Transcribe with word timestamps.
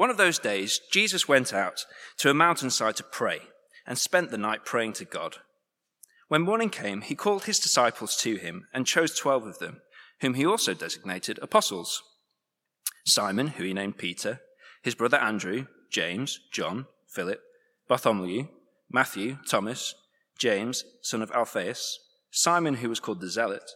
One 0.00 0.08
of 0.08 0.16
those 0.16 0.38
days, 0.38 0.80
Jesus 0.90 1.28
went 1.28 1.52
out 1.52 1.84
to 2.20 2.30
a 2.30 2.34
mountainside 2.34 2.96
to 2.96 3.02
pray 3.02 3.40
and 3.86 3.98
spent 3.98 4.30
the 4.30 4.38
night 4.38 4.64
praying 4.64 4.94
to 4.94 5.04
God. 5.04 5.36
When 6.28 6.40
morning 6.40 6.70
came, 6.70 7.02
he 7.02 7.14
called 7.14 7.44
his 7.44 7.58
disciples 7.58 8.16
to 8.22 8.36
him 8.36 8.66
and 8.72 8.86
chose 8.86 9.14
twelve 9.14 9.46
of 9.46 9.58
them, 9.58 9.82
whom 10.22 10.32
he 10.32 10.46
also 10.46 10.72
designated 10.72 11.38
apostles 11.42 12.02
Simon, 13.04 13.48
who 13.48 13.64
he 13.64 13.74
named 13.74 13.98
Peter, 13.98 14.40
his 14.82 14.94
brother 14.94 15.18
Andrew, 15.18 15.66
James, 15.90 16.40
John, 16.50 16.86
Philip, 17.06 17.42
Bartholomew, 17.86 18.46
Matthew, 18.90 19.36
Thomas, 19.46 19.94
James, 20.38 20.82
son 21.02 21.20
of 21.20 21.30
Alphaeus, 21.32 21.98
Simon, 22.30 22.76
who 22.76 22.88
was 22.88 23.00
called 23.00 23.20
the 23.20 23.28
Zealot, 23.28 23.70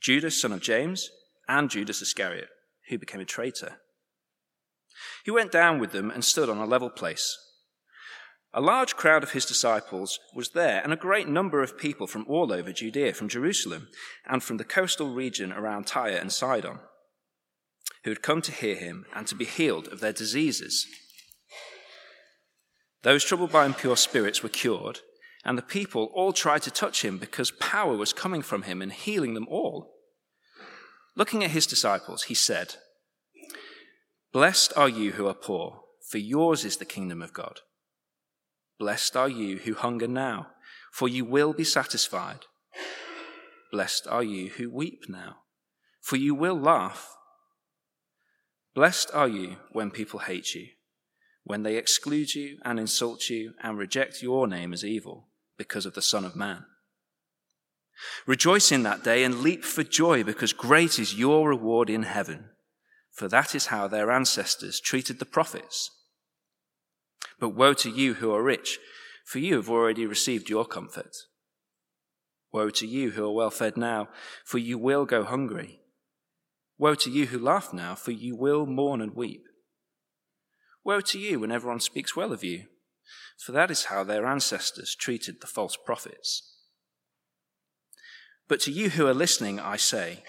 Judas, 0.00 0.40
son 0.40 0.52
of 0.52 0.62
James, 0.62 1.10
and 1.46 1.68
Judas 1.68 2.00
Iscariot, 2.00 2.48
who 2.88 2.96
became 2.96 3.20
a 3.20 3.26
traitor. 3.26 3.82
He 5.24 5.30
went 5.30 5.52
down 5.52 5.78
with 5.78 5.92
them 5.92 6.10
and 6.10 6.24
stood 6.24 6.48
on 6.48 6.58
a 6.58 6.66
level 6.66 6.90
place. 6.90 7.36
A 8.54 8.62
large 8.62 8.96
crowd 8.96 9.22
of 9.22 9.32
his 9.32 9.44
disciples 9.44 10.18
was 10.34 10.50
there, 10.50 10.80
and 10.82 10.92
a 10.92 10.96
great 10.96 11.28
number 11.28 11.62
of 11.62 11.78
people 11.78 12.06
from 12.06 12.24
all 12.28 12.52
over 12.52 12.72
Judea, 12.72 13.12
from 13.12 13.28
Jerusalem, 13.28 13.88
and 14.26 14.42
from 14.42 14.56
the 14.56 14.64
coastal 14.64 15.12
region 15.12 15.52
around 15.52 15.86
Tyre 15.86 16.16
and 16.16 16.32
Sidon, 16.32 16.78
who 18.04 18.10
had 18.10 18.22
come 18.22 18.40
to 18.42 18.52
hear 18.52 18.74
him 18.74 19.04
and 19.14 19.26
to 19.26 19.34
be 19.34 19.44
healed 19.44 19.88
of 19.88 20.00
their 20.00 20.14
diseases. 20.14 20.86
Those 23.02 23.24
troubled 23.24 23.52
by 23.52 23.66
impure 23.66 23.96
spirits 23.96 24.42
were 24.42 24.48
cured, 24.48 25.00
and 25.44 25.56
the 25.56 25.62
people 25.62 26.10
all 26.14 26.32
tried 26.32 26.62
to 26.62 26.70
touch 26.70 27.04
him 27.04 27.18
because 27.18 27.50
power 27.50 27.96
was 27.96 28.12
coming 28.12 28.42
from 28.42 28.62
him 28.62 28.80
and 28.80 28.92
healing 28.92 29.34
them 29.34 29.46
all. 29.48 29.94
Looking 31.16 31.44
at 31.44 31.50
his 31.50 31.66
disciples, 31.66 32.24
he 32.24 32.34
said, 32.34 32.76
Blessed 34.30 34.74
are 34.76 34.90
you 34.90 35.12
who 35.12 35.26
are 35.26 35.34
poor, 35.34 35.80
for 36.06 36.18
yours 36.18 36.64
is 36.64 36.76
the 36.76 36.84
kingdom 36.84 37.22
of 37.22 37.32
God. 37.32 37.60
Blessed 38.78 39.16
are 39.16 39.28
you 39.28 39.56
who 39.58 39.72
hunger 39.74 40.06
now, 40.06 40.48
for 40.92 41.08
you 41.08 41.24
will 41.24 41.54
be 41.54 41.64
satisfied. 41.64 42.40
Blessed 43.72 44.06
are 44.06 44.22
you 44.22 44.50
who 44.50 44.70
weep 44.70 45.04
now, 45.08 45.36
for 46.02 46.16
you 46.16 46.34
will 46.34 46.58
laugh. 46.58 47.16
Blessed 48.74 49.10
are 49.14 49.28
you 49.28 49.56
when 49.72 49.90
people 49.90 50.20
hate 50.20 50.54
you, 50.54 50.68
when 51.44 51.62
they 51.62 51.76
exclude 51.76 52.34
you 52.34 52.58
and 52.66 52.78
insult 52.78 53.30
you 53.30 53.54
and 53.62 53.78
reject 53.78 54.22
your 54.22 54.46
name 54.46 54.74
as 54.74 54.84
evil 54.84 55.28
because 55.56 55.86
of 55.86 55.94
the 55.94 56.02
Son 56.02 56.26
of 56.26 56.36
Man. 56.36 56.66
Rejoice 58.26 58.70
in 58.70 58.82
that 58.82 59.02
day 59.02 59.24
and 59.24 59.40
leap 59.40 59.64
for 59.64 59.82
joy 59.82 60.22
because 60.22 60.52
great 60.52 60.98
is 60.98 61.14
your 61.14 61.48
reward 61.48 61.88
in 61.88 62.02
heaven 62.02 62.50
for 63.18 63.26
that 63.26 63.52
is 63.52 63.66
how 63.66 63.88
their 63.88 64.12
ancestors 64.12 64.78
treated 64.78 65.18
the 65.18 65.24
prophets. 65.24 65.90
But 67.40 67.48
woe 67.48 67.74
to 67.74 67.90
you 67.90 68.14
who 68.14 68.32
are 68.32 68.44
rich, 68.44 68.78
for 69.26 69.40
you 69.40 69.56
have 69.56 69.68
already 69.68 70.06
received 70.06 70.48
your 70.48 70.64
comfort. 70.64 71.16
Woe 72.52 72.70
to 72.70 72.86
you 72.86 73.10
who 73.10 73.24
are 73.24 73.32
well 73.32 73.50
fed 73.50 73.76
now, 73.76 74.08
for 74.44 74.58
you 74.58 74.78
will 74.78 75.04
go 75.04 75.24
hungry. 75.24 75.80
Woe 76.78 76.94
to 76.94 77.10
you 77.10 77.26
who 77.26 77.40
laugh 77.40 77.72
now, 77.72 77.96
for 77.96 78.12
you 78.12 78.36
will 78.36 78.66
mourn 78.66 79.00
and 79.00 79.16
weep. 79.16 79.42
Woe 80.84 81.00
to 81.00 81.18
you 81.18 81.40
when 81.40 81.50
everyone 81.50 81.80
speaks 81.80 82.14
well 82.14 82.32
of 82.32 82.44
you, 82.44 82.66
for 83.36 83.50
that 83.50 83.68
is 83.68 83.86
how 83.86 84.04
their 84.04 84.26
ancestors 84.26 84.94
treated 84.94 85.40
the 85.40 85.48
false 85.48 85.76
prophets. 85.76 86.54
But 88.46 88.60
to 88.60 88.70
you 88.70 88.90
who 88.90 89.08
are 89.08 89.14
listening, 89.14 89.58
I 89.58 89.76
say, 89.76 90.22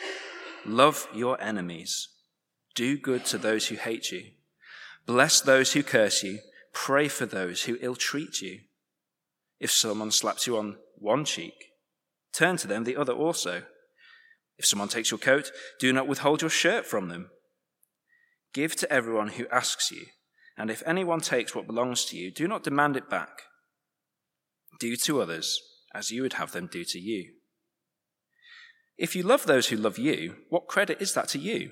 love 0.66 1.08
your 1.14 1.40
enemies. 1.40 2.08
Do 2.80 2.97
good 2.97 3.25
to 3.25 3.38
those 3.38 3.67
who 3.67 3.75
hate 3.75 4.09
you. 4.09 4.27
Bless 5.05 5.41
those 5.41 5.73
who 5.73 5.83
curse 5.83 6.23
you. 6.23 6.39
Pray 6.72 7.09
for 7.09 7.25
those 7.25 7.63
who 7.63 7.77
ill 7.81 7.97
treat 7.97 8.39
you. 8.39 8.61
If 9.59 9.69
someone 9.69 10.11
slaps 10.11 10.47
you 10.47 10.58
on 10.58 10.77
one 10.95 11.25
cheek, 11.25 11.73
turn 12.33 12.55
to 12.55 12.67
them 12.67 12.86
the 12.86 12.95
other 12.95 13.11
also. 13.11 13.64
If 14.58 14.65
someone 14.65 14.87
takes 14.87 15.11
your 15.11 15.17
coat, 15.17 15.52
do 15.77 15.92
not 15.92 16.08
withhold 16.08 16.39
your 16.39 16.49
shirt 16.49 16.86
from 16.86 17.09
them. 17.09 17.31
Give 18.54 18.73
to 18.77 18.89
everyone 18.89 19.27
who 19.27 19.49
asks 19.52 19.92
you, 19.92 20.05
and 20.58 20.71
if 20.71 20.81
anyone 20.86 21.20
takes 21.20 21.54
what 21.54 21.67
belongs 21.67 22.05
to 22.05 22.15
you, 22.15 22.31
do 22.31 22.48
not 22.48 22.64
demand 22.64 22.95
it 22.95 23.09
back. 23.09 23.42
Do 24.80 24.95
to 24.95 25.21
others 25.21 25.61
as 25.93 26.11
you 26.11 26.21
would 26.21 26.33
have 26.36 26.54
them 26.54 26.70
do 26.71 26.86
to 26.86 26.98
you. 26.98 27.33
If 28.98 29.17
you 29.17 29.23
love 29.23 29.48
those 29.48 29.67
who 29.67 29.75
love 29.75 29.98
you, 29.98 30.37
what 30.48 30.70
credit 30.70 31.02
is 31.02 31.14
that 31.15 31.27
to 31.30 31.39
you? 31.39 31.71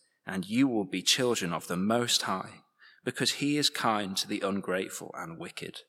and 0.25 0.49
you 0.49 0.67
will 0.67 0.83
be 0.83 1.01
children 1.01 1.53
of 1.53 1.67
the 1.67 1.77
Most 1.77 2.23
High, 2.23 2.61
because 3.03 3.33
he 3.33 3.57
is 3.57 3.69
kind 3.69 4.15
to 4.17 4.27
the 4.27 4.41
ungrateful 4.41 5.13
and 5.17 5.39
wicked. 5.39 5.81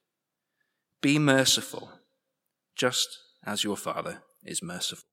Be 1.01 1.19
merciful, 1.19 1.91
just 2.75 3.19
as 3.45 3.65
your 3.65 3.77
Father 3.77 4.23
is 4.45 4.63
merciful. 4.63 5.05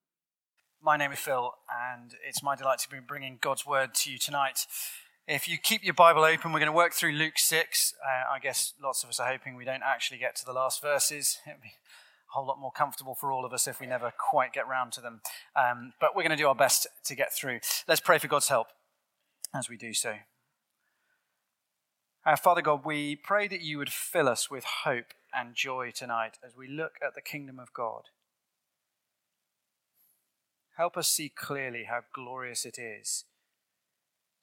My 0.82 0.96
name 0.96 1.12
is 1.12 1.20
Phil, 1.20 1.54
and 1.70 2.16
it's 2.26 2.42
my 2.42 2.56
delight 2.56 2.80
to 2.80 2.90
be 2.90 3.00
bringing 3.06 3.38
God's 3.42 3.66
word 3.66 3.94
to 3.96 4.12
you 4.12 4.18
tonight. 4.18 4.66
If 5.28 5.48
you 5.48 5.58
keep 5.58 5.84
your 5.84 5.94
Bible 5.94 6.24
open, 6.24 6.54
we're 6.54 6.60
going 6.60 6.72
to 6.72 6.76
work 6.76 6.94
through 6.94 7.12
Luke 7.12 7.38
6. 7.38 7.94
Uh, 8.04 8.34
I 8.34 8.40
guess 8.40 8.74
lots 8.82 9.04
of 9.04 9.10
us 9.10 9.20
are 9.20 9.30
hoping 9.30 9.56
we 9.56 9.66
don't 9.66 9.84
actually 9.84 10.18
get 10.20 10.36
to 10.38 10.46
the 10.46 10.54
last 10.54 10.82
verses. 10.82 11.40
It'd 11.46 11.62
be 11.62 11.68
a 11.68 12.34
whole 12.34 12.48
lot 12.48 12.60
more 12.60 12.72
comfortable 12.72 13.14
for 13.14 13.32
all 13.32 13.46
of 13.46 13.54
us 13.54 13.68
if 13.68 13.80
we 13.80 13.88
never 13.88 14.12
quite 14.18 14.54
get 14.54 14.68
round 14.68 14.94
to 14.94 15.02
them. 15.02 15.22
Um, 15.56 15.94
but 16.00 16.16
we're 16.16 16.24
going 16.24 16.32
to 16.32 16.42
do 16.42 16.48
our 16.48 16.56
best 16.56 16.88
to 17.04 17.16
get 17.16 17.34
through. 17.34 17.60
Let's 17.88 18.02
pray 18.02 18.18
for 18.18 18.28
God's 18.28 18.48
help 18.48 18.68
as 19.54 19.70
we 19.70 19.78
do 19.78 19.94
so. 19.94 20.16
Our 22.26 22.38
Father 22.38 22.62
God, 22.62 22.86
we 22.86 23.16
pray 23.16 23.48
that 23.48 23.62
you 23.62 23.78
would 23.78 23.92
fill 23.92 24.28
us 24.28 24.52
with 24.52 24.66
hope 24.84 25.14
and 25.34 25.56
joy 25.56 25.92
tonight 25.92 26.38
as 26.46 26.56
we 26.56 26.68
look 26.68 26.94
at 27.06 27.16
the 27.16 27.22
kingdom 27.22 27.60
of 27.60 27.74
God. 27.74 28.04
Help 30.78 30.98
us 30.98 31.10
see 31.10 31.30
clearly 31.30 31.86
how 31.90 32.02
glorious 32.14 32.66
it 32.66 32.78
is 32.78 33.26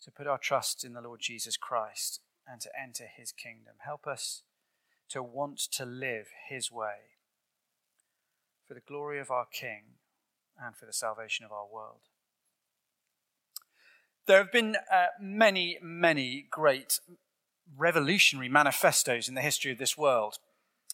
to 0.02 0.10
put 0.10 0.26
our 0.26 0.38
trust 0.38 0.84
in 0.84 0.92
the 0.92 1.00
Lord 1.00 1.20
Jesus 1.20 1.56
Christ 1.56 2.20
and 2.46 2.60
to 2.60 2.70
enter 2.80 3.06
his 3.06 3.32
kingdom. 3.32 3.74
Help 3.84 4.06
us 4.06 4.42
to 5.08 5.22
want 5.22 5.58
to 5.72 5.84
live 5.84 6.26
his 6.48 6.70
way 6.70 7.16
for 8.66 8.74
the 8.74 8.80
glory 8.80 9.20
of 9.20 9.30
our 9.30 9.46
King 9.46 9.82
and 10.60 10.76
for 10.76 10.86
the 10.86 10.92
salvation 10.92 11.44
of 11.44 11.52
our 11.52 11.66
world. 11.66 12.08
There 14.26 14.38
have 14.38 14.50
been 14.50 14.76
uh, 14.92 15.06
many, 15.20 15.78
many 15.80 16.46
great 16.50 16.98
revolutionary 17.76 18.48
manifestos 18.48 19.28
in 19.28 19.36
the 19.36 19.40
history 19.40 19.70
of 19.70 19.78
this 19.78 19.96
world. 19.96 20.38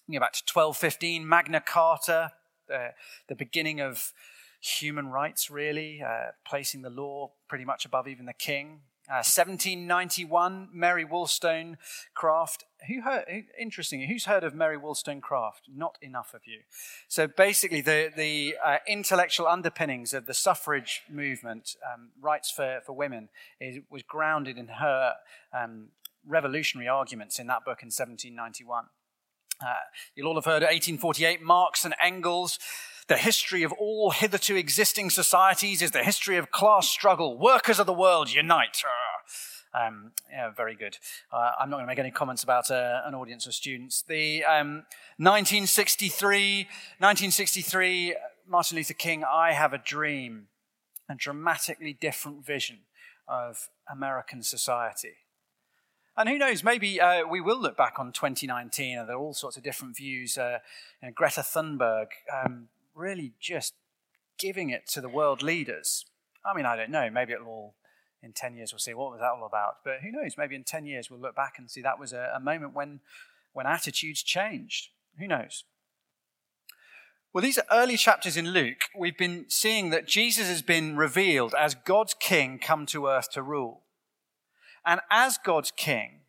You 0.06 0.18
know, 0.18 0.20
back 0.20 0.34
to 0.34 0.42
1215, 0.42 1.26
Magna 1.26 1.62
Carta, 1.62 2.32
uh, 2.72 2.88
the 3.28 3.34
beginning 3.34 3.80
of 3.80 4.12
human 4.60 5.08
rights, 5.08 5.50
really, 5.50 6.02
uh, 6.02 6.32
placing 6.46 6.82
the 6.82 6.90
law 6.90 7.32
pretty 7.48 7.64
much 7.64 7.86
above 7.86 8.06
even 8.06 8.26
the 8.26 8.34
king. 8.34 8.82
1791, 9.16 10.52
uh, 10.52 10.66
Mary 10.72 11.04
Wollstonecraft. 11.04 12.64
Who 12.88 13.02
heard, 13.02 13.24
interesting, 13.58 14.06
who's 14.08 14.24
heard 14.24 14.42
of 14.42 14.54
Mary 14.54 14.76
Wollstonecraft? 14.76 15.68
Not 15.72 15.98
enough 16.00 16.34
of 16.34 16.42
you. 16.46 16.60
So 17.08 17.26
basically, 17.26 17.80
the, 17.80 18.10
the 18.14 18.56
uh, 18.64 18.78
intellectual 18.86 19.46
underpinnings 19.46 20.12
of 20.12 20.26
the 20.26 20.34
suffrage 20.34 21.02
movement, 21.08 21.76
um, 21.92 22.10
rights 22.20 22.50
for, 22.50 22.80
for 22.84 22.92
women, 22.94 23.28
is, 23.60 23.78
was 23.90 24.02
grounded 24.02 24.58
in 24.58 24.68
her 24.68 25.14
um, 25.52 25.88
revolutionary 26.26 26.88
arguments 26.88 27.38
in 27.38 27.46
that 27.48 27.64
book 27.64 27.82
in 27.82 27.86
1791. 27.86 28.86
Uh, 29.60 29.74
you'll 30.14 30.26
all 30.26 30.34
have 30.34 30.44
heard 30.44 30.62
of 30.62 30.68
1848, 30.68 31.42
Marx 31.42 31.84
and 31.84 31.94
Engels. 32.02 32.58
The 33.08 33.16
history 33.16 33.62
of 33.62 33.72
all 33.72 34.10
hitherto 34.10 34.56
existing 34.56 35.10
societies 35.10 35.82
is 35.82 35.90
the 35.90 36.02
history 36.02 36.36
of 36.36 36.50
class 36.50 36.88
struggle. 36.88 37.38
Workers 37.38 37.78
of 37.78 37.86
the 37.86 37.92
world, 37.92 38.32
unite. 38.32 38.82
Um, 39.74 40.12
yeah, 40.30 40.50
very 40.50 40.74
good. 40.74 40.98
Uh, 41.32 41.52
I'm 41.58 41.70
not 41.70 41.76
going 41.76 41.86
to 41.86 41.90
make 41.90 41.98
any 41.98 42.10
comments 42.10 42.42
about 42.42 42.70
uh, 42.70 43.00
an 43.04 43.14
audience 43.14 43.46
of 43.46 43.54
students. 43.54 44.02
The 44.02 44.44
um, 44.44 44.84
1963, 45.16 46.56
1963, 46.98 48.16
Martin 48.46 48.76
Luther 48.76 48.94
King, 48.94 49.24
I 49.24 49.52
Have 49.52 49.72
a 49.72 49.78
Dream, 49.78 50.48
a 51.08 51.14
dramatically 51.14 51.96
different 51.98 52.44
vision 52.44 52.80
of 53.26 53.68
American 53.90 54.42
society. 54.42 55.14
And 56.16 56.28
who 56.28 56.36
knows, 56.36 56.62
maybe 56.62 57.00
uh, 57.00 57.26
we 57.26 57.40
will 57.40 57.60
look 57.60 57.76
back 57.76 57.98
on 57.98 58.12
2019 58.12 58.98
and 58.98 59.08
there 59.08 59.16
are 59.16 59.18
all 59.18 59.32
sorts 59.32 59.56
of 59.56 59.62
different 59.62 59.96
views. 59.96 60.36
Uh, 60.36 60.58
you 61.00 61.08
know, 61.08 61.12
Greta 61.14 61.40
Thunberg 61.40 62.08
um, 62.32 62.68
really 62.94 63.32
just 63.40 63.72
giving 64.38 64.68
it 64.68 64.86
to 64.88 65.00
the 65.00 65.08
world 65.08 65.42
leaders. 65.42 66.04
I 66.44 66.54
mean, 66.54 66.66
I 66.66 66.76
don't 66.76 66.90
know. 66.90 67.08
Maybe 67.10 67.32
it'll 67.32 67.46
all, 67.46 67.74
in 68.22 68.32
10 68.32 68.54
years, 68.54 68.72
we'll 68.72 68.78
see 68.78 68.94
what 68.94 69.10
was 69.10 69.20
that 69.20 69.32
all 69.32 69.46
about. 69.46 69.78
But 69.84 70.00
who 70.02 70.12
knows? 70.12 70.36
Maybe 70.38 70.54
in 70.54 70.64
10 70.64 70.86
years, 70.86 71.10
we'll 71.10 71.20
look 71.20 71.34
back 71.34 71.54
and 71.58 71.70
see 71.70 71.82
that 71.82 71.98
was 71.98 72.12
a, 72.12 72.32
a 72.34 72.40
moment 72.40 72.74
when, 72.74 73.00
when 73.52 73.66
attitudes 73.66 74.22
changed. 74.22 74.90
Who 75.18 75.26
knows? 75.26 75.64
Well, 77.32 77.42
these 77.42 77.58
early 77.70 77.96
chapters 77.96 78.36
in 78.36 78.50
Luke, 78.50 78.84
we've 78.96 79.16
been 79.16 79.46
seeing 79.48 79.90
that 79.90 80.06
Jesus 80.06 80.48
has 80.48 80.62
been 80.62 80.96
revealed 80.96 81.54
as 81.58 81.74
God's 81.74 82.14
king 82.14 82.58
come 82.58 82.86
to 82.86 83.06
earth 83.06 83.30
to 83.32 83.42
rule. 83.42 83.80
And 84.84 85.00
as 85.10 85.38
God's 85.42 85.72
king, 85.74 86.20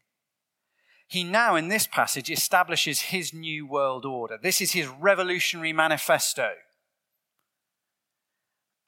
he 1.08 1.24
now, 1.24 1.56
in 1.56 1.68
this 1.68 1.86
passage, 1.86 2.32
establishes 2.32 3.02
his 3.02 3.34
new 3.34 3.68
world 3.68 4.06
order. 4.06 4.38
This 4.42 4.62
is 4.62 4.72
his 4.72 4.88
revolutionary 4.88 5.74
manifesto. 5.74 6.54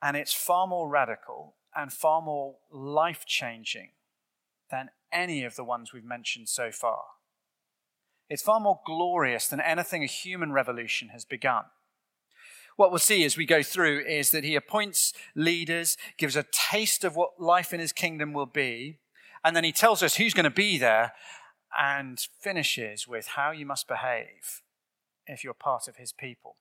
And 0.01 0.15
it's 0.15 0.33
far 0.33 0.67
more 0.67 0.87
radical 0.87 1.55
and 1.75 1.91
far 1.91 2.21
more 2.21 2.55
life 2.71 3.25
changing 3.25 3.91
than 4.71 4.89
any 5.11 5.43
of 5.43 5.55
the 5.55 5.63
ones 5.63 5.93
we've 5.93 6.03
mentioned 6.03 6.49
so 6.49 6.71
far. 6.71 7.03
It's 8.29 8.41
far 8.41 8.59
more 8.59 8.79
glorious 8.85 9.47
than 9.47 9.61
anything 9.61 10.03
a 10.03 10.07
human 10.07 10.51
revolution 10.51 11.09
has 11.09 11.25
begun. 11.25 11.65
What 12.75 12.91
we'll 12.91 12.99
see 12.99 13.23
as 13.23 13.37
we 13.37 13.45
go 13.45 13.63
through 13.63 14.01
is 14.05 14.31
that 14.31 14.43
he 14.43 14.55
appoints 14.55 15.13
leaders, 15.35 15.95
gives 16.17 16.35
a 16.35 16.45
taste 16.51 17.03
of 17.03 17.15
what 17.15 17.39
life 17.39 17.73
in 17.73 17.79
his 17.79 17.93
kingdom 17.93 18.33
will 18.33 18.47
be, 18.47 18.99
and 19.43 19.55
then 19.55 19.63
he 19.63 19.71
tells 19.71 20.03
us 20.03 20.15
who's 20.15 20.33
going 20.33 20.45
to 20.45 20.49
be 20.49 20.77
there 20.77 21.13
and 21.77 22.19
finishes 22.39 23.07
with 23.07 23.27
how 23.27 23.51
you 23.51 23.65
must 23.65 23.87
behave 23.87 24.61
if 25.27 25.43
you're 25.43 25.53
part 25.53 25.87
of 25.87 25.97
his 25.97 26.11
people. 26.11 26.57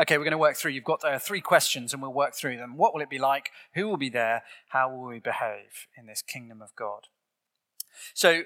Okay, 0.00 0.16
we're 0.16 0.24
going 0.24 0.30
to 0.30 0.38
work 0.38 0.56
through. 0.56 0.70
You've 0.70 0.82
got 0.82 1.04
uh, 1.04 1.18
three 1.18 1.42
questions, 1.42 1.92
and 1.92 2.00
we'll 2.00 2.12
work 2.12 2.34
through 2.34 2.56
them. 2.56 2.78
What 2.78 2.94
will 2.94 3.02
it 3.02 3.10
be 3.10 3.18
like? 3.18 3.50
Who 3.74 3.86
will 3.86 3.98
be 3.98 4.08
there? 4.08 4.44
How 4.68 4.88
will 4.88 5.06
we 5.06 5.18
behave 5.18 5.88
in 5.94 6.06
this 6.06 6.22
kingdom 6.22 6.62
of 6.62 6.74
God? 6.74 7.08
So, 8.14 8.44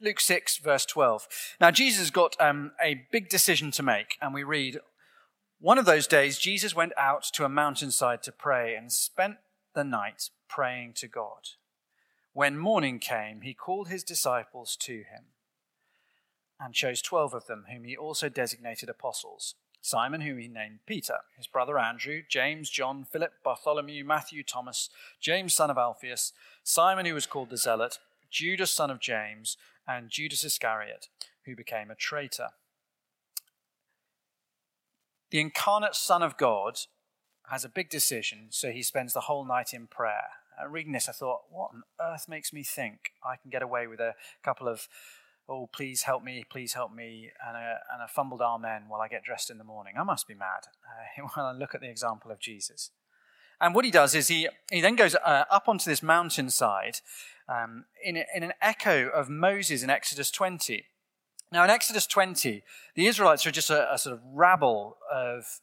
Luke 0.00 0.20
6, 0.20 0.58
verse 0.58 0.86
12. 0.86 1.26
Now, 1.60 1.72
Jesus 1.72 2.10
got 2.10 2.36
um, 2.40 2.70
a 2.80 3.02
big 3.10 3.28
decision 3.28 3.72
to 3.72 3.82
make, 3.82 4.16
and 4.22 4.32
we 4.32 4.44
read 4.44 4.78
One 5.58 5.76
of 5.76 5.86
those 5.86 6.06
days, 6.06 6.38
Jesus 6.38 6.76
went 6.76 6.92
out 6.96 7.24
to 7.32 7.44
a 7.44 7.48
mountainside 7.48 8.22
to 8.22 8.30
pray 8.30 8.76
and 8.76 8.92
spent 8.92 9.38
the 9.74 9.84
night 9.84 10.30
praying 10.48 10.92
to 10.98 11.08
God. 11.08 11.48
When 12.32 12.56
morning 12.56 13.00
came, 13.00 13.40
he 13.40 13.54
called 13.54 13.88
his 13.88 14.04
disciples 14.04 14.76
to 14.82 14.98
him 14.98 15.32
and 16.60 16.74
chose 16.74 17.02
twelve 17.02 17.34
of 17.34 17.46
them, 17.46 17.64
whom 17.72 17.82
he 17.82 17.96
also 17.96 18.28
designated 18.28 18.88
apostles 18.88 19.56
Simon, 19.82 20.20
whom 20.20 20.38
he 20.38 20.46
named 20.46 20.78
Peter, 20.86 21.18
his 21.36 21.48
brother 21.48 21.76
Andrew, 21.76 22.22
James, 22.26 22.70
John, 22.70 23.04
Philip, 23.04 23.32
Bartholomew, 23.44 24.04
Matthew, 24.04 24.44
Thomas, 24.44 24.88
James, 25.20 25.54
son 25.54 25.70
of 25.70 25.76
Alphaeus, 25.76 26.32
Simon, 26.62 27.04
who 27.04 27.14
was 27.14 27.26
called 27.26 27.50
the 27.50 27.56
Zealot, 27.56 27.98
Judas, 28.30 28.70
son 28.70 28.90
of 28.90 29.00
James, 29.00 29.56
and 29.86 30.08
Judas 30.08 30.44
Iscariot, 30.44 31.08
who 31.44 31.56
became 31.56 31.90
a 31.90 31.96
traitor. 31.96 32.50
The 35.30 35.40
incarnate 35.40 35.94
Son 35.94 36.22
of 36.22 36.36
God 36.36 36.78
has 37.48 37.64
a 37.64 37.68
big 37.68 37.90
decision, 37.90 38.48
so 38.50 38.70
he 38.70 38.82
spends 38.82 39.14
the 39.14 39.22
whole 39.22 39.44
night 39.44 39.74
in 39.74 39.86
prayer 39.86 40.28
And 40.58 40.72
reading 40.72 40.92
this, 40.92 41.08
I 41.08 41.12
thought, 41.12 41.42
what 41.50 41.70
on 41.72 41.82
earth 42.00 42.28
makes 42.28 42.52
me 42.52 42.62
think 42.62 43.12
I 43.24 43.36
can 43.36 43.50
get 43.50 43.62
away 43.62 43.86
with 43.86 43.98
a 43.98 44.14
couple 44.44 44.68
of, 44.68 44.88
oh, 45.52 45.68
please 45.72 46.02
help 46.02 46.24
me, 46.24 46.44
please 46.50 46.72
help 46.72 46.92
me, 46.94 47.30
and 47.46 47.56
a, 47.56 47.78
and 47.92 48.02
a 48.02 48.08
fumbled 48.08 48.40
amen 48.40 48.84
while 48.88 49.02
I 49.02 49.08
get 49.08 49.22
dressed 49.22 49.50
in 49.50 49.58
the 49.58 49.64
morning? 49.64 49.94
I 49.98 50.02
must 50.02 50.26
be 50.26 50.34
mad 50.34 50.68
uh, 51.20 51.26
when 51.34 51.44
I 51.44 51.52
look 51.52 51.74
at 51.74 51.82
the 51.82 51.90
example 51.90 52.30
of 52.30 52.40
Jesus. 52.40 52.90
And 53.60 53.74
what 53.74 53.84
he 53.84 53.90
does 53.90 54.14
is 54.14 54.28
he, 54.28 54.48
he 54.70 54.80
then 54.80 54.96
goes 54.96 55.14
uh, 55.14 55.44
up 55.50 55.68
onto 55.68 55.88
this 55.88 56.02
mountainside 56.02 57.00
um, 57.48 57.84
in, 58.02 58.16
in 58.16 58.42
an 58.42 58.54
echo 58.60 59.08
of 59.08 59.28
Moses 59.28 59.82
in 59.82 59.90
Exodus 59.90 60.30
20. 60.30 60.86
Now, 61.52 61.64
in 61.64 61.70
Exodus 61.70 62.06
20, 62.06 62.62
the 62.94 63.06
Israelites 63.06 63.46
are 63.46 63.50
just 63.50 63.70
a, 63.70 63.92
a 63.92 63.98
sort 63.98 64.14
of 64.14 64.20
rabble 64.24 64.96
of 65.12 65.60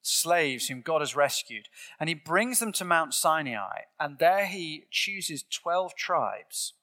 slaves 0.00 0.68
whom 0.68 0.80
God 0.80 1.00
has 1.00 1.16
rescued. 1.16 1.66
And 1.98 2.08
he 2.08 2.14
brings 2.14 2.60
them 2.60 2.72
to 2.72 2.84
Mount 2.84 3.14
Sinai, 3.14 3.82
and 3.98 4.18
there 4.18 4.46
he 4.46 4.84
chooses 4.90 5.44
12 5.50 5.96
tribes 5.96 6.74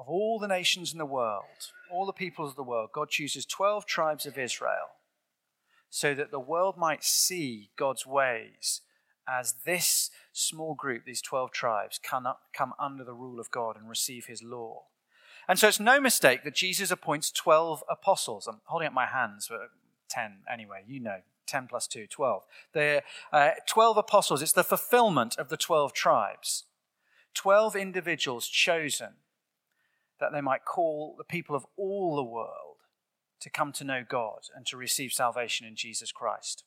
of 0.00 0.08
all 0.08 0.38
the 0.38 0.48
nations 0.48 0.92
in 0.92 0.98
the 0.98 1.04
world, 1.04 1.44
all 1.92 2.06
the 2.06 2.12
peoples 2.12 2.50
of 2.50 2.56
the 2.56 2.62
world. 2.62 2.88
God 2.90 3.10
chooses 3.10 3.44
12 3.44 3.84
tribes 3.84 4.24
of 4.24 4.38
Israel 4.38 4.96
so 5.90 6.14
that 6.14 6.30
the 6.30 6.40
world 6.40 6.78
might 6.78 7.04
see 7.04 7.68
God's 7.76 8.06
ways 8.06 8.80
as 9.28 9.56
this 9.66 10.10
small 10.32 10.74
group, 10.74 11.04
these 11.04 11.20
12 11.20 11.50
tribes, 11.50 12.00
come, 12.02 12.26
come 12.54 12.72
under 12.78 13.04
the 13.04 13.12
rule 13.12 13.38
of 13.38 13.50
God 13.50 13.76
and 13.76 13.90
receive 13.90 14.24
his 14.24 14.42
law. 14.42 14.84
And 15.46 15.58
so 15.58 15.68
it's 15.68 15.78
no 15.78 16.00
mistake 16.00 16.44
that 16.44 16.54
Jesus 16.54 16.90
appoints 16.90 17.30
12 17.30 17.84
apostles. 17.90 18.46
I'm 18.46 18.62
holding 18.64 18.88
up 18.88 18.94
my 18.94 19.06
hands, 19.06 19.48
but 19.50 19.68
10 20.08 20.38
anyway, 20.50 20.82
you 20.88 21.00
know, 21.00 21.18
10 21.46 21.66
plus 21.68 21.86
2, 21.86 22.06
12. 22.06 22.42
The 22.72 23.02
uh, 23.32 23.50
12 23.68 23.98
apostles, 23.98 24.40
it's 24.40 24.52
the 24.52 24.64
fulfillment 24.64 25.36
of 25.38 25.50
the 25.50 25.58
12 25.58 25.92
tribes. 25.92 26.64
12 27.34 27.76
individuals 27.76 28.48
chosen 28.48 29.10
that 30.20 30.32
they 30.32 30.40
might 30.40 30.64
call 30.64 31.14
the 31.16 31.24
people 31.24 31.56
of 31.56 31.66
all 31.76 32.16
the 32.16 32.22
world 32.22 32.76
to 33.40 33.50
come 33.50 33.72
to 33.72 33.84
know 33.84 34.04
God 34.06 34.40
and 34.54 34.66
to 34.66 34.76
receive 34.76 35.12
salvation 35.12 35.66
in 35.66 35.74
Jesus 35.74 36.12
Christ. 36.12 36.64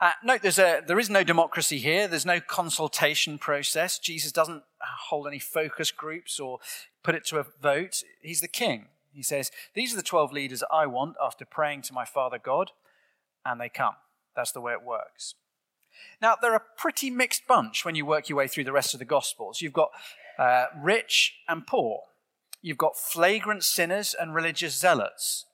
Uh, 0.00 0.12
note 0.22 0.42
there's 0.42 0.58
a, 0.58 0.82
there 0.86 0.98
is 0.98 1.10
no 1.10 1.24
democracy 1.24 1.78
here. 1.78 2.08
There's 2.08 2.26
no 2.26 2.40
consultation 2.40 3.38
process. 3.38 3.98
Jesus 3.98 4.32
doesn't 4.32 4.62
hold 4.80 5.26
any 5.26 5.38
focus 5.38 5.90
groups 5.90 6.38
or 6.38 6.58
put 7.02 7.14
it 7.14 7.24
to 7.26 7.38
a 7.38 7.46
vote. 7.60 8.02
He's 8.22 8.40
the 8.40 8.48
king. 8.48 8.86
He 9.12 9.22
says, 9.22 9.50
These 9.74 9.92
are 9.92 9.96
the 9.96 10.02
12 10.02 10.32
leaders 10.32 10.62
I 10.72 10.86
want 10.86 11.16
after 11.22 11.44
praying 11.44 11.82
to 11.82 11.94
my 11.94 12.04
Father 12.04 12.38
God, 12.38 12.70
and 13.44 13.60
they 13.60 13.68
come. 13.68 13.94
That's 14.36 14.52
the 14.52 14.60
way 14.60 14.72
it 14.72 14.82
works. 14.82 15.34
Now, 16.22 16.36
they're 16.40 16.54
a 16.54 16.62
pretty 16.76 17.10
mixed 17.10 17.46
bunch 17.46 17.84
when 17.84 17.94
you 17.94 18.06
work 18.06 18.28
your 18.28 18.38
way 18.38 18.46
through 18.46 18.64
the 18.64 18.72
rest 18.72 18.94
of 18.94 19.00
the 19.00 19.04
Gospels. 19.04 19.60
You've 19.60 19.72
got 19.72 19.90
uh, 20.38 20.66
rich 20.80 21.34
and 21.48 21.66
poor, 21.66 22.02
you've 22.62 22.78
got 22.78 22.96
flagrant 22.96 23.64
sinners 23.64 24.14
and 24.18 24.34
religious 24.34 24.78
zealots, 24.78 25.46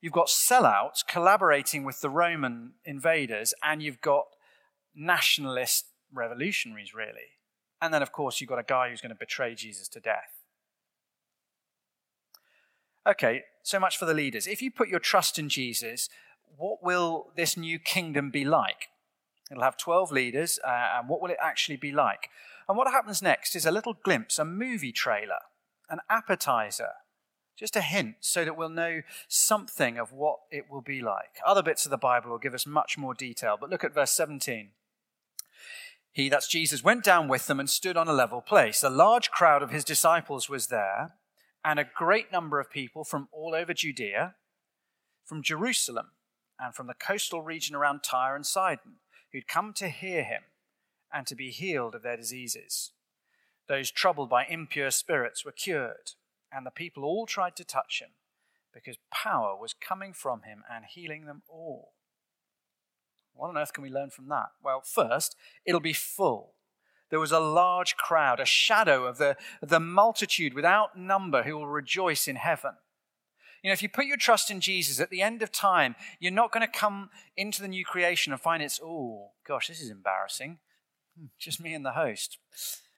you've 0.00 0.12
got 0.12 0.28
sellouts 0.28 1.06
collaborating 1.06 1.84
with 1.84 2.00
the 2.00 2.10
Roman 2.10 2.72
invaders, 2.84 3.54
and 3.62 3.82
you've 3.82 4.00
got 4.00 4.26
nationalist 4.94 5.86
revolutionaries, 6.12 6.94
really. 6.94 7.36
And 7.80 7.94
then, 7.94 8.02
of 8.02 8.12
course, 8.12 8.40
you've 8.40 8.50
got 8.50 8.58
a 8.58 8.64
guy 8.64 8.90
who's 8.90 9.00
going 9.00 9.10
to 9.10 9.18
betray 9.18 9.54
Jesus 9.54 9.88
to 9.88 10.00
death. 10.00 10.42
Okay, 13.06 13.44
so 13.62 13.80
much 13.80 13.96
for 13.96 14.04
the 14.04 14.14
leaders. 14.14 14.46
If 14.46 14.60
you 14.60 14.70
put 14.70 14.88
your 14.88 15.00
trust 15.00 15.38
in 15.38 15.48
Jesus, 15.48 16.08
what 16.56 16.82
will 16.82 17.30
this 17.36 17.56
new 17.56 17.78
kingdom 17.78 18.30
be 18.30 18.44
like? 18.44 18.88
It'll 19.50 19.62
have 19.62 19.78
12 19.78 20.12
leaders, 20.12 20.58
uh, 20.62 20.98
and 20.98 21.08
what 21.08 21.22
will 21.22 21.30
it 21.30 21.38
actually 21.40 21.76
be 21.76 21.92
like? 21.92 22.28
And 22.68 22.76
what 22.76 22.90
happens 22.90 23.22
next 23.22 23.56
is 23.56 23.64
a 23.64 23.70
little 23.70 23.94
glimpse, 23.94 24.38
a 24.38 24.44
movie 24.44 24.92
trailer, 24.92 25.38
an 25.88 26.00
appetizer, 26.08 26.90
just 27.56 27.76
a 27.76 27.80
hint 27.80 28.16
so 28.20 28.44
that 28.44 28.56
we'll 28.56 28.68
know 28.68 29.02
something 29.26 29.98
of 29.98 30.12
what 30.12 30.38
it 30.50 30.70
will 30.70 30.80
be 30.80 31.00
like. 31.00 31.40
Other 31.46 31.62
bits 31.62 31.84
of 31.84 31.90
the 31.90 31.96
Bible 31.96 32.30
will 32.30 32.38
give 32.38 32.54
us 32.54 32.66
much 32.66 32.96
more 32.96 33.14
detail, 33.14 33.56
but 33.60 33.70
look 33.70 33.84
at 33.84 33.94
verse 33.94 34.12
17. 34.12 34.70
He, 36.12 36.28
that's 36.28 36.48
Jesus, 36.48 36.82
went 36.82 37.04
down 37.04 37.28
with 37.28 37.46
them 37.46 37.60
and 37.60 37.70
stood 37.70 37.96
on 37.96 38.08
a 38.08 38.12
level 38.12 38.40
place. 38.40 38.82
A 38.82 38.90
large 38.90 39.30
crowd 39.30 39.62
of 39.62 39.70
his 39.70 39.84
disciples 39.84 40.48
was 40.48 40.66
there 40.66 41.14
and 41.64 41.78
a 41.78 41.88
great 41.94 42.32
number 42.32 42.60
of 42.60 42.70
people 42.70 43.04
from 43.04 43.28
all 43.32 43.54
over 43.54 43.74
Judea, 43.74 44.34
from 45.24 45.42
Jerusalem, 45.42 46.12
and 46.58 46.74
from 46.74 46.86
the 46.86 46.94
coastal 46.94 47.42
region 47.42 47.76
around 47.76 48.02
Tyre 48.02 48.34
and 48.34 48.46
Sidon, 48.46 48.96
who'd 49.32 49.46
come 49.46 49.72
to 49.74 49.88
hear 49.88 50.24
him 50.24 50.42
and 51.12 51.26
to 51.26 51.34
be 51.34 51.50
healed 51.50 51.94
of 51.94 52.02
their 52.02 52.16
diseases. 52.16 52.92
Those 53.68 53.90
troubled 53.90 54.30
by 54.30 54.44
impure 54.44 54.90
spirits 54.90 55.44
were 55.44 55.52
cured, 55.52 56.12
and 56.52 56.64
the 56.64 56.70
people 56.70 57.04
all 57.04 57.26
tried 57.26 57.56
to 57.56 57.64
touch 57.64 58.00
him, 58.00 58.10
because 58.72 58.96
power 59.10 59.56
was 59.56 59.74
coming 59.74 60.12
from 60.12 60.42
him 60.42 60.64
and 60.72 60.84
healing 60.84 61.26
them 61.26 61.42
all. 61.48 61.92
What 63.34 63.50
on 63.50 63.58
earth 63.58 63.72
can 63.72 63.82
we 63.82 63.90
learn 63.90 64.10
from 64.10 64.28
that? 64.28 64.48
Well, 64.62 64.80
first, 64.80 65.36
it'll 65.64 65.80
be 65.80 65.92
full 65.92 66.54
there 67.10 67.20
was 67.20 67.32
a 67.32 67.40
large 67.40 67.96
crowd, 67.96 68.40
a 68.40 68.44
shadow 68.44 69.06
of 69.06 69.18
the, 69.18 69.36
the 69.62 69.80
multitude 69.80 70.54
without 70.54 70.96
number 70.96 71.42
who 71.42 71.56
will 71.56 71.66
rejoice 71.66 72.28
in 72.28 72.36
heaven. 72.36 72.72
You 73.62 73.70
know, 73.70 73.72
if 73.72 73.82
you 73.82 73.88
put 73.88 74.06
your 74.06 74.16
trust 74.16 74.50
in 74.50 74.60
Jesus 74.60 75.00
at 75.00 75.10
the 75.10 75.22
end 75.22 75.42
of 75.42 75.50
time, 75.50 75.96
you're 76.20 76.30
not 76.30 76.52
going 76.52 76.66
to 76.66 76.72
come 76.72 77.10
into 77.36 77.60
the 77.60 77.68
new 77.68 77.84
creation 77.84 78.32
and 78.32 78.40
find 78.40 78.62
it's, 78.62 78.80
oh, 78.82 79.30
gosh, 79.46 79.68
this 79.68 79.80
is 79.80 79.90
embarrassing. 79.90 80.58
Hmm, 81.18 81.26
just 81.38 81.60
me 81.60 81.74
and 81.74 81.84
the 81.84 81.92
host. 81.92 82.38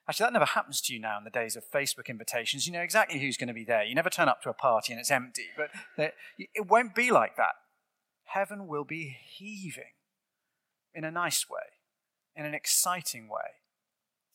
Actually, 0.09 0.25
that 0.25 0.33
never 0.33 0.45
happens 0.45 0.81
to 0.81 0.93
you 0.93 0.99
now 0.99 1.19
in 1.19 1.25
the 1.25 1.31
days 1.31 1.55
of 1.55 1.71
Facebook 1.71 2.09
invitations. 2.09 2.67
You 2.67 2.73
know 2.73 2.81
exactly 2.81 3.21
who's 3.21 3.37
going 3.37 3.49
to 3.49 3.55
be 3.55 3.65
there. 3.65 3.85
You 3.85 3.95
never 3.95 4.11
turn 4.11 4.29
up 4.29 4.43
to 4.43 4.51
a 4.51 4.55
party 4.55 4.93
and 4.93 4.99
it's 4.99 5.11
empty, 5.11 5.47
but 5.57 5.71
it 6.37 6.67
won't 6.67 6.95
be 6.95 7.11
like 7.11 7.37
that. 7.37 7.55
Heaven 8.25 8.67
will 8.67 8.85
be 8.85 9.17
heaving 9.25 9.93
in 10.95 11.05
a 11.05 11.11
nice 11.11 11.49
way, 11.49 11.61
in 12.35 12.45
an 12.45 12.55
exciting 12.55 13.29
way. 13.29 13.61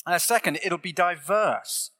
And 0.06 0.16
a 0.16 0.20
second, 0.20 0.60
it'll 0.64 0.78
be 0.78 0.94
diverse. 0.94 1.92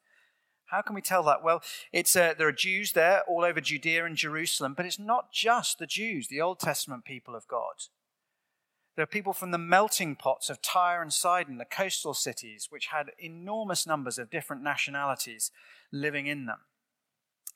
How 0.68 0.82
can 0.82 0.96
we 0.96 1.02
tell 1.02 1.24
that? 1.24 1.44
Well, 1.44 1.62
it's, 1.92 2.16
uh, 2.16 2.34
there 2.38 2.48
are 2.48 2.54
Jews 2.54 2.94
there 2.94 3.24
all 3.28 3.44
over 3.44 3.62
Judea 3.62 4.06
and 4.06 4.16
Jerusalem, 4.16 4.74
but 4.76 4.86
it's 4.86 5.00
not 5.00 5.32
just 5.32 5.80
the 5.80 5.88
Jews, 5.88 6.28
the 6.28 6.42
Old 6.42 6.60
Testament 6.60 7.06
people 7.06 7.36
of 7.36 7.48
God. 7.48 7.74
There 8.96 9.04
are 9.04 9.08
people 9.08 9.34
from 9.34 9.52
the 9.52 9.58
melting 9.58 10.16
pots 10.16 10.50
of 10.50 10.62
Tyre 10.62 11.02
and 11.02 11.12
Sidon, 11.12 11.58
the 11.58 11.66
coastal 11.66 12.14
cities, 12.14 12.68
which 12.70 12.88
had 12.88 13.12
enormous 13.20 13.86
numbers 13.86 14.18
of 14.18 14.30
different 14.30 14.64
nationalities 14.64 15.52
living 15.92 16.28
in 16.28 16.46
them. 16.46 16.60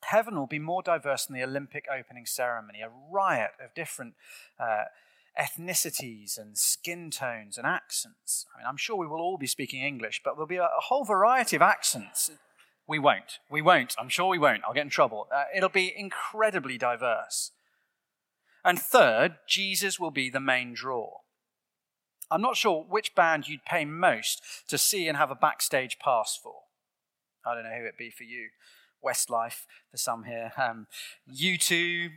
Heaven 0.03 0.35
will 0.35 0.47
be 0.47 0.59
more 0.59 0.81
diverse 0.81 1.25
than 1.25 1.35
the 1.37 1.43
Olympic 1.43 1.85
opening 1.89 2.25
ceremony, 2.25 2.81
a 2.81 2.89
riot 2.89 3.51
of 3.63 3.73
different 3.73 4.15
uh, 4.59 4.85
ethnicities 5.39 6.37
and 6.37 6.57
skin 6.57 7.09
tones 7.09 7.57
and 7.57 7.65
accents. 7.65 8.45
I 8.53 8.59
mean, 8.59 8.67
I'm 8.67 8.77
sure 8.77 8.97
we 8.97 9.07
will 9.07 9.21
all 9.21 9.37
be 9.37 9.47
speaking 9.47 9.81
English, 9.81 10.21
but 10.23 10.33
there'll 10.33 10.47
be 10.47 10.57
a, 10.57 10.63
a 10.63 10.81
whole 10.87 11.05
variety 11.05 11.55
of 11.55 11.61
accents. 11.61 12.31
We 12.85 12.99
won't. 12.99 13.39
We 13.49 13.61
won't. 13.61 13.95
I'm 13.97 14.09
sure 14.09 14.27
we 14.27 14.39
won't. 14.39 14.63
I'll 14.67 14.73
get 14.73 14.83
in 14.83 14.89
trouble. 14.89 15.27
Uh, 15.33 15.43
it'll 15.55 15.69
be 15.69 15.93
incredibly 15.95 16.77
diverse. 16.77 17.51
And 18.65 18.77
third, 18.77 19.37
Jesus 19.47 19.99
will 19.99 20.11
be 20.11 20.29
the 20.29 20.41
main 20.41 20.73
draw. 20.73 21.19
I'm 22.31 22.41
not 22.41 22.57
sure 22.57 22.85
which 22.87 23.15
band 23.15 23.47
you'd 23.47 23.65
pay 23.65 23.85
most 23.85 24.41
to 24.67 24.77
see 24.77 25.07
and 25.07 25.17
have 25.17 25.31
a 25.31 25.35
backstage 25.35 25.97
pass 25.99 26.39
for. 26.41 26.53
I 27.45 27.55
don't 27.55 27.63
know 27.63 27.75
who 27.75 27.83
it'd 27.83 27.97
be 27.97 28.11
for 28.11 28.23
you. 28.23 28.49
Westlife 29.03 29.65
for 29.89 29.97
some 29.97 30.25
here. 30.25 30.51
Um, 30.57 30.87
U2, 31.33 32.09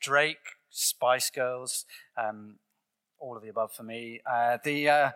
Drake, 0.00 0.36
Spice 0.70 1.30
Girls, 1.30 1.86
um, 2.16 2.58
all 3.18 3.36
of 3.36 3.42
the 3.42 3.48
above 3.48 3.72
for 3.72 3.82
me. 3.82 4.20
Uh, 4.30 4.58
the 4.62 4.88
uh, 4.88 5.10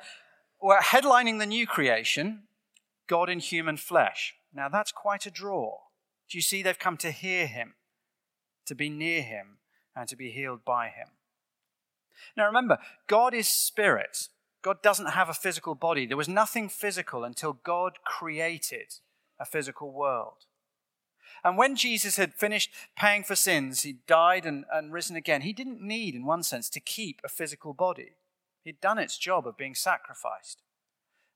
well, 0.61 0.80
headlining 0.80 1.38
the 1.38 1.47
new 1.47 1.66
creation, 1.66 2.45
God 3.07 3.28
in 3.28 3.38
human 3.38 3.76
flesh. 3.76 4.35
Now 4.54 4.69
that's 4.69 4.92
quite 4.92 5.26
a 5.26 5.30
draw. 5.30 5.76
Do 6.28 6.38
you 6.38 6.42
see? 6.42 6.62
They've 6.62 6.78
come 6.78 6.97
to 6.99 7.11
hear 7.11 7.47
Him, 7.47 7.75
to 8.66 8.75
be 8.75 8.88
near 8.88 9.23
Him, 9.23 9.59
and 9.95 10.09
to 10.09 10.16
be 10.16 10.30
healed 10.30 10.64
by 10.64 10.88
Him. 10.88 11.09
Now 12.37 12.47
remember, 12.47 12.78
God 13.07 13.35
is 13.35 13.49
spirit. 13.49 14.28
God 14.62 14.83
doesn't 14.83 15.11
have 15.11 15.29
a 15.29 15.35
physical 15.35 15.75
body. 15.75 16.07
There 16.07 16.17
was 16.17 16.29
nothing 16.29 16.69
physical 16.69 17.25
until 17.25 17.55
God 17.55 17.99
created 18.05 18.95
a 19.38 19.45
physical 19.45 19.93
world. 19.93 20.47
And 21.43 21.57
when 21.57 21.76
Jesus 21.76 22.17
had 22.17 22.35
finished 22.35 22.71
paying 22.97 23.23
for 23.23 23.35
sins, 23.35 23.83
he 23.83 23.97
died 24.07 24.45
and, 24.45 24.64
and 24.71 24.93
risen 24.93 25.17
again. 25.17 25.40
He 25.40 25.55
didn't 25.55 25.81
need, 25.81 26.14
in 26.14 26.26
one 26.26 26.43
sense, 26.43 26.69
to 26.71 26.81
keep 26.81 27.21
a 27.25 27.29
physical 27.29 27.73
body. 27.73 28.17
He'd 28.62 28.81
done 28.81 28.99
its 28.99 29.17
job 29.17 29.47
of 29.47 29.57
being 29.57 29.75
sacrificed. 29.75 30.62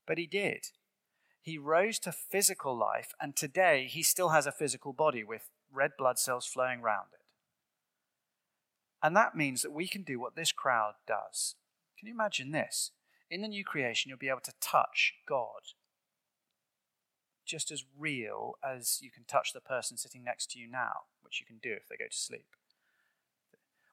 But 0.07 0.19
he 0.19 0.27
did. 0.27 0.69
He 1.41 1.57
rose 1.57 1.99
to 2.01 2.13
physical 2.13 2.77
life, 2.77 3.15
and 3.21 3.35
today 3.35 3.87
he 3.91 4.03
still 4.03 4.31
has 4.31 4.47
a 4.47 4.53
physical 4.53 4.93
body 4.93 5.25
with 5.25 5.51
red 5.73 5.93
blood 5.97 6.19
cells 6.19 6.47
flowing 6.47 6.81
around 6.81 7.09
it. 7.13 7.21
And 9.03 9.17
that 9.17 9.37
means 9.37 9.63
that 9.63 9.73
we 9.73 9.87
can 9.87 10.03
do 10.03 10.19
what 10.19 10.37
this 10.37 10.53
crowd 10.53 10.95
does. 11.07 11.55
Can 11.99 12.09
you 12.09 12.15
imagine 12.15 12.51
this? 12.53 12.93
In 13.35 13.43
the 13.43 13.49
new 13.49 13.65
creation, 13.65 14.09
you'll 14.09 14.17
be 14.17 14.29
able 14.29 14.39
to 14.43 14.53
touch 14.61 15.15
God 15.27 15.73
just 17.45 17.73
as 17.73 17.85
real 17.99 18.55
as 18.63 19.01
you 19.03 19.11
can 19.11 19.25
touch 19.25 19.53
the 19.53 19.61
person 19.61 19.97
sitting 19.97 20.23
next 20.23 20.53
to 20.53 20.61
you 20.61 20.69
now, 20.71 21.07
which 21.21 21.41
you 21.41 21.47
can 21.47 21.59
do 21.61 21.73
if 21.73 21.89
they 21.89 21.97
go 21.97 22.05
to 22.09 22.17
sleep. 22.17 22.47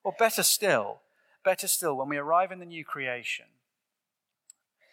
Or 0.04 0.14
better 0.20 0.44
still, 0.44 1.00
better 1.44 1.68
still, 1.68 1.98
when 1.98 2.08
we 2.08 2.18
arrive 2.18 2.52
in 2.52 2.60
the 2.60 2.68
new 2.68 2.86
creation, 2.86 3.48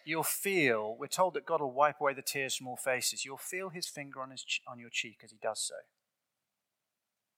you'll 0.03 0.23
feel, 0.23 0.95
we're 0.99 1.05
told 1.05 1.35
that 1.35 1.45
God 1.45 1.61
will 1.61 1.71
wipe 1.71 2.01
away 2.01 2.15
the 2.15 2.23
tears 2.23 2.55
from 2.55 2.67
all 2.67 2.75
faces. 2.75 3.23
You'll 3.23 3.37
feel 3.37 3.69
his 3.69 3.85
finger 3.85 4.19
on, 4.19 4.31
his, 4.31 4.43
on 4.67 4.79
your 4.79 4.89
cheek 4.89 5.19
as 5.23 5.29
he 5.29 5.37
does 5.39 5.61
so. 5.61 5.75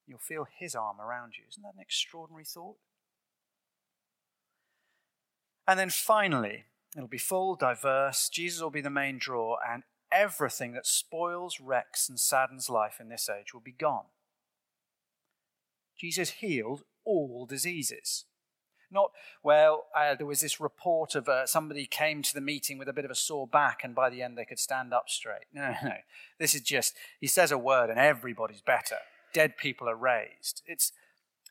You'll 0.08 0.18
feel 0.18 0.48
his 0.58 0.76
arm 0.76 1.02
around 1.02 1.34
you. 1.38 1.44
Isn't 1.50 1.64
that 1.64 1.74
an 1.76 1.82
extraordinary 1.82 2.46
thought? 2.46 2.78
And 5.68 5.78
then 5.78 5.90
finally, 5.90 6.68
it'll 6.96 7.08
be 7.08 7.18
full, 7.18 7.56
diverse. 7.56 8.30
Jesus 8.30 8.62
will 8.62 8.70
be 8.70 8.82
the 8.82 8.90
main 8.90 9.18
draw, 9.18 9.58
and 9.68 9.84
everything 10.12 10.74
that 10.74 10.86
spoils, 10.86 11.60
wrecks, 11.60 12.10
and 12.10 12.20
saddens 12.20 12.70
life 12.70 12.98
in 13.00 13.10
this 13.10 13.30
age 13.30 13.54
will 13.54 13.62
be 13.62 13.72
gone. 13.72 14.06
Jesus 16.00 16.32
healed 16.32 16.84
all 17.06 17.46
diseases. 17.46 18.26
Not, 18.94 19.12
well, 19.42 19.86
uh, 19.96 20.16
there 20.16 20.26
was 20.26 20.42
this 20.42 20.60
report 20.60 21.16
of 21.16 21.30
uh, 21.30 21.46
somebody 21.46 21.86
came 21.86 22.22
to 22.24 22.34
the 22.34 22.42
meeting 22.42 22.78
with 22.78 22.90
a 22.90 22.94
bit 22.94 23.06
of 23.06 23.12
a 23.12 23.16
sore 23.16 23.48
back 23.48 23.82
and 23.84 23.96
by 23.96 24.10
the 24.10 24.22
end 24.22 24.38
they 24.38 24.44
could 24.44 24.60
stand 24.60 24.94
up 24.94 25.06
straight. 25.08 25.46
No, 25.54 25.70
no, 25.70 25.90
no. 25.90 25.96
This 26.40 26.54
is 26.54 26.62
just, 26.62 26.94
he 27.20 27.28
says 27.28 27.52
a 27.52 27.58
word 27.58 27.90
and 27.90 27.98
everybody's 27.98 28.62
better. 28.62 28.98
Dead 29.34 29.56
people 29.56 29.88
are 29.88 29.96
raised. 29.96 30.62
It's, 30.66 30.92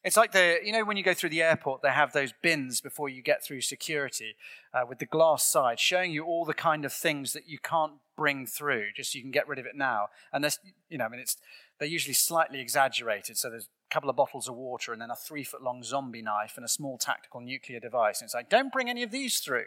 it's 0.03 0.17
like 0.17 0.33
the, 0.33 0.59
you 0.65 0.73
know, 0.73 0.85
when 0.85 0.97
you 0.97 1.03
go 1.03 1.13
through 1.13 1.29
the 1.29 1.43
airport, 1.43 1.83
they 1.83 1.91
have 1.91 2.13
those 2.13 2.33
bins 2.43 2.81
before 2.81 3.09
you 3.09 3.23
get 3.23 3.45
through 3.45 3.61
security 3.61 4.35
uh, 4.73 4.83
with 4.89 4.99
the 4.99 5.07
glass 5.07 5.45
side 5.45 5.79
showing 5.79 6.11
you 6.11 6.25
all 6.25 6.45
the 6.47 6.55
kind 6.55 6.85
of 6.85 6.93
things 6.93 7.35
that 7.35 7.47
you 7.47 7.59
can't 7.59 7.93
bring 8.17 8.47
through 8.47 8.87
just 8.97 9.13
so 9.13 9.17
you 9.17 9.23
can 9.23 9.31
get 9.31 9.47
rid 9.47 9.59
of 9.59 9.67
it 9.67 9.77
now. 9.77 10.09
And 10.33 10.43
this, 10.43 10.59
you 10.89 10.97
know, 10.97 11.05
I 11.05 11.09
mean, 11.09 11.21
it's, 11.21 11.37
they're 11.79 11.89
usually 11.89 12.15
slightly 12.15 12.61
exaggerated. 12.61 13.37
So 13.37 13.51
there's 13.51 13.69
a 13.91 13.95
couple 13.95 14.09
of 14.09 14.17
bottles 14.17 14.49
of 14.49 14.55
water 14.55 14.93
and 14.93 15.03
then 15.03 15.11
a 15.11 15.17
three 15.17 15.45
foot 15.45 15.63
long 15.63 15.83
zombie 15.83 16.23
knife 16.23 16.55
and 16.57 16.65
a 16.65 16.69
small 16.69 16.97
tactical 16.97 17.43
nuclear 17.43 17.81
device. 17.81 18.21
And 18.21 18.27
it's 18.27 18.35
like, 18.35 18.49
don't 18.49 18.73
bring 18.73 18.89
any 18.89 19.03
of 19.03 19.11
these 19.11 19.39
through. 19.39 19.67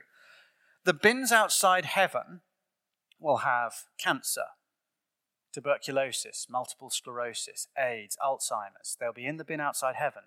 The 0.83 0.93
bins 0.93 1.31
outside 1.31 1.85
heaven 1.85 2.41
will 3.19 3.37
have 3.37 3.73
cancer, 3.99 4.45
tuberculosis, 5.53 6.47
multiple 6.49 6.89
sclerosis, 6.89 7.67
AIDS, 7.77 8.17
Alzheimer's. 8.23 8.97
They'll 8.99 9.13
be 9.13 9.25
in 9.25 9.37
the 9.37 9.43
bin 9.43 9.59
outside 9.59 9.95
heaven 9.95 10.23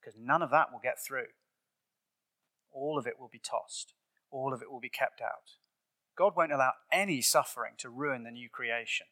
because 0.00 0.18
none 0.18 0.42
of 0.42 0.50
that 0.50 0.72
will 0.72 0.80
get 0.82 1.02
through. 1.02 1.28
All 2.72 2.98
of 2.98 3.06
it 3.06 3.18
will 3.18 3.28
be 3.28 3.40
tossed, 3.40 3.94
all 4.30 4.52
of 4.52 4.62
it 4.62 4.70
will 4.70 4.80
be 4.80 4.88
kept 4.88 5.20
out. 5.20 5.56
God 6.16 6.34
won't 6.36 6.52
allow 6.52 6.72
any 6.92 7.20
suffering 7.20 7.72
to 7.78 7.88
ruin 7.88 8.24
the 8.24 8.30
new 8.30 8.48
creation. 8.48 9.06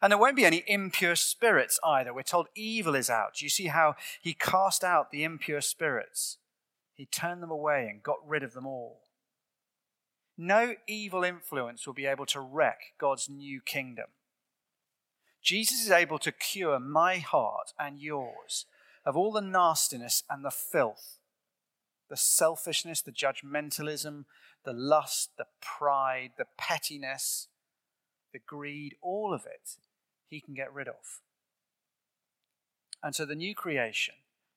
And 0.00 0.10
there 0.10 0.18
won't 0.18 0.36
be 0.36 0.44
any 0.44 0.64
impure 0.66 1.16
spirits 1.16 1.80
either. 1.84 2.14
We're 2.14 2.22
told 2.22 2.48
evil 2.54 2.94
is 2.94 3.10
out. 3.10 3.42
You 3.42 3.48
see 3.48 3.66
how 3.66 3.94
he 4.20 4.34
cast 4.34 4.84
out 4.84 5.10
the 5.10 5.24
impure 5.24 5.60
spirits? 5.60 6.38
He 6.94 7.06
turned 7.06 7.42
them 7.42 7.50
away 7.50 7.88
and 7.90 8.02
got 8.02 8.18
rid 8.26 8.42
of 8.42 8.54
them 8.54 8.66
all. 8.66 9.02
No 10.40 10.76
evil 10.86 11.24
influence 11.24 11.84
will 11.84 11.94
be 11.94 12.06
able 12.06 12.26
to 12.26 12.40
wreck 12.40 12.92
God's 12.96 13.28
new 13.28 13.60
kingdom. 13.60 14.06
Jesus 15.42 15.84
is 15.84 15.90
able 15.90 16.20
to 16.20 16.30
cure 16.30 16.78
my 16.78 17.18
heart 17.18 17.72
and 17.76 17.98
yours 17.98 18.64
of 19.04 19.16
all 19.16 19.32
the 19.32 19.40
nastiness 19.40 20.22
and 20.30 20.44
the 20.44 20.50
filth, 20.50 21.18
the 22.08 22.16
selfishness, 22.16 23.02
the 23.02 23.10
judgmentalism, 23.10 24.26
the 24.64 24.72
lust, 24.72 25.30
the 25.38 25.46
pride, 25.60 26.32
the 26.38 26.46
pettiness, 26.56 27.48
the 28.32 28.38
greed, 28.38 28.94
all 29.02 29.34
of 29.34 29.44
it, 29.44 29.76
he 30.28 30.40
can 30.40 30.54
get 30.54 30.72
rid 30.72 30.86
of. 30.86 31.20
And 33.02 33.14
so 33.14 33.24
the 33.24 33.34
new 33.34 33.56
creation, 33.56 34.14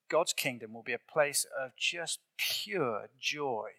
God's 0.10 0.34
kingdom, 0.34 0.74
will 0.74 0.84
be 0.84 0.94
a 0.94 1.00
place 1.00 1.46
of 1.60 1.76
just 1.76 2.20
pure 2.38 3.10
joy 3.20 3.70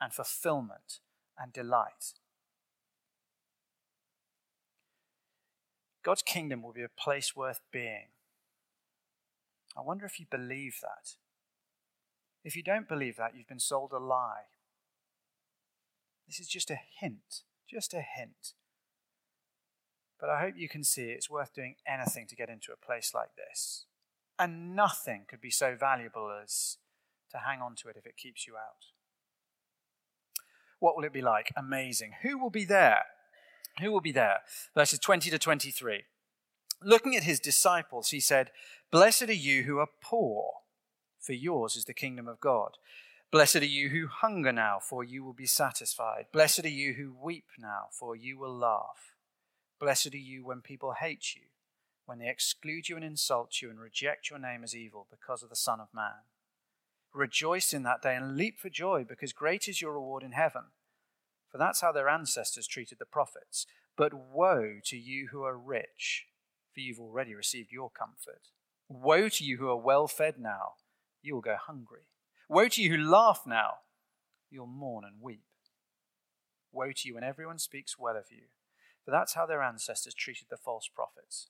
and 0.00 0.12
fulfillment 0.12 0.98
and 1.38 1.52
delight. 1.52 2.14
God's 6.04 6.22
kingdom 6.22 6.62
will 6.62 6.72
be 6.72 6.82
a 6.82 6.88
place 6.88 7.36
worth 7.36 7.60
being. 7.72 8.08
I 9.76 9.80
wonder 9.80 10.04
if 10.04 10.18
you 10.18 10.26
believe 10.30 10.78
that. 10.82 11.16
If 12.44 12.56
you 12.56 12.62
don't 12.62 12.88
believe 12.88 13.16
that, 13.16 13.36
you've 13.36 13.48
been 13.48 13.60
sold 13.60 13.92
a 13.92 13.98
lie. 13.98 14.46
This 16.26 16.40
is 16.40 16.48
just 16.48 16.70
a 16.70 16.78
hint, 17.00 17.42
just 17.70 17.94
a 17.94 18.02
hint. 18.02 18.54
But 20.20 20.30
I 20.30 20.40
hope 20.40 20.54
you 20.56 20.68
can 20.68 20.84
see 20.84 21.10
it's 21.10 21.30
worth 21.30 21.54
doing 21.54 21.76
anything 21.86 22.26
to 22.28 22.36
get 22.36 22.48
into 22.48 22.72
a 22.72 22.84
place 22.84 23.12
like 23.14 23.30
this. 23.36 23.86
And 24.38 24.74
nothing 24.74 25.24
could 25.28 25.40
be 25.40 25.50
so 25.50 25.76
valuable 25.78 26.30
as 26.42 26.78
to 27.30 27.38
hang 27.38 27.60
on 27.60 27.74
to 27.76 27.88
it 27.88 27.96
if 27.96 28.06
it 28.06 28.16
keeps 28.16 28.46
you 28.46 28.54
out. 28.56 28.86
What 30.82 30.96
will 30.96 31.04
it 31.04 31.12
be 31.12 31.22
like? 31.22 31.52
Amazing. 31.56 32.14
Who 32.22 32.36
will 32.36 32.50
be 32.50 32.64
there? 32.64 33.04
Who 33.80 33.92
will 33.92 34.00
be 34.00 34.10
there? 34.10 34.38
Verses 34.74 34.98
20 34.98 35.30
to 35.30 35.38
23. 35.38 36.02
Looking 36.82 37.14
at 37.14 37.22
his 37.22 37.38
disciples, 37.38 38.08
he 38.08 38.18
said, 38.18 38.50
Blessed 38.90 39.28
are 39.28 39.32
you 39.32 39.62
who 39.62 39.78
are 39.78 39.86
poor, 40.02 40.54
for 41.20 41.34
yours 41.34 41.76
is 41.76 41.84
the 41.84 41.94
kingdom 41.94 42.26
of 42.26 42.40
God. 42.40 42.78
Blessed 43.30 43.58
are 43.58 43.64
you 43.64 43.90
who 43.90 44.08
hunger 44.08 44.50
now, 44.50 44.80
for 44.80 45.04
you 45.04 45.22
will 45.22 45.32
be 45.32 45.46
satisfied. 45.46 46.24
Blessed 46.32 46.64
are 46.64 46.68
you 46.68 46.94
who 46.94 47.14
weep 47.14 47.46
now, 47.56 47.84
for 47.92 48.16
you 48.16 48.36
will 48.36 48.58
laugh. 48.58 49.14
Blessed 49.78 50.14
are 50.14 50.18
you 50.18 50.44
when 50.44 50.62
people 50.62 50.94
hate 50.98 51.36
you, 51.36 51.42
when 52.06 52.18
they 52.18 52.28
exclude 52.28 52.88
you 52.88 52.96
and 52.96 53.04
insult 53.04 53.62
you 53.62 53.70
and 53.70 53.78
reject 53.78 54.30
your 54.30 54.40
name 54.40 54.64
as 54.64 54.74
evil 54.74 55.06
because 55.08 55.44
of 55.44 55.48
the 55.48 55.54
Son 55.54 55.78
of 55.78 55.94
Man. 55.94 56.24
Rejoice 57.14 57.74
in 57.74 57.82
that 57.82 58.02
day 58.02 58.16
and 58.16 58.36
leap 58.36 58.58
for 58.58 58.70
joy, 58.70 59.04
because 59.06 59.32
great 59.32 59.68
is 59.68 59.82
your 59.82 59.92
reward 59.92 60.22
in 60.22 60.32
heaven. 60.32 60.64
For 61.50 61.58
that's 61.58 61.82
how 61.82 61.92
their 61.92 62.08
ancestors 62.08 62.66
treated 62.66 62.98
the 62.98 63.04
prophets. 63.04 63.66
But 63.96 64.14
woe 64.14 64.78
to 64.84 64.96
you 64.96 65.28
who 65.30 65.42
are 65.42 65.56
rich, 65.56 66.26
for 66.72 66.80
you've 66.80 67.00
already 67.00 67.34
received 67.34 67.70
your 67.70 67.90
comfort. 67.90 68.48
Woe 68.88 69.28
to 69.28 69.44
you 69.44 69.58
who 69.58 69.68
are 69.68 69.76
well 69.76 70.08
fed 70.08 70.38
now, 70.38 70.74
you 71.20 71.34
will 71.34 71.42
go 71.42 71.56
hungry. 71.60 72.06
Woe 72.48 72.68
to 72.68 72.82
you 72.82 72.90
who 72.90 73.02
laugh 73.02 73.42
now, 73.46 73.74
you'll 74.50 74.66
mourn 74.66 75.04
and 75.04 75.20
weep. 75.20 75.44
Woe 76.72 76.92
to 76.92 77.08
you 77.08 77.14
when 77.14 77.24
everyone 77.24 77.58
speaks 77.58 77.98
well 77.98 78.16
of 78.16 78.30
you, 78.30 78.44
for 79.04 79.10
that's 79.10 79.34
how 79.34 79.44
their 79.44 79.62
ancestors 79.62 80.14
treated 80.14 80.46
the 80.48 80.56
false 80.56 80.88
prophets. 80.88 81.48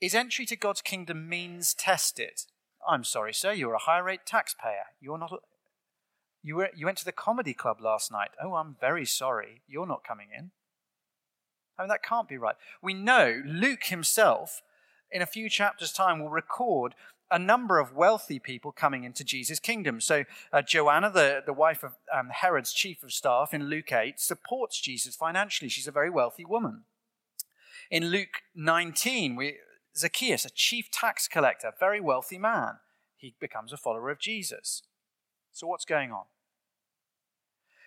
Is 0.00 0.14
entry 0.14 0.44
to 0.46 0.56
God's 0.56 0.82
kingdom 0.82 1.26
means 1.26 1.72
tested? 1.72 2.42
I'm 2.86 3.04
sorry, 3.04 3.34
sir, 3.34 3.52
you're 3.52 3.74
a 3.74 3.78
high 3.78 3.98
rate 3.98 4.26
taxpayer. 4.26 4.86
You're 5.00 5.18
not. 5.18 5.32
You, 6.42 6.56
were, 6.56 6.70
you 6.76 6.86
went 6.86 6.98
to 6.98 7.04
the 7.04 7.12
comedy 7.12 7.54
club 7.54 7.80
last 7.80 8.12
night. 8.12 8.30
Oh, 8.42 8.54
I'm 8.54 8.76
very 8.80 9.04
sorry. 9.04 9.62
You're 9.66 9.86
not 9.86 10.04
coming 10.04 10.28
in. 10.36 10.50
I 11.78 11.82
mean, 11.82 11.88
that 11.88 12.02
can't 12.02 12.28
be 12.28 12.38
right. 12.38 12.54
We 12.80 12.94
know 12.94 13.42
Luke 13.44 13.84
himself, 13.84 14.62
in 15.10 15.22
a 15.22 15.26
few 15.26 15.48
chapters' 15.48 15.92
time, 15.92 16.20
will 16.20 16.30
record 16.30 16.94
a 17.30 17.38
number 17.38 17.78
of 17.78 17.92
wealthy 17.92 18.38
people 18.38 18.70
coming 18.70 19.04
into 19.04 19.24
Jesus' 19.24 19.58
kingdom. 19.58 20.00
So, 20.00 20.24
uh, 20.52 20.62
Joanna, 20.62 21.10
the, 21.10 21.42
the 21.44 21.52
wife 21.52 21.82
of 21.82 21.96
um, 22.16 22.30
Herod's 22.30 22.72
chief 22.72 23.02
of 23.02 23.12
staff 23.12 23.52
in 23.52 23.64
Luke 23.64 23.92
8, 23.92 24.20
supports 24.20 24.80
Jesus 24.80 25.16
financially. 25.16 25.68
She's 25.68 25.88
a 25.88 25.92
very 25.92 26.10
wealthy 26.10 26.44
woman. 26.44 26.84
In 27.90 28.06
Luke 28.06 28.42
19, 28.54 29.36
we, 29.36 29.56
Zacchaeus, 29.98 30.44
a 30.44 30.50
chief 30.50 30.90
tax 30.90 31.28
collector, 31.28 31.72
very 31.78 32.00
wealthy 32.00 32.38
man, 32.38 32.78
he 33.16 33.34
becomes 33.40 33.72
a 33.72 33.76
follower 33.76 34.10
of 34.10 34.18
Jesus. 34.18 34.82
So, 35.52 35.66
what's 35.66 35.84
going 35.84 36.12
on? 36.12 36.24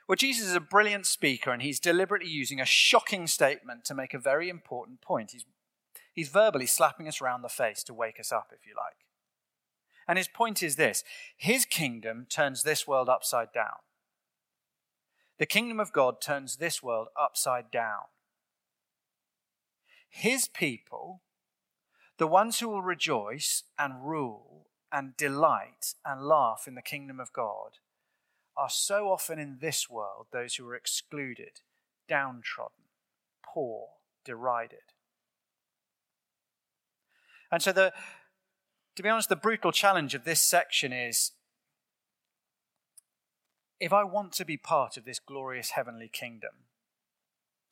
Well, 0.08 0.16
Jesus 0.16 0.48
is 0.48 0.56
a 0.56 0.60
brilliant 0.60 1.06
speaker, 1.06 1.52
and 1.52 1.62
he's 1.62 1.80
deliberately 1.80 2.30
using 2.30 2.60
a 2.60 2.66
shocking 2.66 3.28
statement 3.28 3.86
to 3.86 3.94
make 3.94 4.16
a 4.16 4.20
very 4.20 4.50
important 4.50 5.02
point. 5.02 5.32
He's, 5.32 5.46
he's 6.12 6.30
verbally 6.30 6.66
slapping 6.66 7.08
us 7.08 7.22
round 7.22 7.44
the 7.44 7.50
face 7.50 7.84
to 7.84 7.94
wake 7.94 8.20
us 8.20 8.32
up, 8.32 8.52
if 8.52 8.66
you 8.66 8.74
like. 8.76 9.06
And 10.08 10.18
his 10.18 10.28
point 10.28 10.64
is 10.64 10.78
this 10.78 11.04
His 11.38 11.66
kingdom 11.66 12.26
turns 12.28 12.64
this 12.64 12.88
world 12.88 13.08
upside 13.08 13.54
down. 13.54 13.78
The 15.38 15.46
kingdom 15.46 15.80
of 15.80 15.94
God 15.94 16.20
turns 16.20 16.56
this 16.56 16.82
world 16.82 17.10
upside 17.16 17.70
down. 17.70 18.06
His 20.10 20.48
people, 20.48 21.22
the 22.20 22.28
ones 22.28 22.60
who 22.60 22.68
will 22.68 22.82
rejoice 22.82 23.64
and 23.80 24.06
rule 24.06 24.68
and 24.92 25.16
delight 25.16 25.96
and 26.06 26.22
laugh 26.22 26.66
in 26.68 26.76
the 26.76 26.82
kingdom 26.82 27.20
of 27.20 27.32
God, 27.32 27.78
are 28.58 28.70
so 28.70 29.10
often 29.10 29.40
in 29.40 29.60
this 29.62 29.90
world 29.90 30.28
those 30.32 30.56
who 30.56 30.68
are 30.68 30.76
excluded, 30.76 31.62
downtrodden, 32.10 32.84
poor, 33.42 33.88
derided. 34.26 34.94
And 37.50 37.64
so 37.64 37.72
the, 37.72 37.94
to 38.98 39.04
be 39.04 39.08
honest, 39.08 39.30
the 39.30 39.38
brutal 39.38 39.72
challenge 39.72 40.14
of 40.14 40.26
this 40.26 40.42
section 40.42 40.92
is 40.92 41.32
if 43.80 43.94
I 43.94 44.04
want 44.04 44.34
to 44.34 44.46
be 44.46 44.58
part 44.58 44.98
of 44.98 45.06
this 45.06 45.20
glorious 45.20 45.70
heavenly 45.72 46.10
kingdom, 46.10 46.66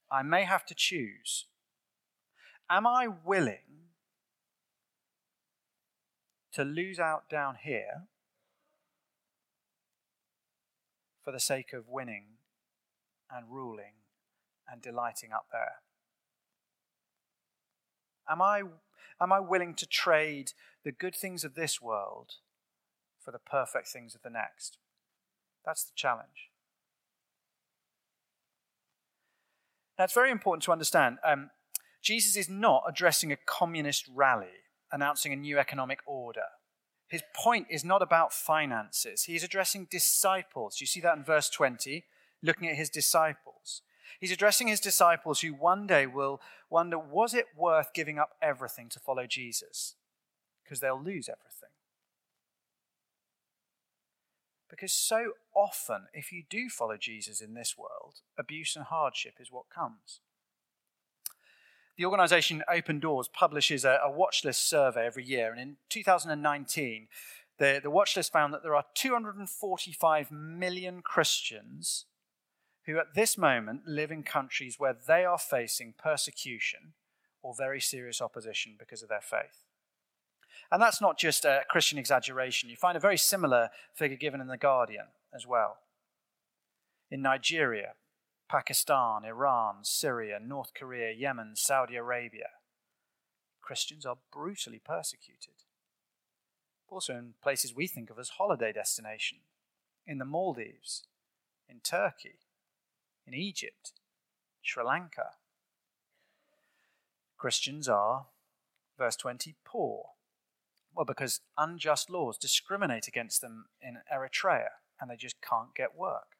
I 0.09 0.23
may 0.23 0.45
have 0.45 0.65
to 0.67 0.75
choose. 0.75 1.47
Am 2.69 2.87
I 2.87 3.09
willing 3.09 3.86
to 6.57 6.63
lose 6.63 6.97
out 6.99 7.29
down 7.29 7.55
here 7.63 8.07
for 11.23 11.31
the 11.31 11.39
sake 11.39 11.71
of 11.71 11.87
winning 11.87 12.25
and 13.31 13.45
ruling 13.51 13.93
and 14.67 14.81
delighting 14.81 15.31
up 15.31 15.49
there? 15.51 15.83
Am 18.27 18.41
I, 18.41 18.63
am 19.21 19.31
I 19.31 19.39
willing 19.39 19.75
to 19.75 19.85
trade 19.85 20.53
the 20.83 20.91
good 20.91 21.15
things 21.15 21.43
of 21.43 21.53
this 21.53 21.79
world 21.79 22.37
for 23.23 23.29
the 23.31 23.37
perfect 23.37 23.89
things 23.89 24.15
of 24.15 24.23
the 24.23 24.31
next? 24.31 24.79
That's 25.63 25.83
the 25.83 25.93
challenge. 25.95 26.49
Now, 29.99 30.05
it's 30.05 30.13
very 30.15 30.31
important 30.31 30.63
to 30.63 30.71
understand 30.71 31.19
um, 31.23 31.51
Jesus 32.01 32.35
is 32.35 32.49
not 32.49 32.81
addressing 32.89 33.31
a 33.31 33.37
communist 33.45 34.09
rally 34.11 34.47
announcing 34.91 35.33
a 35.33 35.35
new 35.37 35.57
economic 35.57 35.99
order. 36.05 36.45
His 37.07 37.23
point 37.33 37.67
is 37.69 37.85
not 37.85 38.01
about 38.01 38.33
finances. 38.33 39.23
He's 39.23 39.43
addressing 39.43 39.87
disciples. 39.89 40.81
You 40.81 40.87
see 40.87 40.99
that 41.01 41.17
in 41.17 41.23
verse 41.23 41.49
20, 41.49 42.03
looking 42.43 42.67
at 42.67 42.75
his 42.75 42.89
disciples. 42.89 43.81
He's 44.19 44.31
addressing 44.31 44.67
his 44.67 44.79
disciples 44.79 45.41
who 45.41 45.53
one 45.53 45.87
day 45.87 46.05
will 46.05 46.41
wonder 46.69 46.97
was 46.97 47.33
it 47.33 47.47
worth 47.55 47.93
giving 47.93 48.19
up 48.19 48.31
everything 48.41 48.89
to 48.89 48.99
follow 48.99 49.25
Jesus? 49.25 49.95
Because 50.63 50.79
they'll 50.79 51.01
lose 51.01 51.29
everything. 51.29 51.69
Because 54.69 54.91
so 54.91 55.31
often, 55.55 56.07
if 56.13 56.31
you 56.31 56.43
do 56.49 56.69
follow 56.69 56.97
Jesus 56.97 57.39
in 57.41 57.53
this 57.53 57.75
world, 57.77 58.21
abuse 58.37 58.75
and 58.75 58.85
hardship 58.85 59.35
is 59.39 59.51
what 59.51 59.69
comes. 59.73 60.19
The 61.97 62.05
organization 62.05 62.63
Open 62.71 62.99
Doors 62.99 63.27
publishes 63.27 63.83
a, 63.83 63.99
a 64.03 64.11
watch 64.11 64.45
list 64.45 64.69
survey 64.69 65.05
every 65.07 65.25
year, 65.25 65.51
and 65.51 65.59
in 65.59 65.77
2019, 65.89 67.07
the, 67.57 67.79
the 67.81 67.89
watch 67.89 68.15
list 68.15 68.31
found 68.31 68.53
that 68.53 68.61
there 68.61 68.75
are 68.75 68.85
245 68.93 70.31
million 70.31 71.01
Christians 71.01 72.05
who 72.85 72.99
at 72.99 73.15
this 73.15 73.37
moment 73.37 73.81
live 73.87 74.11
in 74.11 74.21
countries 74.21 74.75
where 74.77 74.95
they 75.07 75.25
are 75.25 75.39
facing 75.39 75.95
persecution 75.97 76.93
or 77.41 77.55
very 77.57 77.81
serious 77.81 78.21
opposition 78.21 78.75
because 78.77 79.01
of 79.01 79.09
their 79.09 79.21
faith. 79.21 79.65
And 80.71 80.81
that's 80.81 81.01
not 81.01 81.17
just 81.17 81.45
a 81.45 81.63
Christian 81.69 81.97
exaggeration. 81.97 82.69
You 82.69 82.75
find 82.75 82.95
a 82.95 83.01
very 83.01 83.17
similar 83.17 83.69
figure 83.93 84.17
given 84.17 84.39
in 84.39 84.47
The 84.47 84.57
Guardian 84.57 85.07
as 85.33 85.47
well. 85.47 85.77
In 87.09 87.21
Nigeria, 87.21 87.93
Pakistan, 88.49 89.25
Iran, 89.25 89.83
Syria, 89.83 90.39
North 90.39 90.71
Korea, 90.73 91.11
Yemen, 91.11 91.55
Saudi 91.55 91.95
Arabia, 91.95 92.49
Christians 93.61 94.05
are 94.05 94.17
brutally 94.31 94.79
persecuted. 94.79 95.65
Also 96.87 97.13
in 97.13 97.33
places 97.43 97.75
we 97.75 97.87
think 97.87 98.09
of 98.09 98.17
as 98.17 98.29
holiday 98.37 98.71
destination, 98.71 99.39
in 100.05 100.19
the 100.19 100.25
Maldives, 100.25 101.03
in 101.67 101.81
Turkey, 101.81 102.39
in 103.25 103.33
Egypt, 103.33 103.91
Sri 104.61 104.83
Lanka. 104.83 105.31
Christians 107.37 107.89
are, 107.89 108.27
verse 108.97 109.17
20, 109.17 109.55
poor. 109.65 110.05
Well, 110.95 111.05
because 111.05 111.41
unjust 111.57 112.09
laws 112.09 112.37
discriminate 112.37 113.07
against 113.07 113.41
them 113.41 113.65
in 113.81 113.97
Eritrea 114.11 114.69
and 114.99 115.11
they 115.11 115.17
just 115.17 115.35
can't 115.41 115.75
get 115.75 115.95
work. 115.95 116.36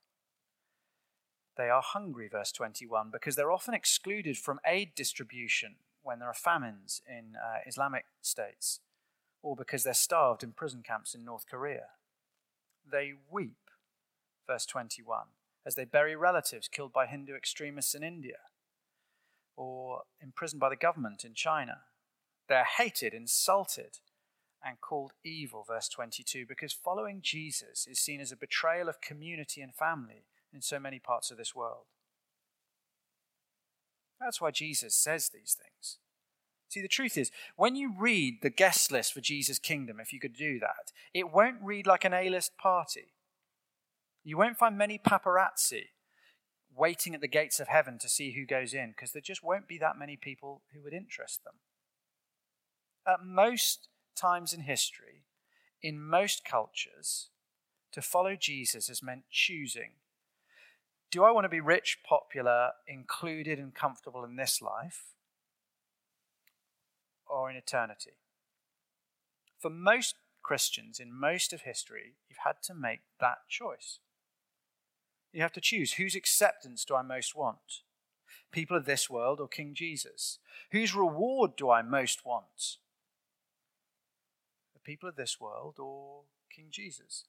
They 1.58 1.70
are 1.70 1.82
hungry, 1.82 2.28
verse 2.28 2.52
21, 2.52 3.10
because 3.12 3.36
they're 3.36 3.52
often 3.52 3.74
excluded 3.74 4.38
from 4.38 4.60
aid 4.66 4.94
distribution 4.96 5.78
when 6.04 6.20
there 6.20 6.30
are 6.30 6.34
famines 6.34 7.02
in 7.08 7.36
uh, 7.36 7.60
Islamic 7.66 8.06
states, 8.22 8.80
or 9.42 9.56
because 9.56 9.84
they're 9.84 9.94
starved 9.94 10.44
in 10.44 10.52
prison 10.52 10.84
camps 10.86 11.16
in 11.16 11.26
North 11.26 11.46
Korea. 11.50 11.88
They 12.90 13.14
weep, 13.32 13.58
verse 14.46 14.66
21, 14.68 15.28
as 15.66 15.76
they 15.76 15.84
bury 15.84 16.16
relatives 16.16 16.68
killed 16.68 16.94
by 16.94 17.08
Hindu 17.08 17.36
extremists 17.36 17.96
in 17.96 18.04
India 18.04 18.38
or 19.58 20.04
imprisoned 20.22 20.60
by 20.60 20.70
the 20.70 20.76
government 20.76 21.26
in 21.26 21.34
China. 21.34 21.80
They're 22.48 22.68
hated, 22.78 23.14
insulted, 23.14 23.98
and 24.64 24.80
called 24.80 25.14
evil, 25.26 25.66
verse 25.68 25.90
22, 25.90 26.46
because 26.48 26.72
following 26.72 27.20
Jesus 27.22 27.88
is 27.90 28.00
seen 28.00 28.22
as 28.22 28.32
a 28.32 28.38
betrayal 28.38 28.88
of 28.88 29.02
community 29.02 29.62
and 29.62 29.74
family 29.74 30.26
in 30.54 30.62
so 30.62 30.80
many 30.80 31.00
parts 31.00 31.32
of 31.32 31.38
this 31.38 31.56
world. 31.56 31.86
That's 34.20 34.42
why 34.42 34.52
Jesus 34.52 34.96
says 34.96 35.30
these 35.30 35.56
things. 35.60 35.98
See, 36.70 36.82
the 36.82 36.88
truth 36.88 37.18
is, 37.18 37.32
when 37.56 37.76
you 37.76 37.94
read 37.98 38.40
the 38.42 38.50
guest 38.50 38.92
list 38.92 39.14
for 39.14 39.22
Jesus' 39.22 39.60
kingdom, 39.60 40.00
if 40.00 40.12
you 40.12 40.20
could 40.20 40.36
do 40.36 40.60
that, 40.60 40.92
it 41.14 41.32
won't 41.32 41.62
read 41.62 41.88
like 41.88 42.04
an 42.04 42.14
A 42.14 42.30
list 42.30 42.58
party. 42.58 43.14
You 44.24 44.38
won't 44.38 44.58
find 44.58 44.78
many 44.78 44.98
paparazzi 44.98 45.86
waiting 46.76 47.16
at 47.16 47.22
the 47.22 47.28
gates 47.28 47.60
of 47.60 47.70
heaven 47.70 47.98
to 48.00 48.10
see 48.10 48.34
who 48.34 48.46
goes 48.46 48.74
in, 48.74 48.90
because 48.90 49.12
there 49.12 49.22
just 49.22 49.44
won't 49.44 49.68
be 49.68 49.78
that 49.78 49.98
many 49.98 50.18
people 50.18 50.62
who 50.74 50.84
would 50.84 50.94
interest 50.94 51.44
them. 51.44 51.56
At 53.08 53.26
most 53.26 53.88
times 54.16 54.52
in 54.52 54.62
history, 54.62 55.24
in 55.82 56.02
most 56.02 56.44
cultures, 56.44 57.30
To 57.98 58.02
follow 58.02 58.36
Jesus 58.36 58.90
has 58.90 59.02
meant 59.02 59.24
choosing. 59.32 59.92
Do 61.10 61.24
I 61.24 61.32
want 61.32 61.46
to 61.46 61.50
be 61.50 61.62
rich, 61.62 62.00
popular, 62.04 62.72
included, 62.88 63.60
and 63.60 63.74
comfortable 63.74 64.24
in 64.26 64.36
this 64.36 64.62
life 64.62 65.14
or 67.26 67.50
in 67.50 67.56
eternity? 67.56 68.18
For 69.60 69.70
most 69.70 70.16
Christians 70.44 71.00
in 71.00 71.18
most 71.18 71.54
of 71.54 71.62
history, 71.62 72.14
you've 72.30 72.40
had 72.46 72.62
to 72.64 72.74
make 72.74 73.02
that 73.20 73.40
choice. 73.50 74.00
You 75.34 75.42
have 75.42 75.54
to 75.54 75.62
choose 75.62 75.94
whose 75.94 76.16
acceptance 76.16 76.86
do 76.86 76.96
I 76.96 77.02
most 77.02 77.36
want? 77.36 77.82
People 78.52 78.78
of 78.78 78.86
this 78.86 79.10
world 79.10 79.40
or 79.40 79.48
King 79.48 79.74
Jesus? 79.74 80.40
Whose 80.72 80.96
reward 80.96 81.56
do 81.58 81.70
I 81.70 81.82
most 81.82 82.26
want? 82.26 82.78
The 84.74 84.80
people 84.80 85.10
of 85.10 85.16
this 85.16 85.40
world 85.40 85.76
or 85.80 86.22
King 86.50 86.68
Jesus? 86.72 87.26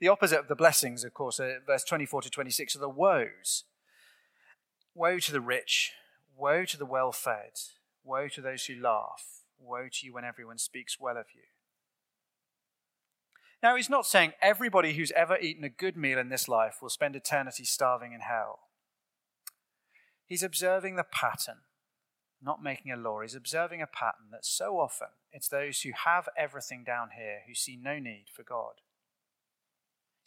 The 0.00 0.08
opposite 0.08 0.38
of 0.38 0.48
the 0.48 0.54
blessings, 0.54 1.04
of 1.04 1.12
course, 1.12 1.40
uh, 1.40 1.54
verse 1.66 1.84
24 1.84 2.22
to 2.22 2.30
26, 2.30 2.76
are 2.76 2.80
the 2.80 2.88
woes. 2.88 3.64
Woe 4.94 5.18
to 5.18 5.32
the 5.32 5.40
rich, 5.40 5.92
woe 6.36 6.64
to 6.64 6.76
the 6.76 6.86
well 6.86 7.12
fed, 7.12 7.52
woe 8.04 8.28
to 8.28 8.40
those 8.40 8.66
who 8.66 8.80
laugh, 8.80 9.42
woe 9.58 9.88
to 9.90 10.06
you 10.06 10.12
when 10.12 10.24
everyone 10.24 10.58
speaks 10.58 10.98
well 11.00 11.16
of 11.16 11.26
you. 11.34 11.42
Now, 13.60 13.74
he's 13.74 13.90
not 13.90 14.06
saying 14.06 14.34
everybody 14.40 14.94
who's 14.94 15.10
ever 15.12 15.36
eaten 15.36 15.64
a 15.64 15.68
good 15.68 15.96
meal 15.96 16.18
in 16.18 16.28
this 16.28 16.46
life 16.46 16.76
will 16.80 16.90
spend 16.90 17.16
eternity 17.16 17.64
starving 17.64 18.12
in 18.12 18.20
hell. 18.20 18.60
He's 20.26 20.44
observing 20.44 20.94
the 20.94 21.04
pattern, 21.04 21.62
not 22.40 22.62
making 22.62 22.92
a 22.92 22.96
law. 22.96 23.20
He's 23.22 23.34
observing 23.34 23.82
a 23.82 23.88
pattern 23.88 24.26
that 24.30 24.44
so 24.44 24.78
often 24.78 25.08
it's 25.32 25.48
those 25.48 25.80
who 25.80 25.90
have 26.04 26.28
everything 26.36 26.84
down 26.84 27.10
here 27.16 27.40
who 27.48 27.54
see 27.54 27.76
no 27.76 27.98
need 27.98 28.26
for 28.32 28.44
God. 28.44 28.74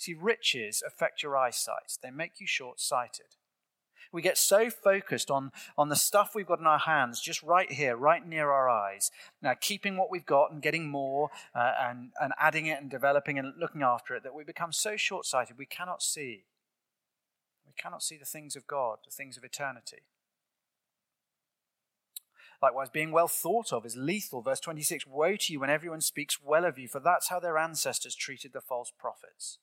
See, 0.01 0.15
riches 0.15 0.81
affect 0.81 1.21
your 1.21 1.37
eyesight, 1.37 1.99
they 2.01 2.09
make 2.09 2.39
you 2.39 2.47
short 2.47 2.79
sighted. 2.79 3.35
We 4.11 4.23
get 4.23 4.35
so 4.35 4.71
focused 4.71 5.29
on, 5.29 5.51
on 5.77 5.89
the 5.89 5.95
stuff 5.95 6.31
we've 6.33 6.47
got 6.47 6.59
in 6.59 6.65
our 6.65 6.79
hands, 6.79 7.21
just 7.21 7.43
right 7.43 7.71
here, 7.71 7.95
right 7.95 8.27
near 8.27 8.49
our 8.49 8.67
eyes. 8.67 9.11
Now, 9.43 9.53
keeping 9.53 9.97
what 9.97 10.09
we've 10.09 10.25
got 10.25 10.51
and 10.51 10.59
getting 10.59 10.89
more 10.89 11.29
uh, 11.53 11.73
and, 11.79 12.13
and 12.19 12.33
adding 12.39 12.65
it 12.65 12.81
and 12.81 12.89
developing 12.89 13.37
and 13.37 13.53
looking 13.59 13.83
after 13.83 14.15
it 14.15 14.23
that 14.23 14.33
we 14.33 14.43
become 14.43 14.71
so 14.71 14.97
short 14.97 15.27
sighted 15.27 15.59
we 15.59 15.67
cannot 15.67 16.01
see. 16.01 16.45
We 17.67 17.73
cannot 17.77 18.01
see 18.01 18.17
the 18.17 18.25
things 18.25 18.55
of 18.55 18.65
God, 18.65 18.97
the 19.05 19.11
things 19.11 19.37
of 19.37 19.43
eternity. 19.43 20.01
Likewise, 22.59 22.89
being 22.89 23.11
well 23.11 23.27
thought 23.27 23.71
of 23.71 23.85
is 23.85 23.95
lethal. 23.95 24.41
Verse 24.41 24.59
26 24.61 25.05
Woe 25.05 25.35
to 25.35 25.53
you 25.53 25.59
when 25.59 25.69
everyone 25.69 26.01
speaks 26.01 26.41
well 26.43 26.65
of 26.65 26.79
you, 26.79 26.87
for 26.87 26.99
that's 26.99 27.29
how 27.29 27.39
their 27.39 27.59
ancestors 27.59 28.15
treated 28.15 28.51
the 28.51 28.61
false 28.61 28.91
prophets. 28.97 29.59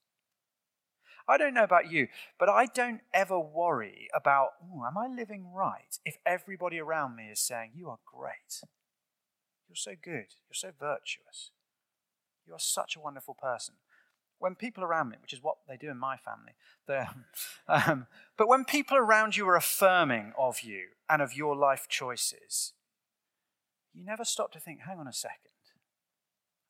I 1.29 1.37
don't 1.37 1.55
know 1.55 1.65
about 1.65 1.91
you, 1.91 2.09
but 2.39 2.49
I 2.49 2.67
don't 2.67 3.01
ever 3.13 3.39
worry 3.39 4.09
about, 4.15 4.51
am 4.63 4.97
I 4.97 5.09
living 5.09 5.53
right 5.53 5.99
if 6.05 6.17
everybody 6.25 6.79
around 6.79 7.17
me 7.17 7.25
is 7.25 7.39
saying, 7.39 7.73
You 7.75 7.91
are 7.91 7.99
great. 8.07 8.63
You're 9.69 9.77
so 9.77 9.93
good. 10.03 10.35
You're 10.49 10.55
so 10.55 10.71
virtuous. 10.79 11.51
You 12.47 12.55
are 12.55 12.59
such 12.59 12.97
a 12.97 13.01
wonderful 13.01 13.35
person. 13.35 13.75
When 14.39 14.55
people 14.55 14.83
around 14.83 15.11
me, 15.11 15.17
which 15.21 15.35
is 15.35 15.43
what 15.43 15.57
they 15.69 15.77
do 15.77 15.91
in 15.91 15.99
my 15.99 16.17
family, 16.17 16.53
um, 17.69 18.07
but 18.39 18.49
when 18.49 18.65
people 18.65 18.97
around 18.97 19.37
you 19.37 19.47
are 19.49 19.57
affirming 19.57 20.33
of 20.39 20.61
you 20.61 20.87
and 21.11 21.21
of 21.21 21.35
your 21.35 21.55
life 21.55 21.87
choices, 21.89 22.73
you 23.93 24.05
never 24.05 24.25
stop 24.25 24.53
to 24.53 24.61
think, 24.61 24.81
hang 24.87 24.99
on 24.99 25.09
a 25.09 25.13
second. 25.13 25.53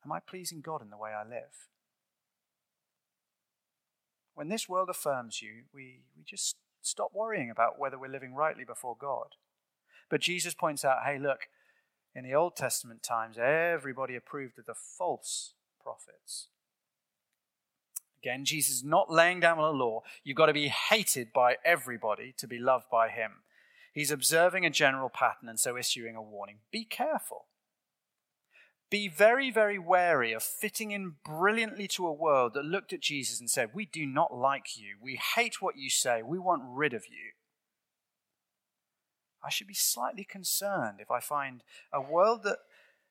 Am 0.04 0.10
I 0.10 0.18
pleasing 0.20 0.60
God 0.60 0.82
in 0.82 0.90
the 0.90 0.96
way 0.96 1.10
I 1.10 1.28
live? 1.28 1.68
When 4.38 4.50
this 4.50 4.68
world 4.68 4.88
affirms 4.88 5.42
you, 5.42 5.64
we, 5.74 5.98
we 6.16 6.22
just 6.22 6.54
stop 6.80 7.10
worrying 7.12 7.50
about 7.50 7.76
whether 7.76 7.98
we're 7.98 8.06
living 8.06 8.36
rightly 8.36 8.62
before 8.62 8.96
God. 8.96 9.34
But 10.08 10.20
Jesus 10.20 10.54
points 10.54 10.84
out 10.84 10.98
hey, 11.04 11.18
look, 11.18 11.48
in 12.14 12.22
the 12.22 12.36
Old 12.36 12.54
Testament 12.54 13.02
times, 13.02 13.36
everybody 13.36 14.14
approved 14.14 14.56
of 14.60 14.66
the 14.66 14.76
false 14.76 15.54
prophets. 15.82 16.50
Again, 18.22 18.44
Jesus 18.44 18.76
is 18.76 18.84
not 18.84 19.10
laying 19.10 19.40
down 19.40 19.58
a 19.58 19.70
law. 19.70 20.02
You've 20.22 20.36
got 20.36 20.46
to 20.46 20.52
be 20.52 20.68
hated 20.68 21.32
by 21.32 21.56
everybody 21.64 22.32
to 22.38 22.46
be 22.46 22.60
loved 22.60 22.86
by 22.92 23.08
him. 23.08 23.42
He's 23.92 24.12
observing 24.12 24.64
a 24.64 24.70
general 24.70 25.08
pattern 25.08 25.48
and 25.48 25.58
so 25.58 25.76
issuing 25.76 26.14
a 26.14 26.22
warning. 26.22 26.58
Be 26.70 26.84
careful. 26.84 27.46
Be 28.90 29.08
very, 29.08 29.50
very 29.50 29.78
wary 29.78 30.32
of 30.32 30.42
fitting 30.42 30.92
in 30.92 31.16
brilliantly 31.24 31.86
to 31.88 32.06
a 32.06 32.12
world 32.12 32.54
that 32.54 32.64
looked 32.64 32.92
at 32.92 33.00
Jesus 33.00 33.38
and 33.38 33.50
said, 33.50 33.70
We 33.74 33.84
do 33.84 34.06
not 34.06 34.34
like 34.34 34.78
you. 34.78 34.96
We 35.00 35.20
hate 35.36 35.60
what 35.60 35.76
you 35.76 35.90
say. 35.90 36.22
We 36.22 36.38
want 36.38 36.62
rid 36.66 36.94
of 36.94 37.04
you. 37.06 37.32
I 39.44 39.50
should 39.50 39.66
be 39.66 39.74
slightly 39.74 40.24
concerned 40.24 41.00
if 41.00 41.10
I 41.10 41.20
find 41.20 41.62
a 41.92 42.00
world 42.00 42.42
that 42.44 42.58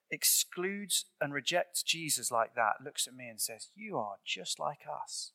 excludes 0.10 1.06
and 1.22 1.34
rejects 1.34 1.84
Jesus 1.84 2.32
like 2.32 2.56
that 2.56 2.84
looks 2.84 3.08
at 3.08 3.16
me 3.16 3.28
and 3.28 3.40
says, 3.40 3.70
You 3.76 3.98
are 3.98 4.16
just 4.26 4.60
like 4.60 4.82
us. 4.92 5.32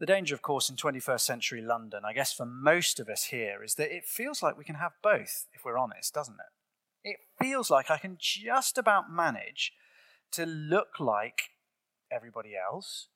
The 0.00 0.06
danger, 0.06 0.34
of 0.34 0.40
course, 0.40 0.70
in 0.70 0.76
21st 0.76 1.20
century 1.20 1.60
London, 1.60 2.04
I 2.06 2.14
guess 2.14 2.32
for 2.32 2.46
most 2.46 2.98
of 2.98 3.10
us 3.10 3.24
here, 3.24 3.62
is 3.62 3.74
that 3.74 3.94
it 3.94 4.06
feels 4.06 4.42
like 4.42 4.56
we 4.56 4.64
can 4.64 4.76
have 4.76 4.92
both, 5.02 5.46
if 5.52 5.62
we're 5.62 5.76
honest, 5.76 6.14
doesn't 6.14 6.38
it? 6.40 7.10
It 7.10 7.18
feels 7.38 7.70
like 7.70 7.90
I 7.90 7.98
can 7.98 8.16
just 8.18 8.78
about 8.78 9.12
manage 9.12 9.74
to 10.32 10.46
look 10.46 10.98
like 10.98 11.50
everybody 12.10 12.52
else 12.56 13.08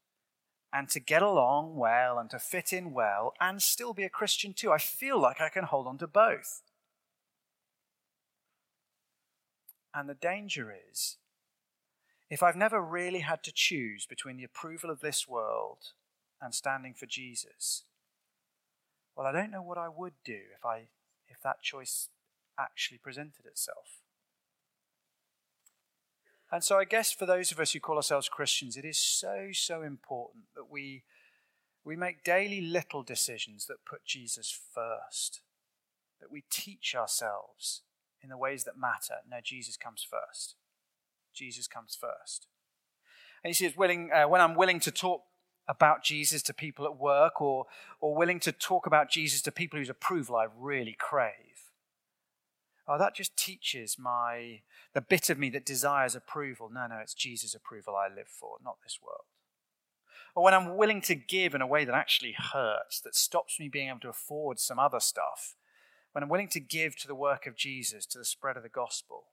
and 0.75 0.91
to 0.91 1.01
get 1.01 1.23
along 1.23 1.75
well 1.75 2.19
and 2.19 2.29
to 2.31 2.39
fit 2.39 2.71
in 2.71 2.93
well 2.93 3.33
and 3.41 3.63
still 3.63 3.95
be 3.95 4.05
a 4.05 4.11
Christian 4.11 4.53
too. 4.53 4.71
I 4.71 4.79
feel 4.79 5.19
like 5.19 5.41
I 5.41 5.49
can 5.49 5.65
hold 5.65 5.87
on 5.87 5.97
to 5.99 6.07
both. 6.07 6.61
And 9.95 10.07
the 10.07 10.15
danger 10.15 10.75
is 10.91 11.17
if 12.29 12.43
I've 12.43 12.57
never 12.57 12.83
really 12.83 13.21
had 13.21 13.43
to 13.45 13.53
choose 13.55 14.05
between 14.05 14.37
the 14.37 14.45
approval 14.45 14.91
of 14.91 15.01
this 15.01 15.27
world 15.27 15.93
and 16.45 16.55
standing 16.55 16.95
for 16.95 17.07
Jesus, 17.07 17.85
well, 19.17 19.27
I 19.27 19.33
don't 19.33 19.51
know 19.51 19.63
what 19.63 19.79
I 19.79 19.89
would 19.89 20.15
do 20.25 20.39
if, 20.57 20.65
I, 20.65 20.89
if 21.27 21.41
that 21.43 21.63
choice 21.63 22.09
actually 22.59 22.99
presented 22.99 23.47
itself. 23.47 24.03
And 26.53 26.63
so, 26.63 26.79
I 26.79 26.85
guess 26.85 27.13
for 27.13 27.27
those 27.27 27.51
of 27.51 27.59
us 27.59 27.73
who 27.73 27.81
call 27.81 27.97
ourselves 27.97 28.29
Christians, 28.29 28.77
it 28.77 28.85
is 28.85 28.99
so, 28.99 29.49
so 29.53 29.83
important 29.83 30.45
that 30.55 30.71
we, 30.71 31.03
we 31.85 31.97
make 31.97 32.23
daily 32.23 32.61
little 32.61 33.03
decisions 33.03 33.67
that 33.67 33.85
put 33.89 34.05
Jesus 34.05 34.57
first, 34.73 35.41
that 36.21 36.31
we 36.31 36.45
teach 36.51 36.95
ourselves 36.95 37.83
in 38.23 38.29
the 38.29 38.39
ways 38.39 38.65
that 38.65 38.79
matter. 38.79 39.17
No, 39.29 39.39
Jesus 39.43 39.77
comes 39.77 40.07
first. 40.09 40.55
Jesus 41.33 41.67
comes 41.67 41.99
first. 42.01 42.47
And 43.43 43.51
you 43.51 43.55
see, 43.55 43.67
it's 43.67 43.77
willing, 43.77 44.11
uh, 44.13 44.29
when 44.29 44.41
I'm 44.41 44.55
willing 44.55 44.81
to 44.81 44.91
talk 44.91 45.23
about 45.67 46.03
Jesus 46.03 46.43
to 46.43 46.55
people 46.55 46.85
at 46.85 46.99
work 46.99 47.41
or, 47.41 47.67
or 48.01 48.15
willing 48.15 48.41
to 48.41 48.53
talk 48.53 48.87
about 48.87 49.11
Jesus 49.11 49.41
to 49.43 49.53
people 49.53 49.79
whose 49.79 49.89
approval 49.89 50.37
I 50.37 50.47
really 50.59 50.97
crave. 50.99 51.73
Oh, 52.87 52.99
that 52.99 53.15
just 53.15 53.37
teaches 53.37 53.97
my 53.99 54.61
the 54.93 55.01
bit 55.01 55.31
of 55.31 55.39
me 55.39 55.49
that 55.51 55.65
desires 55.65 56.15
approval. 56.15 56.71
No, 56.73 56.87
no, 56.87 56.99
it's 56.99 57.15
Jesus' 57.15 57.55
approval 57.55 57.97
I 57.97 58.15
live 58.15 58.29
for, 58.29 58.57
not 58.63 58.77
this 58.83 58.99
world. 59.03 59.25
Or 60.35 60.45
when 60.45 60.55
I'm 60.55 60.77
willing 60.77 61.01
to 61.03 61.15
give 61.15 61.55
in 61.55 61.63
a 61.63 61.67
way 61.67 61.85
that 61.85 61.95
actually 61.95 62.37
hurts, 62.53 63.01
that 63.01 63.15
stops 63.15 63.59
me 63.59 63.69
being 63.69 63.89
able 63.89 64.01
to 64.01 64.09
afford 64.09 64.59
some 64.59 64.79
other 64.79 65.01
stuff. 65.01 65.57
When 66.13 66.23
I'm 66.23 66.29
willing 66.29 66.49
to 66.49 66.61
give 66.61 66.97
to 66.97 67.09
the 67.09 67.15
work 67.15 67.47
of 67.47 67.57
Jesus, 67.57 68.05
to 68.07 68.19
the 68.19 68.25
spread 68.25 68.57
of 68.57 68.63
the 68.63 68.69
gospel. 68.69 69.25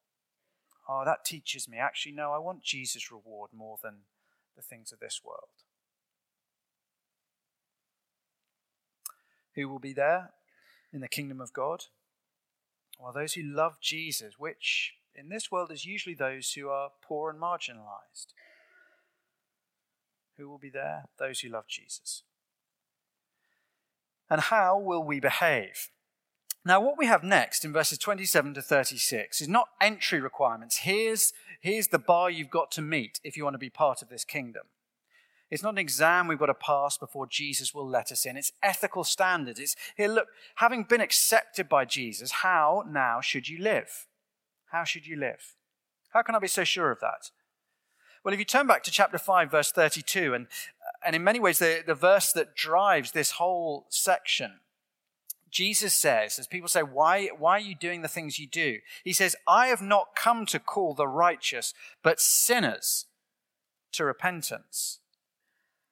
Oh, 0.88 1.04
that 1.06 1.26
teaches 1.26 1.68
me 1.68 1.78
actually, 1.78 2.14
no, 2.14 2.32
I 2.32 2.38
want 2.38 2.64
Jesus' 2.64 3.12
reward 3.12 3.52
more 3.56 3.78
than 3.84 3.98
the 4.56 4.62
things 4.62 4.92
of 4.92 5.00
this 5.00 5.22
world. 5.24 5.64
Who 9.56 9.68
will 9.68 9.80
be 9.80 9.94
there 9.94 10.32
in 10.94 11.02
the 11.02 11.08
kingdom 11.08 11.42
of 11.42 11.54
God? 11.54 11.86
Well, 13.00 13.14
those 13.14 13.34
who 13.34 13.44
love 13.44 13.80
Jesus, 13.82 14.36
which 14.38 14.94
in 15.16 15.30
this 15.30 15.52
world 15.52 15.72
is 15.72 15.86
usually 15.86 16.16
those 16.16 16.54
who 16.54 16.70
are 16.70 16.92
poor 17.02 17.30
and 17.30 17.40
marginalized. 17.40 18.28
Who 20.38 20.50
will 20.50 20.58
be 20.58 20.70
there? 20.70 21.06
Those 21.20 21.40
who 21.42 21.50
love 21.50 21.68
Jesus. 21.68 22.24
And 24.30 24.42
how 24.42 24.80
will 24.80 25.04
we 25.04 25.20
behave? 25.20 25.90
Now, 26.64 26.80
what 26.80 26.98
we 26.98 27.08
have 27.08 27.24
next 27.24 27.66
in 27.66 27.74
verses 27.74 27.98
27 27.98 28.54
to 28.54 28.62
36 28.62 29.42
is 29.42 29.48
not 29.48 29.70
entry 29.82 30.22
requirements. 30.22 30.78
Here's, 30.78 31.34
here's 31.60 31.88
the 31.88 32.00
bar 32.00 32.30
you've 32.30 32.52
got 32.52 32.72
to 32.72 32.82
meet 32.82 33.20
if 33.24 33.36
you 33.36 33.44
want 33.44 33.56
to 33.56 33.60
be 33.60 33.70
part 33.70 34.02
of 34.02 34.10
this 34.10 34.24
kingdom. 34.24 34.64
It's 35.52 35.62
not 35.62 35.74
an 35.74 35.80
exam 35.80 36.28
we've 36.28 36.40
got 36.40 36.46
to 36.46 36.54
pass 36.54 36.98
before 36.98 37.28
Jesus 37.28 37.74
will 37.74 37.88
let 37.88 38.10
us 38.12 38.26
in. 38.26 38.38
It's 38.38 38.54
ethical 38.64 39.04
standards. 39.04 39.60
It's 39.60 39.76
here, 39.98 40.08
look, 40.08 40.30
having 40.56 40.84
been 40.84 41.02
accepted 41.02 41.68
by 41.68 41.84
Jesus, 41.84 42.32
how 42.32 42.86
now 42.90 43.20
should 43.20 43.50
you 43.50 43.62
live? 43.62 44.08
How 44.72 44.86
should 44.86 45.06
you 45.06 45.18
live? 45.18 45.56
How 46.12 46.22
can 46.22 46.36
I 46.36 46.40
be 46.40 46.48
so 46.48 46.64
sure 46.64 46.90
of 46.90 47.02
that? 47.02 47.32
Well, 48.24 48.34
if 48.34 48.40
you 48.40 48.46
turn 48.46 48.66
back 48.66 48.84
to 48.84 48.92
chapter 48.92 49.18
5, 49.18 49.52
verse 49.52 49.72
32, 49.74 50.34
and, 50.34 50.46
uh, 50.46 51.06
and 51.06 51.16
in 51.16 51.24
many 51.24 51.40
ways, 51.40 51.60
the, 51.60 51.84
the 51.86 51.96
verse 51.96 52.32
that 52.32 52.56
drives 52.56 53.12
this 53.12 53.32
whole 53.32 53.88
section, 53.90 54.60
Jesus 55.50 55.94
says, 55.94 56.40
as 56.40 56.48
people 56.48 56.70
say, 56.70 56.82
why, 56.82 57.28
why 57.38 57.58
are 57.58 57.60
you 57.60 57.76
doing 57.76 58.04
the 58.04 58.08
things 58.08 58.40
you 58.40 58.48
do? 58.48 58.78
He 59.04 59.12
says, 59.12 59.36
I 59.46 59.68
have 59.68 59.82
not 59.82 60.16
come 60.16 60.46
to 60.46 60.60
call 60.60 60.94
the 60.94 61.08
righteous, 61.08 61.74
but 62.04 62.22
sinners 62.22 63.08
to 63.92 64.06
repentance. 64.06 65.01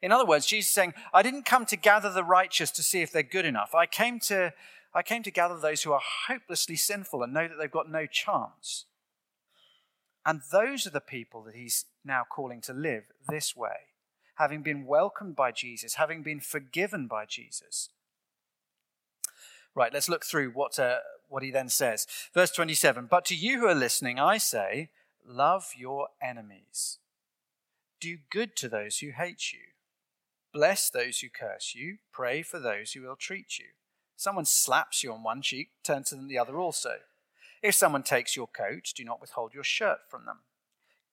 In 0.02 0.12
other 0.12 0.26
words, 0.26 0.46
Jesus 0.46 0.70
is 0.70 0.74
saying, 0.74 0.94
I 1.14 1.22
didn't 1.22 1.46
come 1.46 1.66
to 1.66 1.76
gather 1.76 2.12
the 2.12 2.24
righteous 2.24 2.72
to 2.72 2.84
see 2.84 3.02
if 3.02 3.12
they're 3.12 3.24
good 3.24 3.46
enough. 3.46 3.76
I 3.76 3.86
came 3.86 4.20
to, 4.22 4.54
I 4.94 5.04
came 5.04 5.24
to 5.24 5.32
gather 5.32 5.58
those 5.58 5.84
who 5.84 5.92
are 5.92 6.02
hopelessly 6.28 6.78
sinful 6.78 7.22
and 7.22 7.34
know 7.34 7.48
that 7.48 7.56
they've 7.60 7.70
got 7.70 7.92
no 7.92 8.06
chance. 8.06 8.86
And 10.26 10.42
those 10.52 10.86
are 10.86 10.92
the 10.92 11.02
people 11.02 11.44
that 11.44 11.56
he's 11.56 11.86
now 12.06 12.24
calling 12.30 12.62
to 12.62 12.74
live 12.74 13.06
this 13.28 13.56
way, 13.56 13.88
having 14.36 14.62
been 14.62 14.86
welcomed 14.86 15.36
by 15.36 15.52
Jesus, 15.52 15.96
having 15.96 16.24
been 16.24 16.40
forgiven 16.40 17.08
by 17.08 17.26
Jesus. 17.26 17.90
Right, 19.76 19.94
let's 19.94 20.10
look 20.10 20.26
through 20.26 20.52
what, 20.52 20.80
uh, 20.80 21.00
what 21.28 21.44
he 21.44 21.52
then 21.52 21.70
says. 21.70 22.08
Verse 22.34 22.52
27 22.52 23.08
But 23.10 23.26
to 23.26 23.36
you 23.36 23.60
who 23.60 23.68
are 23.68 23.76
listening, 23.76 24.20
I 24.20 24.38
say, 24.38 24.90
love 25.26 25.72
your 25.78 26.10
enemies. 26.22 27.00
Do 28.00 28.18
good 28.30 28.56
to 28.58 28.70
those 28.70 29.00
who 29.00 29.12
hate 29.12 29.52
you. 29.52 29.60
Bless 30.54 30.90
those 30.90 31.20
who 31.20 31.30
curse 31.30 31.74
you. 31.76 31.98
Pray 32.12 32.42
for 32.42 32.60
those 32.60 32.94
who 32.94 33.06
ill 33.06 33.16
treat 33.16 33.60
you. 33.60 33.66
Someone 34.16 34.46
slaps 34.46 35.04
you 35.04 35.14
on 35.14 35.24
one 35.24 35.42
cheek, 35.42 35.70
turn 35.84 36.04
to 36.06 36.16
them 36.16 36.28
the 36.28 36.38
other 36.38 36.60
also. 36.60 36.96
If 37.62 37.76
someone 37.76 38.04
takes 38.04 38.36
your 38.36 38.48
coat, 38.48 38.92
do 38.96 39.04
not 39.04 39.22
withhold 39.22 39.54
your 39.54 39.64
shirt 39.64 40.00
from 40.10 40.26
them. 40.26 40.40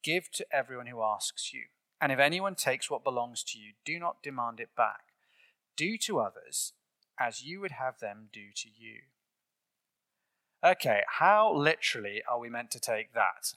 Give 0.02 0.30
to 0.32 0.46
everyone 0.52 0.86
who 0.86 1.02
asks 1.02 1.52
you. 1.52 1.62
And 2.00 2.12
if 2.12 2.18
anyone 2.18 2.54
takes 2.54 2.90
what 2.90 3.04
belongs 3.04 3.42
to 3.44 3.58
you, 3.58 3.72
do 3.84 3.98
not 3.98 4.22
demand 4.22 4.60
it 4.60 4.70
back. 4.76 5.12
Do 5.76 5.96
to 5.98 6.20
others 6.20 6.72
as 7.18 7.44
you 7.44 7.60
would 7.60 7.72
have 7.72 7.98
them 7.98 8.28
do 8.32 8.46
to 8.54 8.68
you. 8.68 9.00
Okay, 10.64 11.02
how 11.18 11.54
literally 11.54 12.22
are 12.28 12.38
we 12.38 12.48
meant 12.48 12.70
to 12.72 12.80
take 12.80 13.12
that? 13.14 13.54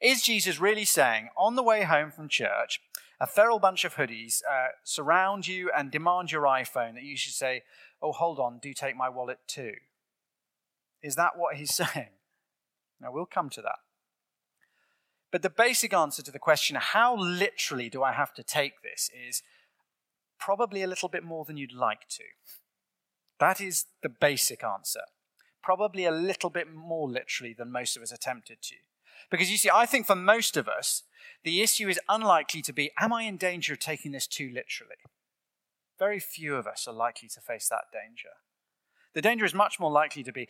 Is 0.00 0.22
Jesus 0.22 0.60
really 0.60 0.84
saying, 0.84 1.28
on 1.36 1.56
the 1.56 1.62
way 1.62 1.82
home 1.82 2.10
from 2.10 2.28
church, 2.28 2.80
a 3.20 3.26
feral 3.26 3.58
bunch 3.58 3.84
of 3.84 3.96
hoodies 3.96 4.42
uh, 4.48 4.68
surround 4.84 5.46
you 5.46 5.70
and 5.76 5.90
demand 5.90 6.30
your 6.30 6.42
iPhone 6.42 6.94
that 6.94 7.02
you 7.02 7.16
should 7.16 7.34
say, 7.34 7.62
Oh, 8.00 8.12
hold 8.12 8.38
on, 8.38 8.58
do 8.60 8.72
take 8.72 8.96
my 8.96 9.08
wallet 9.08 9.38
too? 9.46 9.72
Is 11.02 11.16
that 11.16 11.36
what 11.36 11.56
he's 11.56 11.74
saying? 11.74 12.10
Now, 13.00 13.12
we'll 13.12 13.26
come 13.26 13.50
to 13.50 13.62
that. 13.62 13.78
But 15.30 15.42
the 15.42 15.50
basic 15.50 15.92
answer 15.92 16.22
to 16.22 16.30
the 16.30 16.38
question, 16.38 16.76
how 16.80 17.16
literally 17.16 17.88
do 17.88 18.02
I 18.02 18.12
have 18.12 18.32
to 18.34 18.42
take 18.42 18.82
this, 18.82 19.10
is 19.28 19.42
probably 20.38 20.82
a 20.82 20.86
little 20.86 21.08
bit 21.08 21.24
more 21.24 21.44
than 21.44 21.56
you'd 21.56 21.72
like 21.72 22.08
to. 22.08 22.24
That 23.38 23.60
is 23.60 23.86
the 24.02 24.08
basic 24.08 24.64
answer. 24.64 25.02
Probably 25.62 26.04
a 26.04 26.10
little 26.10 26.50
bit 26.50 26.72
more 26.72 27.08
literally 27.08 27.54
than 27.56 27.70
most 27.70 27.96
of 27.96 28.02
us 28.02 28.12
attempted 28.12 28.62
to. 28.62 28.76
Because 29.30 29.50
you 29.50 29.56
see, 29.56 29.70
I 29.72 29.86
think 29.86 30.06
for 30.06 30.16
most 30.16 30.56
of 30.56 30.68
us, 30.68 31.02
the 31.44 31.62
issue 31.62 31.88
is 31.88 32.00
unlikely 32.08 32.62
to 32.62 32.72
be, 32.72 32.90
am 32.98 33.12
I 33.12 33.22
in 33.22 33.36
danger 33.36 33.74
of 33.74 33.78
taking 33.78 34.12
this 34.12 34.26
too 34.26 34.50
literally? 34.52 34.96
Very 35.98 36.20
few 36.20 36.56
of 36.56 36.66
us 36.66 36.86
are 36.86 36.94
likely 36.94 37.28
to 37.28 37.40
face 37.40 37.68
that 37.68 37.86
danger. 37.92 38.30
The 39.14 39.22
danger 39.22 39.44
is 39.44 39.54
much 39.54 39.80
more 39.80 39.90
likely 39.90 40.22
to 40.22 40.32
be, 40.32 40.48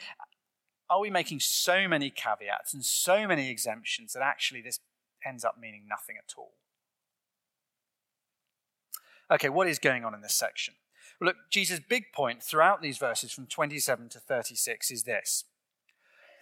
are 0.90 1.00
we 1.00 1.10
making 1.10 1.40
so 1.40 1.86
many 1.88 2.10
caveats 2.10 2.74
and 2.74 2.84
so 2.84 3.26
many 3.26 3.50
exemptions 3.50 4.12
that 4.12 4.22
actually 4.22 4.62
this 4.62 4.80
ends 5.26 5.44
up 5.44 5.56
meaning 5.60 5.84
nothing 5.88 6.16
at 6.18 6.34
all? 6.36 6.52
Okay, 9.30 9.48
what 9.48 9.68
is 9.68 9.78
going 9.78 10.04
on 10.04 10.14
in 10.14 10.22
this 10.22 10.34
section? 10.34 10.74
Look, 11.20 11.36
Jesus' 11.50 11.80
big 11.80 12.12
point 12.14 12.42
throughout 12.42 12.80
these 12.80 12.98
verses 12.98 13.32
from 13.32 13.46
27 13.46 14.08
to 14.10 14.20
36 14.20 14.90
is 14.90 15.02
this 15.02 15.44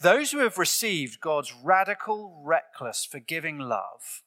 Those 0.02 0.32
who 0.32 0.38
have 0.38 0.59
received 0.59 1.20
God's 1.20 1.52
radical, 1.54 2.40
reckless, 2.44 3.04
forgiving 3.04 3.59
love 3.59 4.22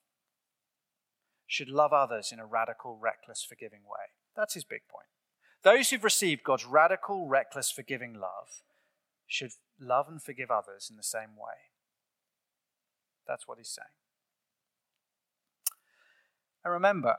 should 1.45 1.69
love 1.69 1.93
others 1.93 2.31
in 2.31 2.39
a 2.39 2.45
radical, 2.45 2.97
reckless, 3.01 3.43
forgiving 3.43 3.81
way. 3.83 4.13
That's 4.35 4.53
his 4.53 4.63
big 4.63 4.81
point. 4.87 5.07
Those 5.63 5.89
who've 5.89 6.03
received 6.03 6.43
God's 6.43 6.65
radical, 6.65 7.27
reckless, 7.27 7.71
forgiving 7.71 8.13
love 8.13 8.63
should 9.27 9.51
love 9.79 10.07
and 10.07 10.21
forgive 10.21 10.49
others 10.49 10.87
in 10.89 10.97
the 10.97 11.03
same 11.03 11.35
way. 11.35 11.69
That's 13.27 13.47
what 13.47 13.57
he's 13.57 13.69
saying. 13.69 13.87
And 16.63 16.73
remember, 16.73 17.17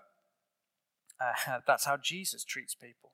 uh, 1.20 1.60
that's 1.66 1.84
how 1.84 1.96
Jesus 1.96 2.44
treats 2.44 2.74
people. 2.74 3.12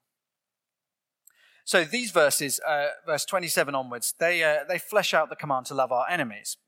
So 1.66 1.82
these 1.82 2.12
verses, 2.12 2.60
uh, 2.60 2.90
verse 3.04 3.24
27 3.24 3.74
onwards, 3.74 4.14
they, 4.20 4.44
uh, 4.44 4.58
they 4.68 4.78
flesh 4.78 5.12
out 5.12 5.30
the 5.30 5.34
command 5.34 5.66
to 5.66 5.74
love 5.74 5.90
our 5.90 6.08
enemies. 6.08 6.58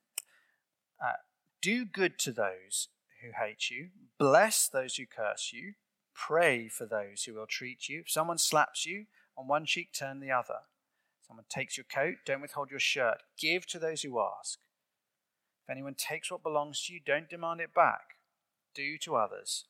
Uh, 1.00 1.12
do 1.62 1.84
good 1.84 2.18
to 2.18 2.32
those 2.32 2.88
who 3.22 3.28
hate 3.40 3.70
you, 3.70 3.90
bless 4.18 4.68
those 4.68 4.96
who 4.96 5.06
curse 5.06 5.52
you, 5.52 5.74
pray 6.16 6.68
for 6.68 6.84
those 6.84 7.22
who 7.22 7.34
will 7.34 7.46
treat 7.46 7.88
you. 7.88 8.00
If 8.00 8.10
someone 8.10 8.38
slaps 8.38 8.86
you 8.86 9.04
on 9.36 9.46
one 9.46 9.66
cheek, 9.66 9.90
turn 9.92 10.18
the 10.18 10.32
other. 10.32 10.62
Someone 11.24 11.46
takes 11.48 11.76
your 11.76 11.86
coat, 11.88 12.16
don't 12.26 12.40
withhold 12.40 12.72
your 12.72 12.80
shirt. 12.80 13.18
Give 13.38 13.68
to 13.68 13.78
those 13.78 14.02
who 14.02 14.20
ask. 14.20 14.58
If 15.62 15.70
anyone 15.70 15.94
takes 15.94 16.28
what 16.28 16.42
belongs 16.42 16.84
to 16.86 16.94
you, 16.94 16.98
don't 17.06 17.30
demand 17.30 17.60
it 17.60 17.72
back. 17.72 18.16
Do 18.74 18.98
to 18.98 19.14
others 19.14 19.66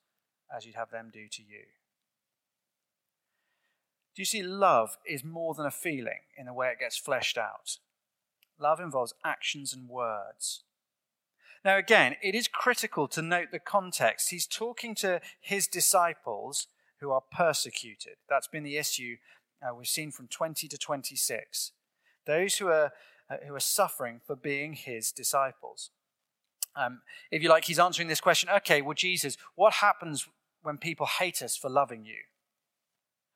as 0.56 0.64
you'd 0.64 0.76
have 0.76 0.90
them 0.90 1.10
do 1.12 1.28
to 1.28 1.42
you. 1.42 1.64
Do 4.18 4.22
you 4.22 4.26
see, 4.26 4.42
love 4.42 4.98
is 5.07 5.22
more 5.22 5.54
than 5.54 5.64
a 5.64 5.70
feeling 5.70 6.22
in 6.37 6.46
the 6.46 6.52
way 6.52 6.70
it 6.70 6.81
gets 6.81 6.98
fleshed 6.98 7.38
out. 7.38 7.78
Love 8.59 8.81
involves 8.81 9.14
actions 9.24 9.72
and 9.72 9.88
words. 9.88 10.64
Now, 11.64 11.78
again, 11.78 12.16
it 12.20 12.35
is 12.35 12.48
critical 12.48 13.07
to 13.07 13.22
note 13.22 13.52
the 13.52 13.61
context. 13.61 14.31
He's 14.31 14.48
talking 14.48 14.96
to 14.96 15.20
his 15.40 15.68
disciples 15.68 16.66
who 16.98 17.12
are 17.12 17.22
persecuted. 17.31 18.14
That's 18.28 18.48
been 18.48 18.64
the 18.64 18.76
issue 18.76 19.18
uh, 19.62 19.72
we've 19.72 19.87
seen 19.87 20.11
from 20.11 20.26
20 20.26 20.66
to 20.66 20.76
26. 20.76 21.70
Those 22.26 22.57
who 22.57 22.66
are, 22.66 22.90
uh, 23.31 23.37
who 23.46 23.54
are 23.54 23.61
suffering 23.61 24.20
for 24.26 24.35
being 24.35 24.72
his 24.72 25.12
disciples. 25.12 25.90
Um, 26.74 27.02
if 27.31 27.40
you 27.40 27.48
like, 27.50 27.66
he's 27.66 27.78
answering 27.78 28.09
this 28.09 28.20
question 28.20 28.48
okay, 28.48 28.83
well, 28.83 28.94
Jesus, 28.94 29.37
what 29.54 29.74
happens 29.74 30.26
when 30.62 30.76
people 30.76 31.07
hate 31.07 31.40
us 31.40 31.57
for 31.57 31.70
loving 31.70 32.04
you? 32.04 32.22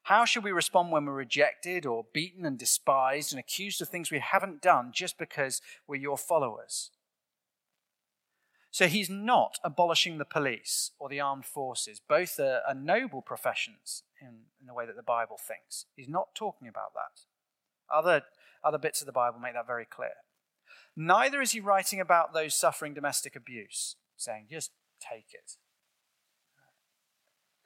How 0.04 0.24
should 0.24 0.42
we 0.42 0.50
respond 0.50 0.90
when 0.90 1.04
we're 1.06 1.12
rejected 1.12 1.86
or 1.86 2.06
beaten 2.12 2.44
and 2.44 2.58
despised 2.58 3.32
and 3.32 3.38
accused 3.38 3.80
of 3.80 3.88
things 3.88 4.10
we 4.10 4.18
haven't 4.18 4.60
done 4.60 4.90
just 4.92 5.16
because 5.16 5.60
we're 5.86 5.96
your 5.96 6.18
followers? 6.18 6.90
So 8.72 8.86
he's 8.88 9.10
not 9.10 9.58
abolishing 9.62 10.16
the 10.16 10.24
police 10.24 10.92
or 10.98 11.08
the 11.08 11.20
armed 11.20 11.44
forces. 11.44 12.00
Both 12.00 12.40
are, 12.40 12.62
are 12.66 12.74
noble 12.74 13.20
professions 13.20 14.02
in, 14.20 14.46
in, 14.60 14.66
the 14.66 14.72
way 14.72 14.86
that 14.86 14.96
the 14.96 15.02
Bible 15.02 15.36
thinks. 15.38 15.84
He's 15.94 16.08
not 16.08 16.34
talking 16.34 16.66
about 16.66 16.94
that. 16.94 17.20
Other, 17.94 18.22
other 18.64 18.78
bits 18.78 19.02
of 19.02 19.06
the 19.06 19.12
Bible 19.12 19.38
make 19.38 19.52
that 19.52 19.66
very 19.66 19.84
clear. 19.84 20.14
Neither 20.96 21.42
is 21.42 21.52
he 21.52 21.60
writing 21.60 22.00
about 22.00 22.32
those 22.32 22.54
suffering 22.54 22.94
domestic 22.94 23.36
abuse, 23.36 23.96
saying, 24.16 24.46
just 24.50 24.72
take 24.98 25.34
it. 25.34 25.58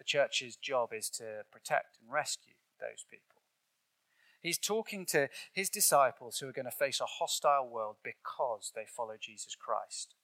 Church's 0.07 0.57
job 0.57 0.91
is 0.93 1.11
to 1.11 1.45
protect 1.51 1.99
and 2.01 2.13
rescue 2.13 2.55
those 2.81 3.05
people. 3.11 3.43
He's 4.41 4.59
talking 4.59 5.07
to 5.07 5.29
his 5.53 5.69
disciples 5.69 6.39
who 6.39 6.49
are 6.49 6.53
going 6.53 6.67
to 6.67 6.71
face 6.71 7.01
a 7.01 7.07
hostile 7.07 7.69
world 7.69 7.97
because 8.05 8.71
they 8.75 8.85
follow 8.87 9.15
Jesus 9.21 9.57
Christ. 9.57 10.15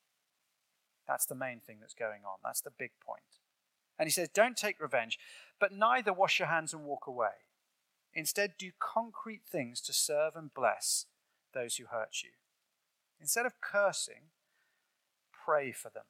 That's 1.08 1.26
the 1.26 1.34
main 1.34 1.60
thing 1.60 1.78
that's 1.80 1.94
going 1.94 2.20
on. 2.24 2.38
That's 2.44 2.60
the 2.60 2.70
big 2.70 2.92
point. 3.04 3.22
And 3.98 4.06
he 4.06 4.12
says, 4.12 4.28
Don't 4.28 4.56
take 4.56 4.80
revenge, 4.80 5.18
but 5.58 5.72
neither 5.72 6.12
wash 6.12 6.38
your 6.38 6.48
hands 6.48 6.72
and 6.72 6.84
walk 6.84 7.06
away. 7.06 7.42
Instead, 8.14 8.54
do 8.58 8.70
concrete 8.78 9.42
things 9.44 9.80
to 9.80 9.92
serve 9.92 10.36
and 10.36 10.54
bless 10.54 11.06
those 11.52 11.76
who 11.76 11.86
hurt 11.86 12.22
you. 12.22 12.30
Instead 13.20 13.46
of 13.46 13.60
cursing, 13.60 14.30
pray 15.32 15.72
for 15.72 15.90
them. 15.90 16.04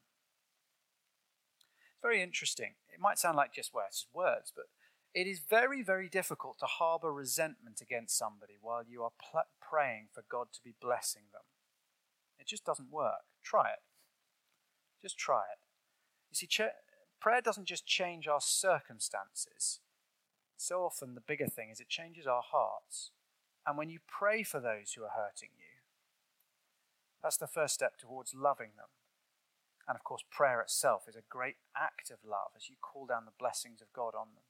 Very 2.03 2.23
interesting. 2.23 2.75
It 2.93 3.01
might 3.01 3.19
sound 3.19 3.37
like 3.37 3.55
just 3.55 3.75
words, 3.75 4.07
words, 4.13 4.53
but 4.55 4.67
it 5.15 5.27
is 5.27 5.41
very, 5.49 5.83
very 5.83 6.09
difficult 6.09 6.59
to 6.61 6.67
harbor 6.67 7.13
resentment 7.13 7.81
against 7.81 8.19
somebody 8.19 8.55
while 8.61 8.83
you 8.87 9.03
are 9.03 9.13
pl- 9.21 9.43
praying 9.61 10.09
for 10.13 10.25
God 10.29 10.49
to 10.55 10.61
be 10.65 10.75
blessing 10.81 11.23
them. 11.33 11.43
It 12.39 12.47
just 12.47 12.65
doesn't 12.65 12.91
work. 12.91 13.25
Try 13.43 13.71
it. 13.71 13.83
Just 15.01 15.19
try 15.19 15.43
it. 15.53 15.61
You 16.31 16.35
see, 16.37 16.47
ch- 16.47 16.75
prayer 17.21 17.41
doesn't 17.41 17.67
just 17.67 17.87
change 17.87 18.27
our 18.27 18.41
circumstances. 18.41 19.81
So 20.57 20.85
often, 20.85 21.15
the 21.15 21.21
bigger 21.21 21.47
thing 21.47 21.71
is 21.71 21.81
it 21.81 21.89
changes 21.89 22.27
our 22.27 22.43
hearts. 22.45 23.11
And 23.67 23.79
when 23.79 23.91
you 23.91 24.01
pray 24.07 24.43
for 24.43 24.61
those 24.61 24.93
who 24.95 25.05
are 25.05 25.11
hurting 25.17 25.51
you, 25.57 25.65
That's 27.23 27.37
the 27.37 27.47
first 27.47 27.75
step 27.75 27.97
towards 27.99 28.35
loving 28.35 28.71
them. 28.77 28.89
And 29.89 29.97
of 29.97 30.05
course, 30.05 30.23
prayer 30.31 30.61
itself 30.61 31.03
is 31.09 31.17
a 31.17 31.23
great 31.29 31.57
act 31.77 32.11
of 32.11 32.19
love 32.25 32.53
as 32.57 32.69
you 32.69 32.77
call 32.81 33.07
down 33.07 33.25
the 33.25 33.33
blessings 33.39 33.81
of 33.81 33.93
God 33.93 34.15
on 34.19 34.29
them. 34.35 34.45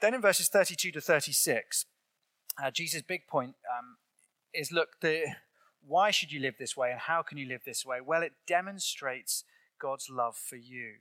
Then 0.00 0.14
in 0.14 0.22
verses 0.22 0.48
32 0.48 0.92
to 0.92 1.00
36, 1.00 1.84
uh, 2.62 2.70
Jesus' 2.70 3.02
big 3.02 3.26
point 3.26 3.54
um, 3.68 3.96
is 4.54 4.72
look, 4.72 5.00
the, 5.00 5.24
why 5.86 6.10
should 6.10 6.32
you 6.32 6.40
live 6.40 6.54
this 6.58 6.76
way 6.76 6.90
and 6.90 7.00
how 7.00 7.22
can 7.22 7.36
you 7.36 7.46
live 7.46 7.62
this 7.64 7.84
way? 7.84 7.98
Well, 8.04 8.22
it 8.22 8.32
demonstrates 8.46 9.44
God's 9.80 10.08
love 10.10 10.36
for 10.36 10.56
you. 10.56 10.96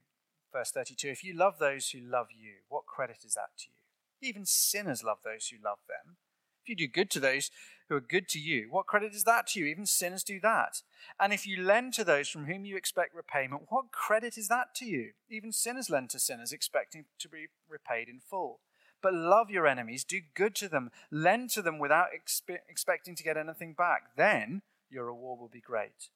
Verse 0.51 0.71
32 0.71 1.09
If 1.09 1.23
you 1.23 1.33
love 1.33 1.59
those 1.59 1.89
who 1.89 1.99
love 1.99 2.27
you, 2.35 2.55
what 2.67 2.85
credit 2.85 3.19
is 3.23 3.35
that 3.35 3.57
to 3.59 3.65
you? 3.69 4.29
Even 4.29 4.45
sinners 4.45 5.03
love 5.03 5.19
those 5.23 5.47
who 5.47 5.57
love 5.63 5.79
them. 5.87 6.17
If 6.63 6.69
you 6.69 6.75
do 6.75 6.87
good 6.87 7.09
to 7.11 7.19
those 7.19 7.51
who 7.89 7.95
are 7.95 8.01
good 8.01 8.29
to 8.29 8.39
you, 8.39 8.67
what 8.69 8.85
credit 8.85 9.13
is 9.13 9.23
that 9.23 9.47
to 9.47 9.59
you? 9.59 9.65
Even 9.65 9.85
sinners 9.85 10.23
do 10.23 10.39
that. 10.41 10.83
And 11.19 11.33
if 11.33 11.47
you 11.47 11.61
lend 11.61 11.93
to 11.95 12.03
those 12.03 12.29
from 12.29 12.45
whom 12.45 12.63
you 12.63 12.77
expect 12.77 13.15
repayment, 13.15 13.63
what 13.69 13.91
credit 13.91 14.37
is 14.37 14.47
that 14.47 14.75
to 14.75 14.85
you? 14.85 15.11
Even 15.29 15.51
sinners 15.51 15.89
lend 15.89 16.11
to 16.11 16.19
sinners, 16.19 16.51
expecting 16.51 17.05
to 17.17 17.27
be 17.27 17.47
repaid 17.67 18.07
in 18.07 18.19
full. 18.19 18.59
But 19.01 19.13
love 19.13 19.49
your 19.49 19.65
enemies, 19.65 20.03
do 20.03 20.19
good 20.35 20.55
to 20.55 20.69
them, 20.69 20.91
lend 21.09 21.49
to 21.51 21.61
them 21.61 21.79
without 21.79 22.09
expe- 22.15 22.59
expecting 22.69 23.15
to 23.15 23.23
get 23.23 23.37
anything 23.37 23.73
back. 23.73 24.15
Then 24.15 24.61
your 24.89 25.05
reward 25.05 25.39
will 25.39 25.49
be 25.49 25.61
great. 25.61 26.09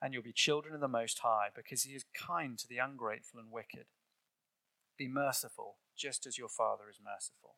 And 0.00 0.12
you'll 0.12 0.22
be 0.22 0.32
children 0.32 0.74
of 0.74 0.80
the 0.80 0.88
Most 0.88 1.20
High, 1.20 1.48
because 1.54 1.84
He 1.84 1.94
is 1.94 2.04
kind 2.14 2.58
to 2.58 2.68
the 2.68 2.78
ungrateful 2.78 3.40
and 3.40 3.50
wicked. 3.50 3.86
Be 4.98 5.08
merciful, 5.08 5.76
just 5.96 6.26
as 6.26 6.38
your 6.38 6.48
Father 6.48 6.84
is 6.90 6.98
merciful. 7.02 7.54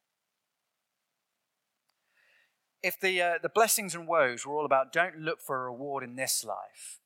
If 2.84 3.00
the, 3.00 3.22
uh, 3.22 3.32
the 3.42 3.48
blessings 3.48 3.94
and 3.94 4.06
woes 4.06 4.44
were 4.44 4.54
all 4.54 4.66
about 4.66 4.92
don't 4.92 5.18
look 5.18 5.40
for 5.40 5.56
a 5.56 5.70
reward 5.70 6.04
in 6.04 6.16
this 6.16 6.44
life, 6.44 7.00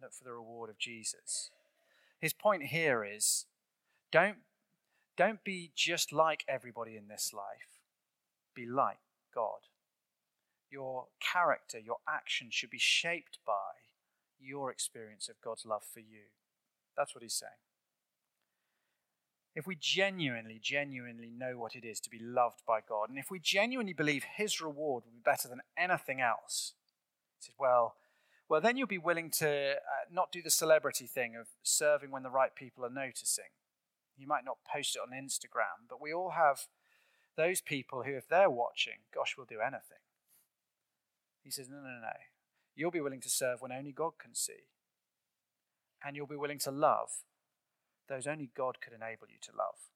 look 0.00 0.14
for 0.14 0.24
the 0.24 0.32
reward 0.32 0.70
of 0.70 0.78
Jesus. 0.78 1.50
His 2.18 2.32
point 2.32 2.62
here 2.62 3.04
is 3.04 3.44
don't 4.10 4.38
don't 5.18 5.44
be 5.44 5.72
just 5.76 6.10
like 6.10 6.42
everybody 6.48 6.96
in 6.96 7.08
this 7.08 7.32
life. 7.34 7.82
Be 8.54 8.64
like 8.64 8.96
God. 9.34 9.68
Your 10.70 11.08
character, 11.20 11.78
your 11.78 11.98
action 12.08 12.48
should 12.50 12.70
be 12.70 12.78
shaped 12.78 13.38
by 13.46 13.84
your 14.40 14.70
experience 14.70 15.28
of 15.28 15.38
God's 15.44 15.66
love 15.66 15.84
for 15.84 16.00
you. 16.00 16.32
That's 16.96 17.14
what 17.14 17.22
he's 17.22 17.34
saying. 17.34 17.52
If 19.54 19.66
we 19.66 19.76
genuinely, 19.76 20.58
genuinely 20.60 21.30
know 21.30 21.56
what 21.58 21.76
it 21.76 21.84
is 21.84 22.00
to 22.00 22.10
be 22.10 22.18
loved 22.20 22.62
by 22.66 22.80
God, 22.86 23.08
and 23.08 23.18
if 23.18 23.30
we 23.30 23.38
genuinely 23.38 23.92
believe 23.92 24.24
his 24.36 24.60
reward 24.60 25.04
will 25.04 25.12
be 25.12 25.22
better 25.24 25.48
than 25.48 25.60
anything 25.78 26.20
else, 26.20 26.74
he 27.38 27.46
says, 27.46 27.54
well, 27.58 27.94
well, 28.48 28.60
then 28.60 28.76
you'll 28.76 28.86
be 28.86 28.98
willing 28.98 29.30
to 29.38 29.74
uh, 29.74 30.10
not 30.12 30.32
do 30.32 30.42
the 30.42 30.50
celebrity 30.50 31.06
thing 31.06 31.36
of 31.36 31.46
serving 31.62 32.10
when 32.10 32.22
the 32.24 32.30
right 32.30 32.54
people 32.54 32.84
are 32.84 32.90
noticing 32.90 33.44
you 34.16 34.26
might 34.26 34.44
not 34.44 34.58
post 34.70 34.96
it 34.96 35.02
on 35.02 35.16
Instagram, 35.16 35.88
but 35.88 36.00
we 36.00 36.12
all 36.12 36.30
have 36.30 36.66
those 37.36 37.60
people 37.60 38.02
who, 38.02 38.16
if 38.16 38.28
they're 38.28 38.50
watching, 38.50 39.00
gosh, 39.12 39.34
we'll 39.36 39.46
do 39.46 39.60
anything. 39.60 39.98
He 41.42 41.50
says, 41.50 41.68
no, 41.68 41.76
no, 41.76 42.00
no. 42.00 42.16
You'll 42.76 42.90
be 42.90 43.00
willing 43.00 43.20
to 43.20 43.28
serve 43.28 43.60
when 43.60 43.72
only 43.72 43.92
God 43.92 44.12
can 44.18 44.34
see. 44.34 44.68
And 46.04 46.16
you'll 46.16 46.26
be 46.26 46.36
willing 46.36 46.58
to 46.60 46.70
love 46.70 47.10
those 48.08 48.26
only 48.26 48.50
God 48.56 48.78
could 48.80 48.92
enable 48.92 49.26
you 49.28 49.38
to 49.42 49.52
love. 49.56 49.90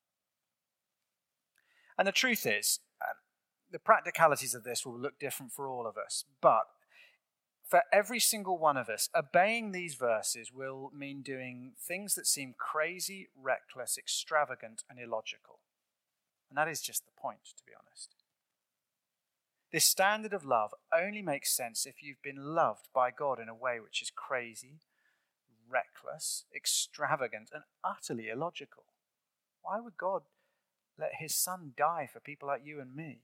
And 1.98 2.06
the 2.06 2.12
truth 2.12 2.46
is, 2.46 2.80
um, 3.02 3.16
the 3.70 3.78
practicalities 3.78 4.54
of 4.54 4.64
this 4.64 4.86
will 4.86 4.98
look 4.98 5.18
different 5.18 5.52
for 5.52 5.68
all 5.68 5.86
of 5.86 5.96
us, 5.96 6.24
but 6.40 6.68
for 7.68 7.82
every 7.92 8.18
single 8.18 8.56
one 8.56 8.78
of 8.78 8.88
us, 8.88 9.10
obeying 9.14 9.72
these 9.72 9.94
verses 9.94 10.50
will 10.52 10.90
mean 10.96 11.20
doing 11.20 11.72
things 11.78 12.14
that 12.14 12.26
seem 12.26 12.54
crazy, 12.56 13.28
reckless, 13.36 13.98
extravagant, 13.98 14.84
and 14.88 14.98
illogical. 14.98 15.58
And 16.48 16.56
that 16.56 16.68
is 16.68 16.80
just 16.80 17.04
the 17.04 17.20
point, 17.20 17.44
to 17.56 17.64
be 17.66 17.72
honest. 17.78 18.14
This 19.70 19.84
standard 19.84 20.32
of 20.32 20.46
love 20.46 20.72
only 20.96 21.20
makes 21.20 21.54
sense 21.54 21.84
if 21.84 22.02
you've 22.02 22.22
been 22.22 22.54
loved 22.54 22.88
by 22.94 23.10
God 23.10 23.38
in 23.38 23.50
a 23.50 23.54
way 23.54 23.78
which 23.80 24.00
is 24.00 24.10
crazy, 24.10 24.80
reckless, 25.70 26.44
extravagant, 26.54 27.50
and 27.52 27.64
utterly 27.84 28.28
illogical. 28.28 28.84
Why 29.62 29.80
would 29.80 29.96
God 29.96 30.22
let 30.98 31.16
his 31.18 31.34
son 31.34 31.72
die 31.76 32.08
for 32.12 32.20
people 32.20 32.48
like 32.48 32.64
you 32.64 32.80
and 32.80 32.94
me? 32.94 33.20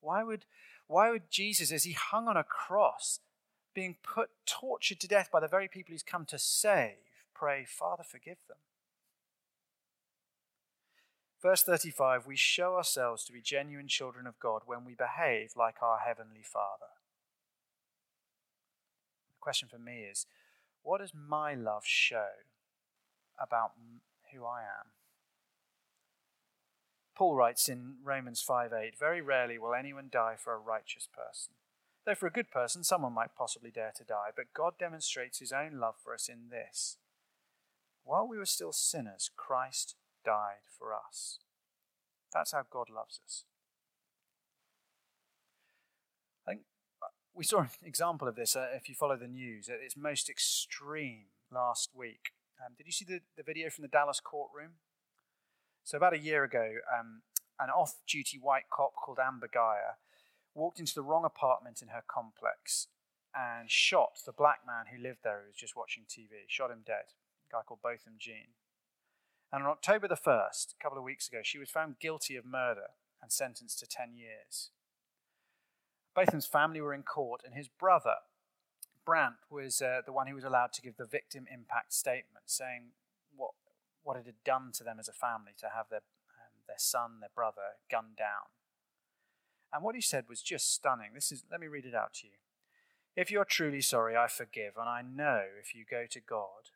Why 0.00 0.22
would, 0.22 0.44
why 0.86 1.10
would 1.10 1.30
Jesus, 1.30 1.72
as 1.72 1.84
he 1.84 1.92
hung 1.92 2.28
on 2.28 2.36
a 2.36 2.44
cross, 2.44 3.20
being 3.74 3.96
put, 4.02 4.30
tortured 4.46 5.00
to 5.00 5.08
death 5.08 5.30
by 5.32 5.40
the 5.40 5.48
very 5.48 5.68
people 5.68 5.92
he's 5.92 6.02
come 6.02 6.26
to 6.26 6.38
save, 6.38 6.96
pray, 7.34 7.64
Father, 7.64 8.02
forgive 8.02 8.38
them? 8.46 8.58
Verse 11.44 11.62
35 11.62 12.26
We 12.26 12.36
show 12.36 12.76
ourselves 12.76 13.24
to 13.24 13.32
be 13.32 13.42
genuine 13.42 13.86
children 13.86 14.26
of 14.26 14.40
God 14.40 14.62
when 14.64 14.84
we 14.84 14.94
behave 14.94 15.52
like 15.56 15.82
our 15.82 15.98
Heavenly 15.98 16.42
Father. 16.42 16.92
The 19.34 19.40
question 19.40 19.68
for 19.68 19.78
me 19.78 20.06
is 20.10 20.26
what 20.84 21.00
does 21.00 21.12
my 21.14 21.54
love 21.54 21.82
show 21.84 22.28
about 23.42 23.72
who 24.32 24.44
I 24.44 24.60
am? 24.60 24.92
Paul 27.16 27.34
writes 27.34 27.68
in 27.68 27.96
Romans 28.02 28.42
5 28.42 28.72
8, 28.72 28.98
very 28.98 29.20
rarely 29.20 29.58
will 29.58 29.74
anyone 29.74 30.08
die 30.10 30.34
for 30.38 30.52
a 30.52 30.58
righteous 30.58 31.08
person. 31.12 31.54
Though 32.04 32.14
for 32.14 32.26
a 32.26 32.32
good 32.32 32.50
person, 32.50 32.84
someone 32.84 33.14
might 33.14 33.34
possibly 33.36 33.70
dare 33.70 33.92
to 33.96 34.04
die, 34.04 34.30
but 34.36 34.52
God 34.54 34.74
demonstrates 34.78 35.38
his 35.38 35.52
own 35.52 35.80
love 35.80 35.94
for 36.02 36.12
us 36.12 36.28
in 36.28 36.50
this. 36.50 36.98
While 38.04 38.28
we 38.28 38.36
were 38.36 38.44
still 38.44 38.72
sinners, 38.72 39.30
Christ 39.34 39.96
died 40.24 40.68
for 40.78 40.92
us. 40.92 41.38
That's 42.32 42.52
how 42.52 42.64
God 42.68 42.90
loves 42.90 43.20
us. 43.24 43.44
I 46.46 46.50
think 46.50 46.62
uh, 47.02 47.06
we 47.34 47.44
saw 47.44 47.60
an 47.60 47.68
example 47.84 48.28
of 48.28 48.36
this 48.36 48.54
uh, 48.54 48.68
if 48.74 48.88
you 48.88 48.94
follow 48.94 49.16
the 49.16 49.28
news 49.28 49.68
at 49.68 49.80
its 49.84 49.96
most 49.96 50.30
extreme 50.30 51.26
last 51.50 51.90
week. 51.94 52.30
Um, 52.64 52.74
did 52.76 52.86
you 52.86 52.92
see 52.92 53.04
the, 53.04 53.20
the 53.36 53.42
video 53.42 53.70
from 53.70 53.82
the 53.82 53.88
Dallas 53.88 54.20
courtroom? 54.20 54.72
So, 55.82 55.98
about 55.98 56.14
a 56.14 56.18
year 56.18 56.44
ago, 56.44 56.76
um, 56.98 57.22
an 57.58 57.70
off 57.70 57.96
duty 58.08 58.38
white 58.40 58.70
cop 58.72 58.94
called 58.94 59.18
Amber 59.18 59.48
Guyger 59.48 59.98
walked 60.54 60.78
into 60.78 60.94
the 60.94 61.02
wrong 61.02 61.24
apartment 61.24 61.82
in 61.82 61.88
her 61.88 62.02
complex 62.08 62.86
and 63.34 63.70
shot 63.70 64.20
the 64.24 64.32
black 64.32 64.60
man 64.64 64.86
who 64.94 65.02
lived 65.02 65.18
there 65.24 65.40
who 65.42 65.48
was 65.48 65.56
just 65.56 65.76
watching 65.76 66.04
TV, 66.04 66.46
shot 66.46 66.70
him 66.70 66.82
dead, 66.86 67.10
a 67.50 67.52
guy 67.52 67.62
called 67.66 67.82
Botham 67.82 68.14
Jean. 68.18 68.54
And 69.52 69.64
on 69.64 69.70
October 69.70 70.06
the 70.06 70.14
1st, 70.14 70.74
a 70.78 70.82
couple 70.82 70.98
of 70.98 71.04
weeks 71.04 71.28
ago, 71.28 71.40
she 71.42 71.58
was 71.58 71.70
found 71.70 71.98
guilty 71.98 72.36
of 72.36 72.44
murder 72.44 72.94
and 73.20 73.32
sentenced 73.32 73.80
to 73.80 73.86
10 73.86 74.14
years. 74.16 74.70
Botham's 76.14 76.46
family 76.46 76.80
were 76.80 76.94
in 76.94 77.02
court, 77.02 77.42
and 77.44 77.54
his 77.54 77.68
brother, 77.68 78.16
Brandt, 79.04 79.36
was 79.50 79.82
uh, 79.82 80.00
the 80.06 80.12
one 80.12 80.26
who 80.26 80.34
was 80.34 80.44
allowed 80.44 80.72
to 80.74 80.82
give 80.82 80.96
the 80.96 81.06
victim 81.06 81.46
impact 81.52 81.92
statement, 81.92 82.44
saying 82.46 82.92
what 83.36 83.52
what 84.04 84.16
it 84.18 84.26
had 84.26 84.44
done 84.44 84.70
to 84.74 84.84
them 84.84 84.98
as 85.00 85.08
a 85.08 85.12
family 85.12 85.52
to 85.58 85.70
have 85.74 85.86
their, 85.90 86.02
um, 86.38 86.60
their 86.68 86.76
son, 86.78 87.20
their 87.20 87.30
brother, 87.34 87.80
gunned 87.90 88.16
down. 88.18 88.52
And 89.72 89.82
what 89.82 89.94
he 89.94 90.00
said 90.00 90.26
was 90.28 90.42
just 90.42 90.72
stunning. 90.72 91.10
This 91.14 91.32
is, 91.32 91.42
let 91.50 91.58
me 91.58 91.66
read 91.66 91.86
it 91.86 91.94
out 91.94 92.12
to 92.20 92.26
you. 92.26 92.34
If 93.16 93.30
you're 93.30 93.46
truly 93.46 93.80
sorry, 93.80 94.16
I 94.16 94.28
forgive, 94.28 94.74
and 94.78 94.88
I 94.88 95.02
know 95.02 95.44
if 95.60 95.74
you 95.74 95.84
go 95.88 96.04
to 96.10 96.20
God 96.20 96.70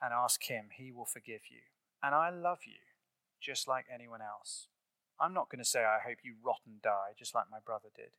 and 0.00 0.12
ask 0.14 0.44
Him, 0.44 0.66
He 0.76 0.92
will 0.92 1.04
forgive 1.04 1.42
you. 1.50 1.62
And 2.02 2.14
I 2.14 2.30
love 2.30 2.60
you, 2.66 2.80
just 3.40 3.66
like 3.68 3.86
anyone 3.92 4.20
else. 4.22 4.68
I'm 5.20 5.34
not 5.34 5.50
going 5.50 5.58
to 5.58 5.68
say, 5.68 5.80
I 5.80 5.98
hope 6.06 6.18
you 6.22 6.34
rot 6.44 6.60
and 6.66 6.80
die, 6.80 7.14
just 7.18 7.34
like 7.34 7.46
my 7.50 7.58
brother 7.64 7.88
did. 7.94 8.10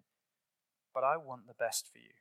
But 0.97 1.05
I 1.05 1.15
want 1.15 1.45
the 1.45 1.53
best 1.53 1.93
for 1.93 1.99
you. 1.99 2.17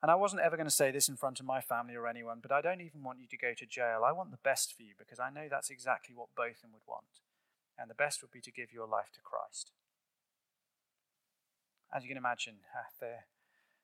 And 0.00 0.12
I 0.12 0.14
wasn't 0.14 0.42
ever 0.42 0.54
going 0.54 0.70
to 0.70 0.70
say 0.70 0.92
this 0.92 1.08
in 1.08 1.16
front 1.16 1.40
of 1.40 1.46
my 1.46 1.60
family 1.60 1.96
or 1.96 2.06
anyone, 2.06 2.38
but 2.40 2.52
I 2.52 2.62
don't 2.62 2.80
even 2.80 3.02
want 3.02 3.18
you 3.18 3.26
to 3.26 3.36
go 3.36 3.50
to 3.52 3.66
jail. 3.66 4.06
I 4.06 4.12
want 4.12 4.30
the 4.30 4.44
best 4.46 4.76
for 4.76 4.84
you 4.84 4.94
because 4.96 5.18
I 5.18 5.30
know 5.30 5.50
that's 5.50 5.68
exactly 5.68 6.14
what 6.14 6.28
both 6.36 6.62
Botham 6.62 6.70
would 6.70 6.86
want. 6.86 7.18
And 7.76 7.90
the 7.90 7.98
best 7.98 8.22
would 8.22 8.30
be 8.30 8.40
to 8.42 8.52
give 8.52 8.72
your 8.72 8.86
life 8.86 9.10
to 9.14 9.20
Christ. 9.26 9.72
As 11.92 12.04
you 12.04 12.08
can 12.08 12.16
imagine, 12.16 12.62
uh, 12.70 12.94
the, 13.00 13.26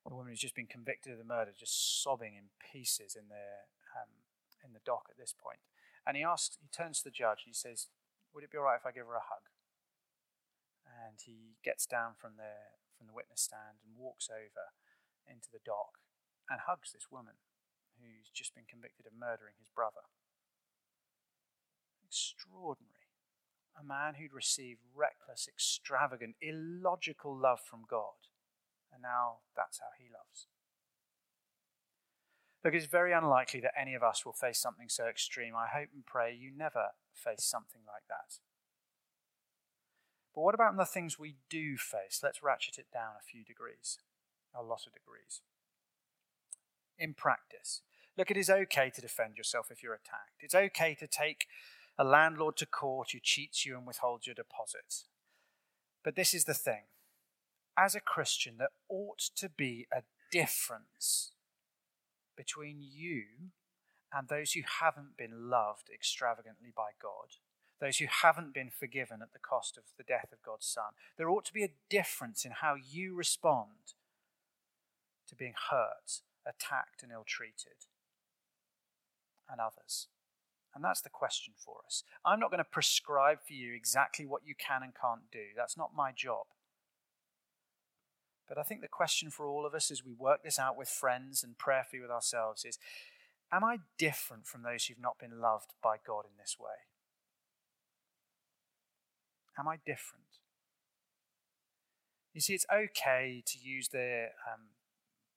the 0.07 0.15
woman 0.15 0.31
who's 0.31 0.47
just 0.47 0.55
been 0.55 0.71
convicted 0.71 1.11
of 1.11 1.19
the 1.19 1.25
murder 1.25 1.51
just 1.51 2.01
sobbing 2.01 2.37
in 2.37 2.55
pieces 2.63 3.19
in 3.19 3.27
the, 3.27 3.67
um, 3.99 4.23
in 4.65 4.73
the 4.73 4.87
dock 4.87 5.11
at 5.11 5.19
this 5.19 5.35
point. 5.35 5.59
And 6.07 6.17
he 6.17 6.23
asks, 6.23 6.59
he 6.63 6.69
turns 6.71 6.99
to 6.99 7.11
the 7.11 7.19
judge 7.19 7.43
and 7.43 7.51
he 7.51 7.59
says, 7.59 7.89
Would 8.35 8.45
it 8.45 8.53
be 8.53 8.59
all 8.59 8.71
right 8.71 8.79
if 8.79 8.87
I 8.87 8.93
give 8.93 9.11
her 9.11 9.19
a 9.19 9.31
hug? 9.35 9.51
And 10.87 11.19
he 11.27 11.59
gets 11.65 11.87
down 11.87 12.13
from 12.15 12.39
the, 12.39 12.55
from 12.97 13.07
the 13.07 13.17
witness 13.17 13.43
stand 13.43 13.83
and 13.83 13.99
walks 13.99 14.31
over 14.31 14.73
into 15.27 15.49
the 15.53 15.63
dock 15.65 16.01
and 16.49 16.65
hugs 16.65 16.93
this 16.93 17.11
woman 17.11 17.41
who's 17.99 18.31
just 18.31 18.55
been 18.55 18.69
convicted 18.69 19.07
of 19.07 19.17
murdering 19.17 19.55
his 19.59 19.69
brother. 19.69 20.09
Extraordinary. 22.05 23.11
A 23.75 23.83
man 23.83 24.15
who'd 24.15 24.33
received 24.33 24.87
reckless 24.95 25.49
extravagant, 25.49 26.37
illogical 26.41 27.35
love 27.35 27.59
from 27.59 27.83
God. 27.89 28.31
And 28.93 29.03
now 29.03 29.43
that's 29.57 29.81
how 29.81 29.91
he 29.99 30.07
loves. 30.07 30.47
Look, 32.65 32.73
it's 32.75 32.87
very 32.87 33.13
unlikely 33.13 33.61
that 33.61 33.77
any 33.79 33.95
of 33.95 34.03
us 34.03 34.25
will 34.25 34.33
face 34.33 34.61
something 34.61 34.89
so 34.89 35.07
extreme. 35.07 35.55
I 35.55 35.67
hope 35.67 35.89
and 35.93 36.07
pray 36.07 36.33
you 36.33 36.51
never 36.55 36.97
face 37.13 37.45
something 37.45 37.83
like 37.87 38.05
that. 38.09 38.39
But 40.35 40.43
what 40.43 40.55
about 40.55 40.77
the 40.77 40.85
things 40.85 41.19
we 41.19 41.37
do 41.49 41.77
face? 41.77 42.21
Let's 42.23 42.43
ratchet 42.43 42.79
it 42.79 42.87
down 42.93 43.13
a 43.19 43.23
few 43.23 43.45
degrees, 43.45 43.99
a 44.55 44.63
lot 44.63 44.87
of 44.87 44.93
degrees. 44.93 45.43
In 46.99 47.15
practice, 47.15 47.83
look, 48.17 48.31
it 48.31 48.37
is 48.37 48.51
okay 48.51 48.91
to 48.95 49.01
defend 49.01 49.37
yourself 49.37 49.71
if 49.71 49.83
you're 49.83 49.95
attacked. 49.95 50.41
It's 50.41 50.55
okay 50.55 50.95
to 50.97 51.07
take 51.07 51.47
a 51.97 52.05
landlord 52.05 52.57
to 52.57 52.67
court 52.67 53.11
who 53.13 53.19
cheats 53.23 53.65
you 53.65 53.77
and 53.77 53.87
withholds 53.87 54.27
your 54.27 54.35
deposits. 54.35 55.07
But 56.03 56.17
this 56.17 56.35
is 56.35 56.45
the 56.45 56.55
thing 56.55 56.83
as 57.77 57.95
a 57.95 58.01
Christian, 58.01 58.57
there 58.59 58.69
ought 58.89 59.19
to 59.37 59.49
be 59.49 59.87
a 59.93 60.03
difference 60.31 61.33
between 62.37 62.79
you 62.81 63.25
and 64.13 64.29
those 64.29 64.53
who 64.53 64.63
haven't 64.81 65.17
been 65.17 65.51
loved 65.51 65.91
extravagantly 65.93 66.73
by 66.75 66.91
God 67.01 67.37
those 67.85 67.99
who 67.99 68.07
haven't 68.23 68.55
been 68.55 68.71
forgiven 68.71 69.21
at 69.21 69.35
the 69.35 69.39
cost 69.39 69.77
of 69.77 69.85
the 69.99 70.05
death 70.05 70.33
of 70.33 70.43
God's 70.43 70.65
Son. 70.65 70.95
There 71.19 71.29
ought 71.29 71.45
to 71.45 71.53
be 71.53 71.65
a 71.65 71.75
difference 71.91 72.47
in 72.47 72.53
how 72.63 72.77
you 72.77 73.15
respond 73.15 73.93
to 75.29 75.37
being 75.37 75.53
hurt, 75.71 76.23
attacked, 76.47 77.03
and 77.03 77.13
ill 77.13 77.25
treated, 77.27 77.85
and 79.51 79.61
others. 79.61 80.09
And 80.75 80.83
that's 80.83 81.03
the 81.03 81.11
question 81.11 81.53
for 81.59 81.77
us. 81.87 82.05
I'm 82.25 82.41
not 82.41 82.51
going 82.51 82.65
to 82.65 82.65
prescribe 82.65 83.41
for 83.47 83.53
you 83.53 83.75
exactly 83.75 84.25
what 84.25 84.47
you 84.47 84.55
can 84.55 84.83
and 84.83 84.93
can't 84.99 85.31
do. 85.31 85.53
That's 85.55 85.77
not 85.77 85.95
my 85.95 86.11
job. 86.11 86.47
But 88.49 88.57
I 88.57 88.63
think 88.63 88.81
the 88.81 88.89
question 88.89 89.31
for 89.31 89.47
all 89.47 89.67
of 89.67 89.75
us 89.75 89.91
as 89.91 90.03
we 90.03 90.15
work 90.15 90.43
this 90.43 90.59
out 90.59 90.79
with 90.79 90.89
friends 90.89 91.45
and 91.45 91.59
prayerfully 91.59 92.01
with 92.01 92.11
ourselves 92.11 92.65
is 92.65 92.79
Am 93.53 93.63
I 93.63 93.81
different 93.99 94.47
from 94.47 94.63
those 94.63 94.87
who've 94.87 94.99
not 94.99 95.19
been 95.19 95.39
loved 95.39 95.75
by 95.83 95.97
God 96.05 96.25
in 96.25 96.39
this 96.39 96.57
way? 96.59 96.94
Am 99.59 99.69
I 99.69 99.77
different? 99.85 100.25
You 102.33 102.41
see, 102.41 102.55
it's 102.55 102.67
okay 102.73 103.43
to 103.47 103.59
use 103.59 103.89
the 103.89 104.27
um, 104.53 104.71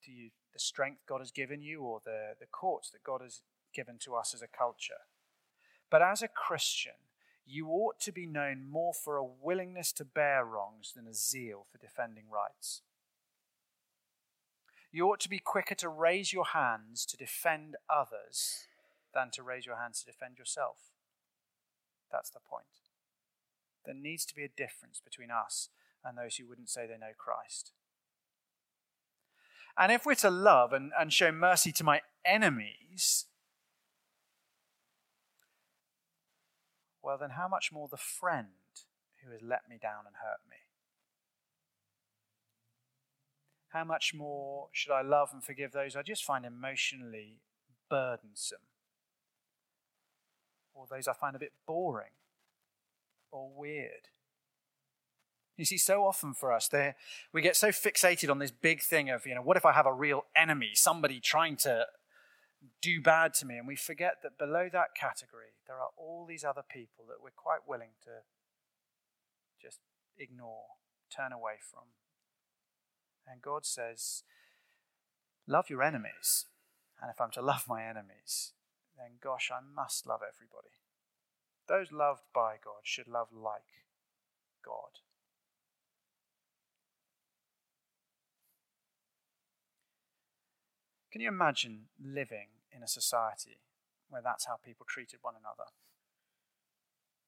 to 0.04 0.12
use 0.12 0.32
the 0.54 0.60
strength 0.60 1.04
God 1.08 1.20
has 1.20 1.32
given 1.32 1.62
you 1.62 1.82
or 1.82 2.02
the, 2.04 2.34
the 2.40 2.48
courts 2.48 2.90
that 2.90 3.04
God 3.04 3.22
has 3.22 3.42
given 3.74 3.98
to 4.00 4.16
us 4.16 4.34
as 4.34 4.42
a 4.42 4.48
culture. 4.48 5.06
But 5.92 6.02
as 6.02 6.22
a 6.22 6.28
Christian, 6.28 6.94
you 7.46 7.70
ought 7.70 8.00
to 8.02 8.12
be 8.12 8.26
known 8.26 8.70
more 8.70 8.94
for 8.94 9.18
a 9.18 9.24
willingness 9.24 9.92
to 9.94 10.06
bear 10.06 10.44
wrongs 10.44 10.94
than 10.96 11.08
a 11.08 11.14
zeal 11.14 11.66
for 11.72 11.78
defending 11.78 12.26
rights. 12.32 12.82
You 14.92 15.08
ought 15.10 15.20
to 15.22 15.30
be 15.30 15.40
quicker 15.40 15.76
to 15.76 15.90
raise 15.90 16.34
your 16.34 16.46
hands 16.46 17.06
to 17.06 17.18
defend 17.18 17.76
others 17.90 18.66
than 19.14 19.30
to 19.32 19.44
raise 19.44 19.66
your 19.66 19.78
hands 19.78 20.00
to 20.00 20.06
defend 20.06 20.40
yourself. 20.40 20.78
That's 22.12 22.30
the 22.30 22.40
point. 22.40 22.66
There 23.88 23.96
needs 23.96 24.26
to 24.26 24.36
be 24.36 24.44
a 24.44 24.50
difference 24.50 25.00
between 25.00 25.32
us 25.32 25.70
and 26.04 26.18
those 26.18 26.36
who 26.36 26.46
wouldn't 26.46 26.70
say 26.70 26.86
they 26.86 26.98
know 26.98 27.14
Christ. 27.18 27.72
And 29.78 29.94
if 29.94 30.06
we're 30.06 30.16
to 30.16 30.30
love 30.30 30.74
and, 30.74 30.92
and 31.00 31.14
show 31.14 31.32
mercy 31.32 31.72
to 31.72 31.86
my 31.86 32.02
enemies, 32.26 33.28
well, 37.02 37.18
then 37.18 37.32
how 37.32 37.48
much 37.48 37.72
more 37.72 37.88
the 37.88 37.96
friend 37.96 38.48
who 39.24 39.32
has 39.32 39.42
let 39.42 39.70
me 39.70 39.78
down 39.82 40.04
and 40.06 40.16
hurt 40.22 40.42
me? 40.50 40.58
How 43.70 43.86
much 43.86 44.14
more 44.14 44.68
should 44.74 44.92
I 44.92 45.02
love 45.02 45.30
and 45.32 45.42
forgive 45.42 45.72
those 45.72 45.96
I 45.96 46.02
just 46.02 46.26
find 46.26 46.46
emotionally 46.46 47.38
burdensome? 47.90 48.68
Or 50.74 50.88
those 50.90 51.08
I 51.08 51.14
find 51.14 51.38
a 51.38 51.40
bit 51.40 51.54
boring? 51.66 52.17
Or 53.32 53.52
weird. 53.56 54.10
You 55.58 55.66
see, 55.66 55.78
so 55.78 56.06
often 56.06 56.34
for 56.34 56.54
us, 56.54 56.68
there 56.68 56.96
we 57.34 57.42
get 57.42 57.56
so 57.56 57.70
fixated 57.70 58.30
on 58.30 58.38
this 58.38 58.52
big 58.52 58.82
thing 58.82 59.10
of, 59.10 59.26
you 59.26 59.34
know, 59.34 59.42
what 59.42 59.58
if 59.58 59.66
I 59.66 59.74
have 59.74 59.88
a 59.88 59.94
real 59.94 60.26
enemy, 60.36 60.72
somebody 60.74 61.20
trying 61.20 61.58
to 61.58 61.88
do 62.82 63.02
bad 63.02 63.34
to 63.36 63.46
me, 63.46 63.58
and 63.58 63.68
we 63.68 63.76
forget 63.76 64.16
that 64.24 64.38
below 64.38 64.70
that 64.72 64.96
category, 64.96 65.54
there 65.68 65.78
are 65.78 65.90
all 65.98 66.26
these 66.28 66.44
other 66.44 66.64
people 66.68 67.06
that 67.08 67.22
we're 67.22 67.30
quite 67.36 67.68
willing 67.68 67.92
to 68.04 68.24
just 69.62 69.80
ignore, 70.18 70.66
turn 71.16 71.32
away 71.32 71.56
from. 71.60 71.84
And 73.26 73.42
God 73.42 73.66
says, 73.66 74.24
Love 75.48 75.70
your 75.70 75.82
enemies. 75.82 76.46
And 77.02 77.10
if 77.10 77.22
I'm 77.22 77.32
to 77.32 77.42
love 77.42 77.66
my 77.68 77.84
enemies, 77.84 78.54
then 78.98 79.18
gosh, 79.22 79.50
I 79.52 79.60
must 79.62 80.06
love 80.06 80.22
everybody. 80.22 80.76
Those 81.68 81.92
loved 81.92 82.24
by 82.34 82.56
God 82.64 82.82
should 82.84 83.08
love 83.08 83.28
like 83.34 83.84
God. 84.64 85.02
Can 91.12 91.22
you 91.22 91.28
imagine 91.28 91.86
living 92.04 92.48
in 92.76 92.84
a 92.84 92.88
society 92.88 93.60
where 94.10 94.22
that's 94.22 94.46
how 94.46 94.56
people 94.64 94.86
treated 94.88 95.20
one 95.22 95.34
another? 95.40 95.70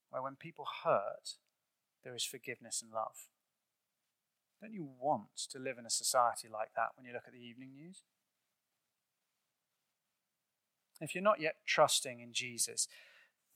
Where 0.10 0.22
when 0.22 0.36
people 0.36 0.68
hurt, 0.84 1.36
there 2.04 2.16
is 2.16 2.24
forgiveness 2.24 2.82
and 2.82 2.92
love. 2.92 3.28
Don't 4.62 4.74
you 4.74 4.88
want 5.00 5.38
to 5.52 5.60
live 5.60 5.78
in 5.78 5.86
a 5.86 5.90
society 5.90 6.48
like 6.52 6.74
that 6.76 6.90
when 6.96 7.06
you 7.06 7.14
look 7.14 7.24
at 7.28 7.34
the 7.34 7.40
evening 7.40 7.72
news? 7.76 8.04
If 11.02 11.16
you're 11.16 11.24
not 11.24 11.40
yet 11.40 11.56
trusting 11.66 12.20
in 12.20 12.34
Jesus, 12.34 12.88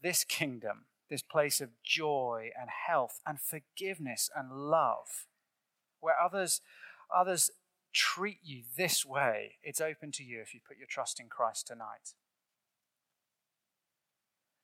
this 0.04 0.24
kingdom, 0.24 0.86
this 1.10 1.24
place 1.24 1.62
of 1.62 1.70
joy 1.84 2.50
and 2.60 2.70
health 2.88 3.22
and 3.26 3.40
forgiveness 3.40 4.30
and 4.36 4.52
love, 4.52 5.26
where 6.00 6.20
others, 6.20 6.62
others 7.14 7.50
treat 7.94 8.40
you 8.44 8.64
this 8.78 9.06
way, 9.06 9.54
it's 9.64 9.82
open 9.82 10.12
to 10.12 10.24
you 10.24 10.42
if 10.42 10.54
you 10.54 10.60
put 10.68 10.78
your 10.78 10.88
trust 10.88 11.20
in 11.20 11.28
Christ 11.28 11.68
tonight. 11.68 12.14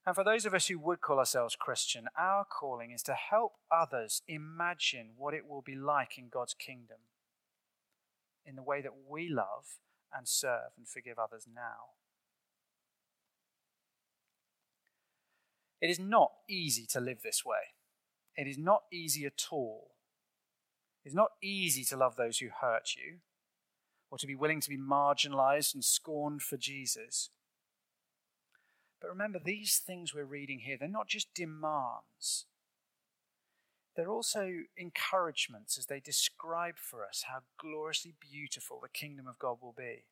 And 0.06 0.16
for 0.16 0.24
those 0.24 0.46
of 0.46 0.54
us 0.54 0.68
who 0.68 0.80
would 0.80 1.02
call 1.02 1.20
ourselves 1.20 1.56
Christian, 1.56 2.06
our 2.18 2.44
calling 2.44 2.92
is 2.92 3.04
to 3.04 3.14
help 3.14 3.54
others 3.72 4.22
imagine 4.28 5.12
what 5.18 5.34
it 5.34 5.48
will 5.48 5.62
be 5.62 5.76
like 5.76 6.18
in 6.18 6.30
God's 6.30 6.56
kingdom 6.56 6.98
in 8.46 8.56
the 8.56 8.64
way 8.64 8.82
that 8.82 8.94
we 9.08 9.30
love 9.30 9.78
and 10.16 10.28
serve 10.28 10.72
and 10.78 10.88
forgive 10.88 11.20
others 11.20 11.46
now. 11.54 11.94
It 15.82 15.90
is 15.90 16.00
not 16.00 16.32
easy 16.50 16.86
to 16.88 17.00
live 17.00 17.22
this 17.22 17.46
way. 17.46 17.74
It 18.36 18.48
is 18.48 18.58
not 18.58 18.84
easy 18.92 19.26
at 19.26 19.46
all. 19.52 19.92
It's 21.06 21.16
not 21.16 21.32
easy 21.42 21.84
to 21.86 21.98
love 21.98 22.16
those 22.16 22.40
who 22.40 22.50
hurt 22.62 22.96
you 22.96 23.20
or 24.12 24.18
to 24.18 24.28
be 24.28 24.36
willing 24.36 24.62
to 24.62 24.70
be 24.70 24.78
marginalized 24.78 25.74
and 25.74 25.84
scorned 25.84 26.42
for 26.42 26.58
Jesus. 26.58 27.30
But 29.02 29.10
remember, 29.10 29.40
these 29.44 29.78
things 29.78 30.14
we're 30.14 30.26
reading 30.26 30.60
here, 30.60 30.78
they're 30.78 30.90
not 30.90 31.08
just 31.08 31.34
demands, 31.34 32.46
they're 33.96 34.10
also 34.10 34.52
encouragements 34.78 35.78
as 35.78 35.88
they 35.88 36.00
describe 36.00 36.76
for 36.78 37.06
us 37.06 37.26
how 37.28 37.40
gloriously 37.58 38.14
beautiful 38.20 38.80
the 38.82 38.90
kingdom 38.90 39.28
of 39.28 39.40
God 39.40 39.58
will 39.62 39.76
be. 39.78 40.04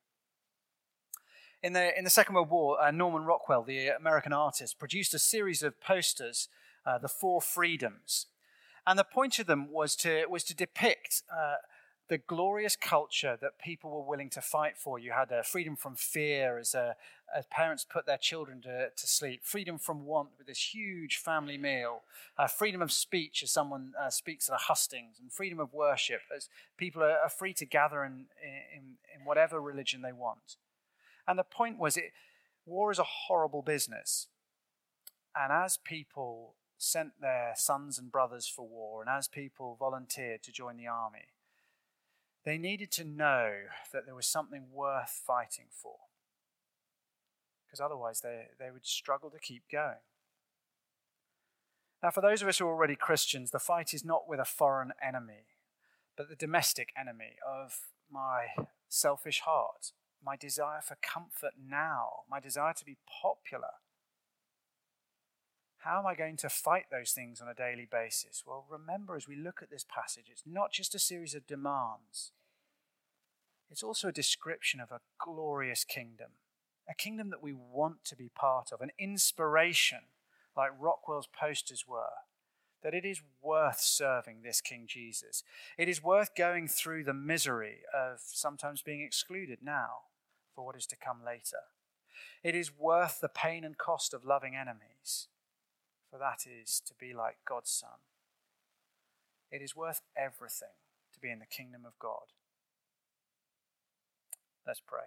In 1.60 1.72
the, 1.72 1.98
in 1.98 2.04
the 2.04 2.10
Second 2.10 2.36
World 2.36 2.50
War, 2.50 2.80
uh, 2.80 2.92
Norman 2.92 3.24
Rockwell, 3.24 3.64
the 3.64 3.88
American 3.88 4.32
artist, 4.32 4.78
produced 4.78 5.12
a 5.12 5.18
series 5.18 5.64
of 5.64 5.80
posters, 5.80 6.48
uh, 6.86 6.98
The 6.98 7.08
Four 7.08 7.42
Freedoms. 7.42 8.26
And 8.86 8.96
the 8.96 9.02
point 9.02 9.40
of 9.40 9.46
them 9.46 9.72
was 9.72 9.96
to, 9.96 10.26
was 10.26 10.44
to 10.44 10.54
depict 10.54 11.24
uh, 11.36 11.56
the 12.08 12.18
glorious 12.18 12.76
culture 12.76 13.36
that 13.42 13.58
people 13.58 13.90
were 13.90 14.08
willing 14.08 14.30
to 14.30 14.40
fight 14.40 14.76
for. 14.76 15.00
You 15.00 15.10
had 15.10 15.32
uh, 15.32 15.42
freedom 15.42 15.74
from 15.74 15.96
fear 15.96 16.58
as, 16.58 16.76
uh, 16.76 16.92
as 17.36 17.44
parents 17.46 17.84
put 17.84 18.06
their 18.06 18.18
children 18.18 18.62
to, 18.62 18.90
to 18.96 19.06
sleep, 19.08 19.40
freedom 19.42 19.78
from 19.78 20.06
want 20.06 20.28
with 20.38 20.46
this 20.46 20.72
huge 20.72 21.16
family 21.16 21.58
meal, 21.58 22.02
uh, 22.38 22.46
freedom 22.46 22.80
of 22.80 22.92
speech 22.92 23.42
as 23.42 23.50
someone 23.50 23.94
speaks 24.10 24.48
at 24.48 24.54
a 24.54 24.58
hustings, 24.58 25.16
and 25.20 25.32
freedom 25.32 25.58
of 25.58 25.74
worship 25.74 26.20
as 26.34 26.48
people 26.76 27.02
are, 27.02 27.18
are 27.18 27.28
free 27.28 27.52
to 27.54 27.66
gather 27.66 28.04
in, 28.04 28.26
in, 28.72 28.94
in 29.12 29.24
whatever 29.24 29.60
religion 29.60 30.02
they 30.02 30.12
want. 30.12 30.54
And 31.28 31.38
the 31.38 31.44
point 31.44 31.78
was, 31.78 31.98
it, 31.98 32.12
war 32.64 32.90
is 32.90 32.98
a 32.98 33.04
horrible 33.04 33.60
business. 33.60 34.28
And 35.36 35.52
as 35.52 35.78
people 35.84 36.54
sent 36.78 37.20
their 37.20 37.52
sons 37.54 37.98
and 37.98 38.10
brothers 38.10 38.48
for 38.48 38.66
war, 38.66 39.02
and 39.02 39.10
as 39.10 39.28
people 39.28 39.76
volunteered 39.78 40.42
to 40.44 40.52
join 40.52 40.78
the 40.78 40.86
army, 40.86 41.28
they 42.44 42.56
needed 42.56 42.90
to 42.92 43.04
know 43.04 43.50
that 43.92 44.06
there 44.06 44.14
was 44.14 44.26
something 44.26 44.68
worth 44.72 45.22
fighting 45.26 45.66
for. 45.70 45.96
Because 47.66 47.80
otherwise, 47.80 48.22
they, 48.22 48.46
they 48.58 48.70
would 48.70 48.86
struggle 48.86 49.28
to 49.30 49.38
keep 49.38 49.64
going. 49.70 50.00
Now, 52.02 52.10
for 52.10 52.22
those 52.22 52.40
of 52.40 52.48
us 52.48 52.58
who 52.58 52.66
are 52.66 52.72
already 52.72 52.96
Christians, 52.96 53.50
the 53.50 53.58
fight 53.58 53.92
is 53.92 54.04
not 54.04 54.28
with 54.28 54.40
a 54.40 54.46
foreign 54.46 54.92
enemy, 55.06 55.44
but 56.16 56.30
the 56.30 56.36
domestic 56.36 56.88
enemy 56.98 57.36
of 57.46 57.80
my 58.10 58.46
selfish 58.88 59.40
heart, 59.40 59.92
my 60.24 60.36
desire 60.36 60.80
for 60.82 60.96
comfort 61.00 61.52
now, 61.58 62.24
my 62.30 62.40
desire 62.40 62.74
to 62.74 62.84
be 62.84 62.96
popular. 63.22 63.80
How 65.78 66.00
am 66.00 66.06
I 66.06 66.14
going 66.14 66.36
to 66.38 66.48
fight 66.48 66.86
those 66.90 67.12
things 67.12 67.40
on 67.40 67.48
a 67.48 67.54
daily 67.54 67.86
basis? 67.90 68.42
Well, 68.46 68.66
remember 68.68 69.16
as 69.16 69.28
we 69.28 69.36
look 69.36 69.60
at 69.62 69.70
this 69.70 69.86
passage, 69.88 70.26
it's 70.30 70.42
not 70.44 70.72
just 70.72 70.94
a 70.94 70.98
series 70.98 71.34
of 71.34 71.46
demands, 71.46 72.32
it's 73.70 73.82
also 73.82 74.08
a 74.08 74.12
description 74.12 74.80
of 74.80 74.90
a 74.90 75.00
glorious 75.18 75.84
kingdom, 75.84 76.32
a 76.88 76.94
kingdom 76.94 77.30
that 77.30 77.42
we 77.42 77.52
want 77.52 78.04
to 78.06 78.16
be 78.16 78.30
part 78.34 78.72
of, 78.72 78.80
an 78.80 78.90
inspiration 78.98 80.00
like 80.56 80.70
Rockwell's 80.78 81.28
posters 81.28 81.84
were, 81.86 82.24
that 82.82 82.94
it 82.94 83.04
is 83.04 83.22
worth 83.42 83.80
serving 83.80 84.42
this 84.42 84.60
King 84.60 84.84
Jesus. 84.86 85.42
It 85.76 85.88
is 85.88 86.02
worth 86.02 86.34
going 86.36 86.68
through 86.68 87.04
the 87.04 87.14
misery 87.14 87.78
of 87.94 88.20
sometimes 88.20 88.82
being 88.82 89.02
excluded 89.02 89.58
now 89.62 90.02
for 90.54 90.64
what 90.64 90.76
is 90.76 90.86
to 90.86 90.96
come 90.96 91.18
later. 91.24 91.64
It 92.42 92.54
is 92.54 92.76
worth 92.76 93.20
the 93.20 93.28
pain 93.28 93.64
and 93.64 93.76
cost 93.76 94.14
of 94.14 94.24
loving 94.24 94.54
enemies, 94.54 95.28
for 96.10 96.18
that 96.18 96.44
is 96.46 96.80
to 96.86 96.94
be 96.94 97.12
like 97.12 97.38
God's 97.46 97.70
Son. 97.70 98.00
It 99.50 99.62
is 99.62 99.74
worth 99.74 100.02
everything 100.16 100.76
to 101.12 101.20
be 101.20 101.30
in 101.30 101.38
the 101.38 101.46
kingdom 101.46 101.82
of 101.86 101.98
God. 101.98 102.32
Let's 104.66 104.82
pray. 104.86 105.00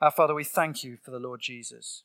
Our 0.00 0.10
Father, 0.10 0.34
we 0.34 0.44
thank 0.44 0.84
you 0.84 0.98
for 1.02 1.10
the 1.10 1.18
Lord 1.18 1.40
Jesus. 1.40 2.02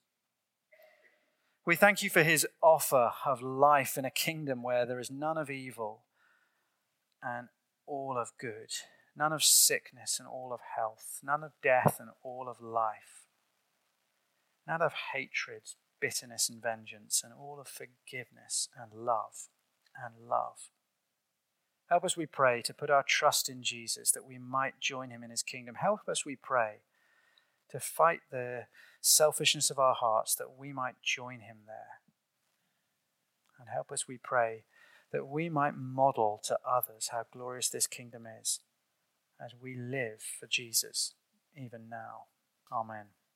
We 1.70 1.76
thank 1.76 2.02
you 2.02 2.10
for 2.10 2.24
his 2.24 2.48
offer 2.64 3.12
of 3.28 3.44
life 3.44 3.96
in 3.96 4.04
a 4.04 4.10
kingdom 4.10 4.64
where 4.64 4.88
there 4.88 5.00
is 5.00 5.12
none 5.12 5.38
of 5.38 5.52
evil 5.52 6.02
and 7.22 7.50
all 7.86 8.18
of 8.18 8.32
good, 8.40 8.72
none 9.16 9.32
of 9.32 9.44
sickness 9.44 10.18
and 10.18 10.28
all 10.28 10.52
of 10.52 10.62
health, 10.76 11.20
none 11.22 11.44
of 11.44 11.52
death 11.62 11.98
and 12.00 12.10
all 12.24 12.48
of 12.50 12.60
life, 12.60 13.28
none 14.68 14.82
of 14.82 14.94
hatred, 15.14 15.62
bitterness, 16.02 16.50
and 16.50 16.60
vengeance, 16.60 17.22
and 17.24 17.34
all 17.34 17.60
of 17.62 17.68
forgiveness 17.68 18.68
and 18.76 18.92
love 19.06 19.50
and 19.96 20.28
love. 20.28 20.72
Help 21.88 22.04
us, 22.04 22.18
we 22.18 22.26
pray, 22.26 22.64
to 22.64 22.74
put 22.74 22.90
our 22.90 23.04
trust 23.04 23.48
in 23.48 23.62
Jesus 23.62 24.10
that 24.10 24.26
we 24.26 24.40
might 24.40 24.80
join 24.80 25.12
him 25.12 25.22
in 25.22 25.30
his 25.30 25.44
kingdom. 25.44 25.76
Help 25.76 26.10
us, 26.10 26.26
we 26.26 26.36
pray 26.36 26.78
to 27.72 27.80
fight 27.80 28.22
the 28.32 28.66
selfishness 29.02 29.70
of 29.70 29.80
our 29.80 29.94
hearts 29.94 30.36
that 30.36 30.58
we 30.58 30.74
might 30.74 31.02
join 31.02 31.40
him 31.40 31.58
there. 31.66 32.02
And 33.60 33.70
help 33.70 33.92
us, 33.92 34.08
we 34.08 34.18
pray, 34.18 34.64
that 35.12 35.28
we 35.28 35.50
might 35.50 35.76
model 35.76 36.40
to 36.46 36.58
others 36.68 37.10
how 37.12 37.26
glorious 37.32 37.70
this 37.70 37.88
kingdom 37.88 38.26
is 38.40 38.60
as 39.44 39.54
we 39.60 39.76
live 39.76 40.22
for 40.22 40.48
Jesus 40.48 41.14
even 41.56 41.90
now. 41.90 42.26
Amen. 42.72 43.19